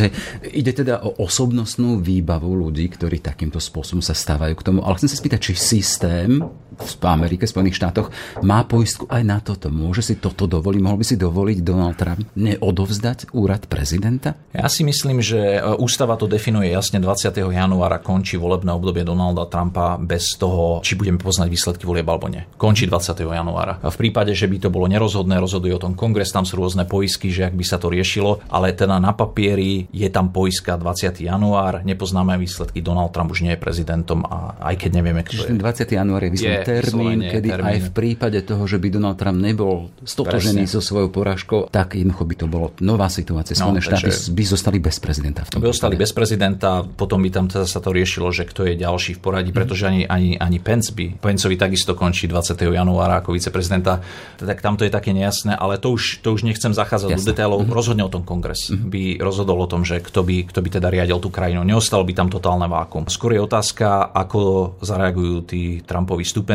Ide 0.51 0.73
teda 0.75 1.07
o 1.07 1.23
osobnostnú 1.23 2.03
výbavu 2.03 2.51
ľudí, 2.51 2.91
ktorí 2.91 3.23
takýmto 3.23 3.63
spôsobom 3.63 4.03
sa 4.03 4.13
stávajú 4.13 4.59
k 4.59 4.63
tomu. 4.67 4.79
Ale 4.83 4.99
chcem 4.99 5.09
sa 5.09 5.17
spýtať, 5.17 5.39
či 5.39 5.53
systém 5.55 6.43
v 6.79 6.95
Amerike, 7.05 7.45
v 7.45 7.53
Spojených 7.53 7.79
štátoch, 7.79 8.09
má 8.43 8.65
poistku 8.65 9.05
aj 9.11 9.23
na 9.23 9.39
toto. 9.39 9.69
Môže 9.69 10.03
si 10.03 10.15
toto 10.17 10.49
dovoliť, 10.49 10.81
mohol 10.81 11.01
by 11.01 11.07
si 11.07 11.17
dovoliť 11.21 11.59
Donald 11.61 11.97
Trump 11.99 12.25
neodovzdať 12.37 13.33
úrad 13.37 13.69
prezidenta? 13.69 14.35
Ja 14.53 14.69
si 14.69 14.83
myslím, 14.85 15.21
že 15.21 15.59
e, 15.59 15.61
ústava 15.81 16.17
to 16.17 16.31
definuje 16.31 16.73
jasne 16.73 17.01
20. 17.01 17.33
januára 17.33 18.01
končí 18.01 18.37
volebné 18.37 18.73
obdobie 18.73 19.05
Donalda 19.05 19.49
Trumpa 19.49 19.97
bez 20.01 20.37
toho, 20.37 20.81
či 20.81 20.97
budeme 20.97 21.21
poznať 21.21 21.49
výsledky 21.49 21.85
volieb 21.85 22.07
alebo 22.09 22.29
nie. 22.29 22.45
Končí 22.57 22.89
20. 22.89 23.17
januára. 23.23 23.79
V 23.83 23.97
prípade, 23.99 24.33
že 24.33 24.49
by 24.49 24.67
to 24.67 24.69
bolo 24.73 24.89
nerozhodné, 24.89 25.37
rozhoduje 25.39 25.75
o 25.77 25.83
tom 25.83 25.93
kongres, 25.99 26.33
tam 26.33 26.49
sú 26.49 26.59
rôzne 26.59 26.89
poisky, 26.89 27.29
že 27.29 27.49
ak 27.49 27.55
by 27.57 27.65
sa 27.65 27.77
to 27.77 27.93
riešilo, 27.93 28.41
ale 28.49 28.73
teda 28.73 28.97
na 28.99 29.13
papieri 29.13 29.87
je 29.93 30.09
tam 30.09 30.31
poiska 30.31 30.77
20. 30.77 31.21
január, 31.23 31.85
nepoznáme 31.85 32.37
výsledky, 32.41 32.81
Donald 32.81 33.13
Trump 33.13 33.31
už 33.33 33.45
nie 33.45 33.55
je 33.55 33.61
prezidentom 33.61 34.25
a 34.27 34.57
aj 34.73 34.75
keď 34.81 34.91
nevieme, 35.03 35.23
kto 35.25 35.49
je. 35.49 35.59
20. 35.59 35.99
január 35.99 36.23
je, 36.27 36.31
je 36.39 36.62
termín, 36.65 37.19
kedy 37.27 37.49
termín. 37.53 37.69
aj 37.69 37.79
v 37.87 37.91
prípade 37.91 38.39
toho, 38.43 38.65
že 38.65 38.79
by 38.79 38.89
Donald 38.89 39.19
Trump 39.19 39.39
nebol 39.39 39.93
stotožený 40.03 40.65
so 40.67 40.81
svojou 40.81 41.11
porážkou, 41.11 41.69
tak 41.69 41.99
jednoducho 41.99 42.25
by 42.25 42.35
to 42.39 42.47
bolo 42.47 42.67
nová 42.81 43.11
situácia. 43.11 43.55
No, 43.59 43.73
Spojené 43.73 43.81
no, 43.81 43.87
štáty 43.87 44.11
by 44.33 44.45
zostali 44.47 44.79
bez 44.79 44.97
prezidenta 45.03 45.41
v 45.45 45.49
tom 45.53 45.59
By 45.63 45.69
zostali 45.71 45.95
bez 45.99 46.11
prezidenta, 46.15 46.85
potom 46.85 47.23
by 47.23 47.31
tam 47.31 47.47
teda 47.51 47.67
sa 47.67 47.81
to 47.83 47.91
riešilo, 47.91 48.31
že 48.31 48.47
kto 48.47 48.69
je 48.71 48.75
ďalší 48.79 49.19
v 49.19 49.21
poradí, 49.21 49.51
mm. 49.51 49.57
pretože 49.57 49.85
ani, 49.89 50.03
ani, 50.07 50.39
ani 50.39 50.59
Pence 50.63 50.95
by, 50.95 51.19
Penceovi 51.19 51.57
takisto 51.59 51.93
končí 51.93 52.27
20. 52.29 52.59
januára 52.59 53.23
ako 53.23 53.35
viceprezidenta, 53.35 54.03
tak 54.39 54.59
tam 54.63 54.79
to 54.79 54.87
je 54.87 54.93
také 54.93 55.13
nejasné, 55.13 55.57
ale 55.57 55.79
to 55.79 55.93
už, 55.93 56.23
to 56.23 56.33
už 56.33 56.47
nechcem 56.47 56.73
zachádzať 56.73 57.09
Jasne. 57.13 57.19
do 57.19 57.25
detailov, 57.29 57.59
mm. 57.65 57.73
rozhodne 57.73 58.05
o 58.07 58.13
tom 58.13 58.23
kongres 58.23 58.71
mm. 58.71 58.89
by 58.89 59.03
rozhodol 59.19 59.59
o 59.63 59.69
tom, 59.69 59.83
že 59.83 59.99
kto 60.03 60.23
by, 60.23 60.49
kto 60.49 60.61
by 60.61 60.69
teda 60.69 60.89
riadil 60.89 61.19
tú 61.19 61.29
krajinu. 61.29 61.67
Neostalo 61.67 62.07
by 62.07 62.13
tam 62.15 62.29
totálne 62.29 62.67
vákum. 62.71 63.07
Skôr 63.09 63.35
je 63.37 63.41
otázka, 63.43 64.13
ako 64.13 64.77
zareagujú 64.81 65.37
tí 65.47 65.63
Trumpovi 65.83 66.23
stupenci 66.23 66.52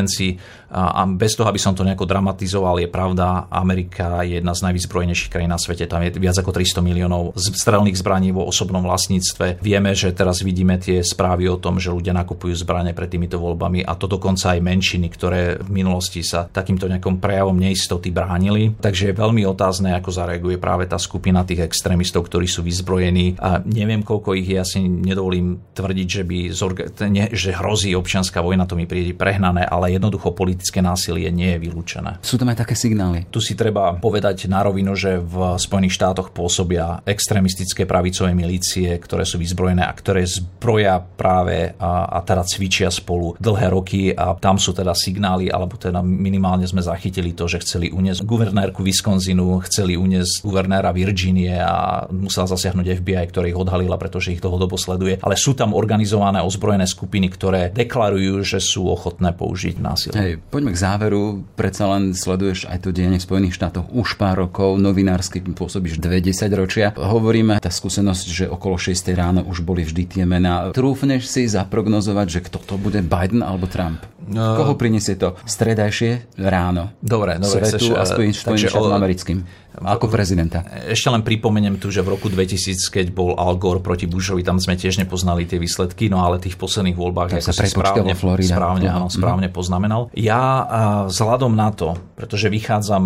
a 0.67 1.07
bez 1.07 1.39
toho, 1.39 1.47
aby 1.47 1.55
som 1.55 1.71
to 1.71 1.87
nejako 1.87 2.03
dramatizoval, 2.03 2.75
je 2.83 2.91
pravda, 2.91 3.47
Amerika 3.47 4.19
je 4.27 4.43
jedna 4.43 4.51
z 4.51 4.67
najvyzbrojenejších 4.67 5.31
krajín 5.31 5.55
na 5.55 5.55
svete. 5.55 5.87
Tam 5.87 6.03
je 6.03 6.11
viac 6.19 6.35
ako 6.35 6.51
300 6.51 6.83
miliónov 6.83 7.39
strelných 7.39 7.95
zbraní 7.95 8.35
vo 8.35 8.43
osobnom 8.43 8.83
vlastníctve. 8.83 9.63
Vieme, 9.63 9.95
že 9.95 10.11
teraz 10.11 10.43
vidíme 10.43 10.75
tie 10.75 10.99
správy 10.99 11.47
o 11.47 11.55
tom, 11.55 11.79
že 11.79 11.95
ľudia 11.95 12.11
nakupujú 12.11 12.51
zbranie 12.51 12.91
pred 12.91 13.07
týmito 13.07 13.39
voľbami 13.39 13.87
a 13.87 13.95
to 13.95 14.11
dokonca 14.11 14.53
aj 14.53 14.59
menšiny, 14.59 15.07
ktoré 15.07 15.55
v 15.63 15.69
minulosti 15.71 16.19
sa 16.19 16.51
takýmto 16.51 16.91
nejakom 16.91 17.23
prejavom 17.23 17.55
neistoty 17.55 18.11
bránili. 18.11 18.75
Takže 18.75 19.15
je 19.15 19.15
veľmi 19.15 19.47
otázne, 19.47 19.95
ako 19.95 20.11
zareaguje 20.11 20.59
práve 20.59 20.83
tá 20.91 20.99
skupina 20.99 21.47
tých 21.47 21.63
extrémistov, 21.63 22.27
ktorí 22.27 22.43
sú 22.43 22.59
vyzbrojení. 22.67 23.39
A 23.39 23.63
neviem, 23.63 24.03
koľko 24.03 24.35
ich 24.35 24.51
je, 24.51 24.59
asi 24.59 24.83
nedovolím 24.83 25.63
tvrdiť, 25.71 26.07
že, 26.11 26.23
by 26.27 26.37
zorga- 26.51 26.91
ne, 27.07 27.31
že 27.31 27.55
hrozí 27.55 27.95
občianská 27.95 28.43
vojna, 28.43 28.67
to 28.67 28.75
mi 28.75 28.83
príde 28.83 29.15
prehnané, 29.15 29.63
ale 29.63 29.86
jednoducho 29.91 30.35
politické 30.35 30.83
násilie 30.83 31.29
nie 31.31 31.55
je 31.55 31.61
vylúčené. 31.63 32.19
Sú 32.23 32.35
tam 32.35 32.51
aj 32.51 32.63
také 32.63 32.75
signály. 32.75 33.27
Tu 33.31 33.39
si 33.43 33.57
treba 33.57 33.95
povedať 33.97 34.47
na 34.51 34.63
rovinu, 34.63 34.93
že 34.93 35.19
v 35.19 35.57
Spojených 35.57 35.97
štátoch 35.97 36.31
pôsobia 36.31 37.01
extrémistické 37.07 37.87
pravicové 37.87 38.35
milície, 38.35 38.87
ktoré 38.99 39.23
sú 39.23 39.39
vyzbrojené 39.41 39.83
a 39.83 39.93
ktoré 39.95 40.23
zbroja 40.27 40.99
práve 40.99 41.73
a, 41.79 42.17
a 42.17 42.19
teda 42.21 42.43
cvičia 42.43 42.89
spolu 42.91 43.33
dlhé 43.39 43.67
roky 43.71 44.01
a 44.11 44.35
tam 44.37 44.59
sú 44.59 44.75
teda 44.75 44.93
signály, 44.93 45.49
alebo 45.49 45.79
teda 45.79 46.03
minimálne 46.03 46.67
sme 46.67 46.83
zachytili 46.83 47.33
to, 47.33 47.47
že 47.47 47.63
chceli 47.63 47.89
uniesť 47.89 48.23
guvernérku 48.23 48.83
Wisconsinu, 48.83 49.63
chceli 49.65 49.95
uniesť 49.95 50.43
guvernéra 50.43 50.91
Virginie 50.91 51.57
a 51.57 52.05
musela 52.11 52.49
zasiahnuť 52.49 53.01
FBI, 53.01 53.25
ktorý 53.29 53.47
ich 53.53 53.59
odhalila, 53.59 53.95
pretože 53.95 54.33
ich 54.33 54.43
dlhodobo 54.43 54.75
sleduje. 54.75 55.19
Ale 55.21 55.35
sú 55.39 55.53
tam 55.57 55.73
organizované 55.73 56.41
ozbrojené 56.41 56.85
skupiny, 56.85 57.27
ktoré 57.31 57.69
deklarujú, 57.73 58.43
že 58.43 58.59
sú 58.61 58.89
ochotné 58.89 59.33
použiť 59.33 59.76
násilie. 59.81 60.15
Hej, 60.17 60.33
poďme 60.49 60.73
k 60.73 60.81
záveru. 60.81 61.23
Predsa 61.55 61.89
len 61.91 62.13
sleduješ 62.13 62.67
aj 62.67 62.87
to 62.87 62.89
dejanie 62.95 63.21
v 63.21 63.27
Spojených 63.27 63.57
štátoch 63.57 63.87
už 63.93 64.17
pár 64.17 64.47
rokov, 64.47 64.77
novinársky 64.77 65.41
pôsobíš 65.41 66.01
dve 66.01 66.19
ročia. 66.57 66.93
Hovoríme, 66.97 67.61
tá 67.61 67.69
skúsenosť, 67.69 68.25
že 68.27 68.45
okolo 68.49 68.77
6 68.77 68.93
ráno 69.13 69.41
už 69.45 69.61
boli 69.61 69.85
vždy 69.85 70.03
tie 70.05 70.23
mená. 70.25 70.73
Trúfneš 70.73 71.29
si 71.29 71.45
zaprognozovať, 71.47 72.27
že 72.27 72.39
kto 72.45 72.57
to 72.63 72.75
bude, 72.75 72.99
Biden 73.05 73.45
alebo 73.45 73.69
Trump? 73.69 74.01
No, 74.27 74.59
Koho 74.59 74.75
prinesie 74.75 75.15
to 75.15 75.39
stredajšie 75.47 76.35
ráno? 76.43 76.95
Dobre, 76.99 77.39
dobre. 77.39 77.63
Svetu 77.63 77.91
chceš, 77.91 77.95
a 77.95 78.03
Spojeným 78.03 78.35
štátom 78.35 78.93
americkým. 78.93 79.39
Ako 79.77 80.09
prezidenta. 80.09 80.65
Ešte 80.89 81.13
len 81.13 81.21
pripomeniem 81.21 81.77
tu, 81.77 81.93
že 81.93 82.01
v 82.01 82.17
roku 82.17 82.33
2000, 82.33 82.81
keď 82.89 83.13
bol 83.13 83.37
Al 83.37 83.61
Gore 83.61 83.77
proti 83.77 84.09
Bushovi, 84.09 84.41
tam 84.41 84.57
sme 84.57 84.73
tiež 84.73 84.97
nepoznali 84.97 85.45
tie 85.45 85.61
výsledky, 85.61 86.09
no 86.09 86.25
ale 86.25 86.41
tých 86.41 86.57
posledných 86.57 86.97
voľbách, 86.97 87.37
ako 87.37 87.53
sa 87.53 87.53
správne, 87.53 88.17
Florida. 88.17 88.57
správne, 88.57 88.89
áno, 88.89 89.07
správne 89.13 89.47
mm. 89.47 89.53
poznamenal. 89.53 90.09
Ja 90.17 90.65
vzhľadom 91.05 91.53
na 91.53 91.69
to, 91.69 91.93
pretože 92.17 92.49
vychádzam 92.49 93.03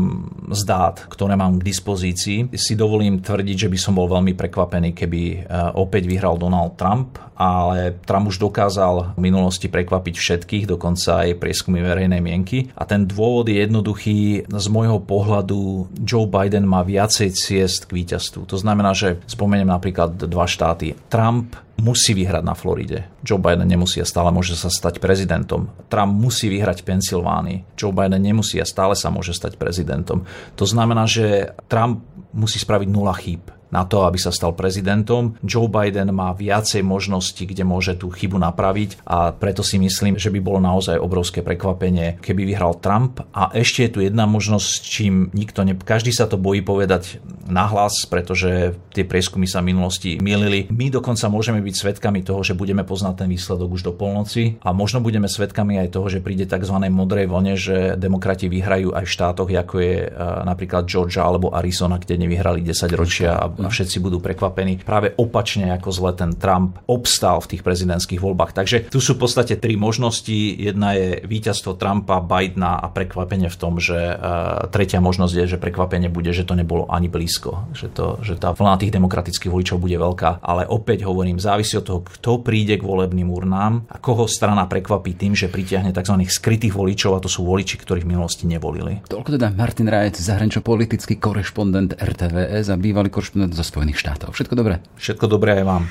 z 0.56 0.62
dát, 0.64 0.96
ktoré 1.12 1.36
mám 1.36 1.60
k 1.60 1.68
dispozícii, 1.68 2.56
si 2.56 2.74
dovolím 2.80 3.20
tvrdiť, 3.20 3.68
že 3.68 3.72
by 3.72 3.78
som 3.78 4.00
bol 4.00 4.08
veľmi 4.08 4.32
prekvapený, 4.32 4.96
keby 4.96 5.52
opäť 5.76 6.08
vyhral 6.08 6.40
Donald 6.40 6.80
Trump, 6.80 7.20
ale 7.36 8.00
Trump 8.08 8.32
už 8.32 8.40
dokázal 8.40 9.18
v 9.18 9.20
minulosti 9.20 9.68
prekvapiť 9.68 10.16
všetkých, 10.16 10.66
dokonca 10.72 11.11
aj 11.12 11.38
prieskumy 11.38 11.84
verejnej 11.84 12.24
mienky. 12.24 12.72
A 12.74 12.88
ten 12.88 13.04
dôvod 13.04 13.52
je 13.52 13.60
jednoduchý. 13.60 14.48
Z 14.48 14.68
môjho 14.72 15.04
pohľadu 15.04 15.92
Joe 16.08 16.26
Biden 16.26 16.64
má 16.64 16.82
viacej 16.88 17.36
ciest 17.36 17.92
k 17.92 18.02
víťazstvu. 18.02 18.48
To 18.48 18.58
znamená, 18.58 18.96
že 18.96 19.20
spomeniem 19.28 19.68
napríklad 19.68 20.16
dva 20.16 20.48
štáty. 20.48 20.96
Trump 21.12 21.60
musí 21.82 22.14
vyhrať 22.14 22.44
na 22.46 22.54
Floride. 22.54 23.10
Joe 23.26 23.42
Biden 23.42 23.66
nemusí 23.66 23.98
a 23.98 24.06
stále 24.06 24.30
môže 24.30 24.54
sa 24.54 24.70
stať 24.70 25.02
prezidentom. 25.02 25.74
Trump 25.90 26.14
musí 26.14 26.48
vyhrať 26.48 26.86
v 26.86 26.88
Pensylvánii. 26.94 27.58
Joe 27.74 27.94
Biden 27.94 28.22
nemusí 28.22 28.62
a 28.62 28.70
stále 28.70 28.94
sa 28.94 29.10
môže 29.10 29.34
stať 29.34 29.58
prezidentom. 29.58 30.24
To 30.56 30.66
znamená, 30.70 31.10
že 31.10 31.58
Trump 31.66 32.06
musí 32.32 32.62
spraviť 32.62 32.88
nula 32.88 33.18
chýb 33.18 33.61
na 33.72 33.88
to, 33.88 34.04
aby 34.04 34.20
sa 34.20 34.30
stal 34.30 34.54
prezidentom. 34.54 35.40
Joe 35.42 35.72
Biden 35.72 36.12
má 36.12 36.36
viacej 36.36 36.84
možností, 36.84 37.48
kde 37.48 37.64
môže 37.64 37.96
tú 37.96 38.12
chybu 38.12 38.38
napraviť 38.38 39.02
a 39.08 39.32
preto 39.32 39.64
si 39.64 39.80
myslím, 39.80 40.20
že 40.20 40.30
by 40.30 40.40
bolo 40.44 40.60
naozaj 40.60 41.00
obrovské 41.00 41.40
prekvapenie, 41.42 42.20
keby 42.20 42.44
vyhral 42.44 42.78
Trump. 42.78 43.24
A 43.32 43.50
ešte 43.56 43.88
je 43.88 43.92
tu 43.92 44.00
jedna 44.04 44.28
možnosť, 44.28 44.70
čím 44.84 45.32
nikto 45.32 45.64
ne... 45.64 45.74
Každý 45.80 46.12
sa 46.12 46.28
to 46.28 46.36
bojí 46.36 46.60
povedať 46.62 47.24
nahlas, 47.48 48.04
pretože 48.06 48.76
tie 48.92 49.08
prieskumy 49.08 49.48
sa 49.48 49.64
v 49.64 49.72
minulosti 49.74 50.20
milili. 50.20 50.68
My 50.72 50.92
dokonca 50.92 51.32
môžeme 51.32 51.64
byť 51.64 51.76
svedkami 51.76 52.22
toho, 52.22 52.44
že 52.44 52.56
budeme 52.56 52.84
poznať 52.84 53.26
ten 53.26 53.30
výsledok 53.32 53.70
už 53.72 53.82
do 53.88 53.94
polnoci 53.96 54.60
a 54.62 54.76
možno 54.76 55.00
budeme 55.00 55.32
svedkami 55.32 55.80
aj 55.80 55.96
toho, 55.96 56.08
že 56.12 56.24
príde 56.24 56.48
tzv. 56.48 56.76
modrej 56.92 57.28
vlne, 57.32 57.56
že 57.56 57.96
demokrati 57.96 58.52
vyhrajú 58.52 58.92
aj 58.92 59.04
v 59.08 59.14
štátoch, 59.14 59.50
ako 59.52 59.76
je 59.80 59.96
e, 60.06 60.10
napríklad 60.44 60.88
Georgia 60.88 61.24
alebo 61.24 61.52
Arizona, 61.56 62.00
kde 62.00 62.20
nevyhrali 62.20 62.64
10 62.64 62.92
ročia 62.96 63.36
a 63.38 63.46
všetci 63.70 64.02
budú 64.02 64.24
prekvapení. 64.24 64.82
Práve 64.82 65.14
opačne 65.20 65.76
ako 65.76 65.90
zle 65.92 66.12
ten 66.16 66.32
Trump 66.34 66.80
obstal 66.88 67.44
v 67.44 67.58
tých 67.58 67.62
prezidentských 67.62 68.24
voľbách. 68.24 68.56
Takže 68.56 68.90
tu 68.90 69.04
sú 69.04 69.20
v 69.20 69.28
podstate 69.28 69.60
tri 69.60 69.76
možnosti. 69.76 70.34
Jedna 70.58 70.96
je 70.96 71.22
víťazstvo 71.28 71.76
Trumpa, 71.76 72.24
Bidena 72.24 72.80
a 72.80 72.88
prekvapenie 72.90 73.52
v 73.52 73.60
tom, 73.60 73.78
že 73.78 74.16
uh, 74.16 74.72
tretia 74.72 75.04
možnosť 75.04 75.34
je, 75.36 75.46
že 75.54 75.62
prekvapenie 75.62 76.08
bude, 76.08 76.32
že 76.32 76.48
to 76.48 76.56
nebolo 76.56 76.88
ani 76.88 77.12
blízko. 77.12 77.76
Že, 77.76 77.88
to, 77.92 78.06
že 78.24 78.34
tá 78.40 78.56
vlna 78.56 78.80
tých 78.80 78.96
demokratických 78.96 79.52
voličov 79.52 79.78
bude 79.78 80.00
veľká. 80.00 80.40
Ale 80.42 80.66
opäť 80.66 81.04
hovorím, 81.04 81.38
závisí 81.38 81.76
od 81.76 81.86
toho, 81.86 82.00
kto 82.02 82.40
príde 82.46 82.80
k 82.80 82.88
volebným 82.88 83.28
urnám 83.28 83.86
a 83.92 84.00
koho 84.00 84.26
strana 84.26 84.70
prekvapí 84.70 85.18
tým, 85.18 85.36
že 85.36 85.52
pritiahne 85.52 85.92
tzv. 85.92 86.16
skrytých 86.24 86.72
voličov 86.72 87.18
a 87.18 87.24
to 87.24 87.28
sú 87.28 87.44
voliči, 87.44 87.76
ktorých 87.82 88.06
v 88.06 88.12
minulosti 88.16 88.46
nevolili. 88.48 89.04
Toľko 89.10 89.36
teda 89.36 89.52
Martin 89.52 89.90
Rajec, 89.92 90.22
zahranično-politický 90.22 91.18
korešpondent 91.18 91.98
RTVS 91.98 92.72
a 92.72 92.76
bývalý 92.78 93.12
korešpondent 93.12 93.51
zo 93.52 93.64
Spojených 93.64 94.00
štátov. 94.00 94.34
Všetko 94.34 94.56
dobré? 94.56 94.80
Všetko 94.98 95.26
dobré 95.28 95.62
aj 95.62 95.66
vám. 95.68 95.84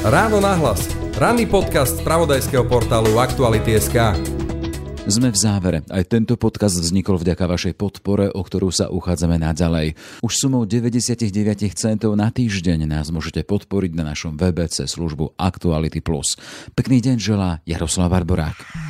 Ráno 0.00 0.40
nahlas. 0.40 0.88
Ranný 1.20 1.44
podcast 1.44 2.00
z 2.00 2.04
pravodajského 2.06 2.64
portálu 2.64 3.20
Aktuality.sk. 3.20 4.16
Sme 5.10 5.28
v 5.28 5.36
závere. 5.36 5.78
Aj 5.90 6.06
tento 6.06 6.38
podcast 6.38 6.78
vznikol 6.78 7.18
vďaka 7.18 7.44
vašej 7.44 7.74
podpore, 7.74 8.30
o 8.30 8.40
ktorú 8.40 8.70
sa 8.70 8.88
uchádzame 8.88 9.42
naďalej. 9.42 9.98
Už 10.22 10.32
sumou 10.32 10.64
99 10.64 11.34
centov 11.74 12.14
na 12.14 12.30
týždeň 12.30 12.86
nás 12.86 13.10
môžete 13.10 13.42
podporiť 13.42 13.92
na 13.92 14.14
našom 14.14 14.38
webe 14.38 14.64
cez 14.70 14.92
službu 14.94 15.34
Actuality+. 15.34 15.98
Pekný 16.78 17.02
deň 17.02 17.16
želá 17.18 17.58
Jaroslav 17.66 18.08
Barborák. 18.12 18.89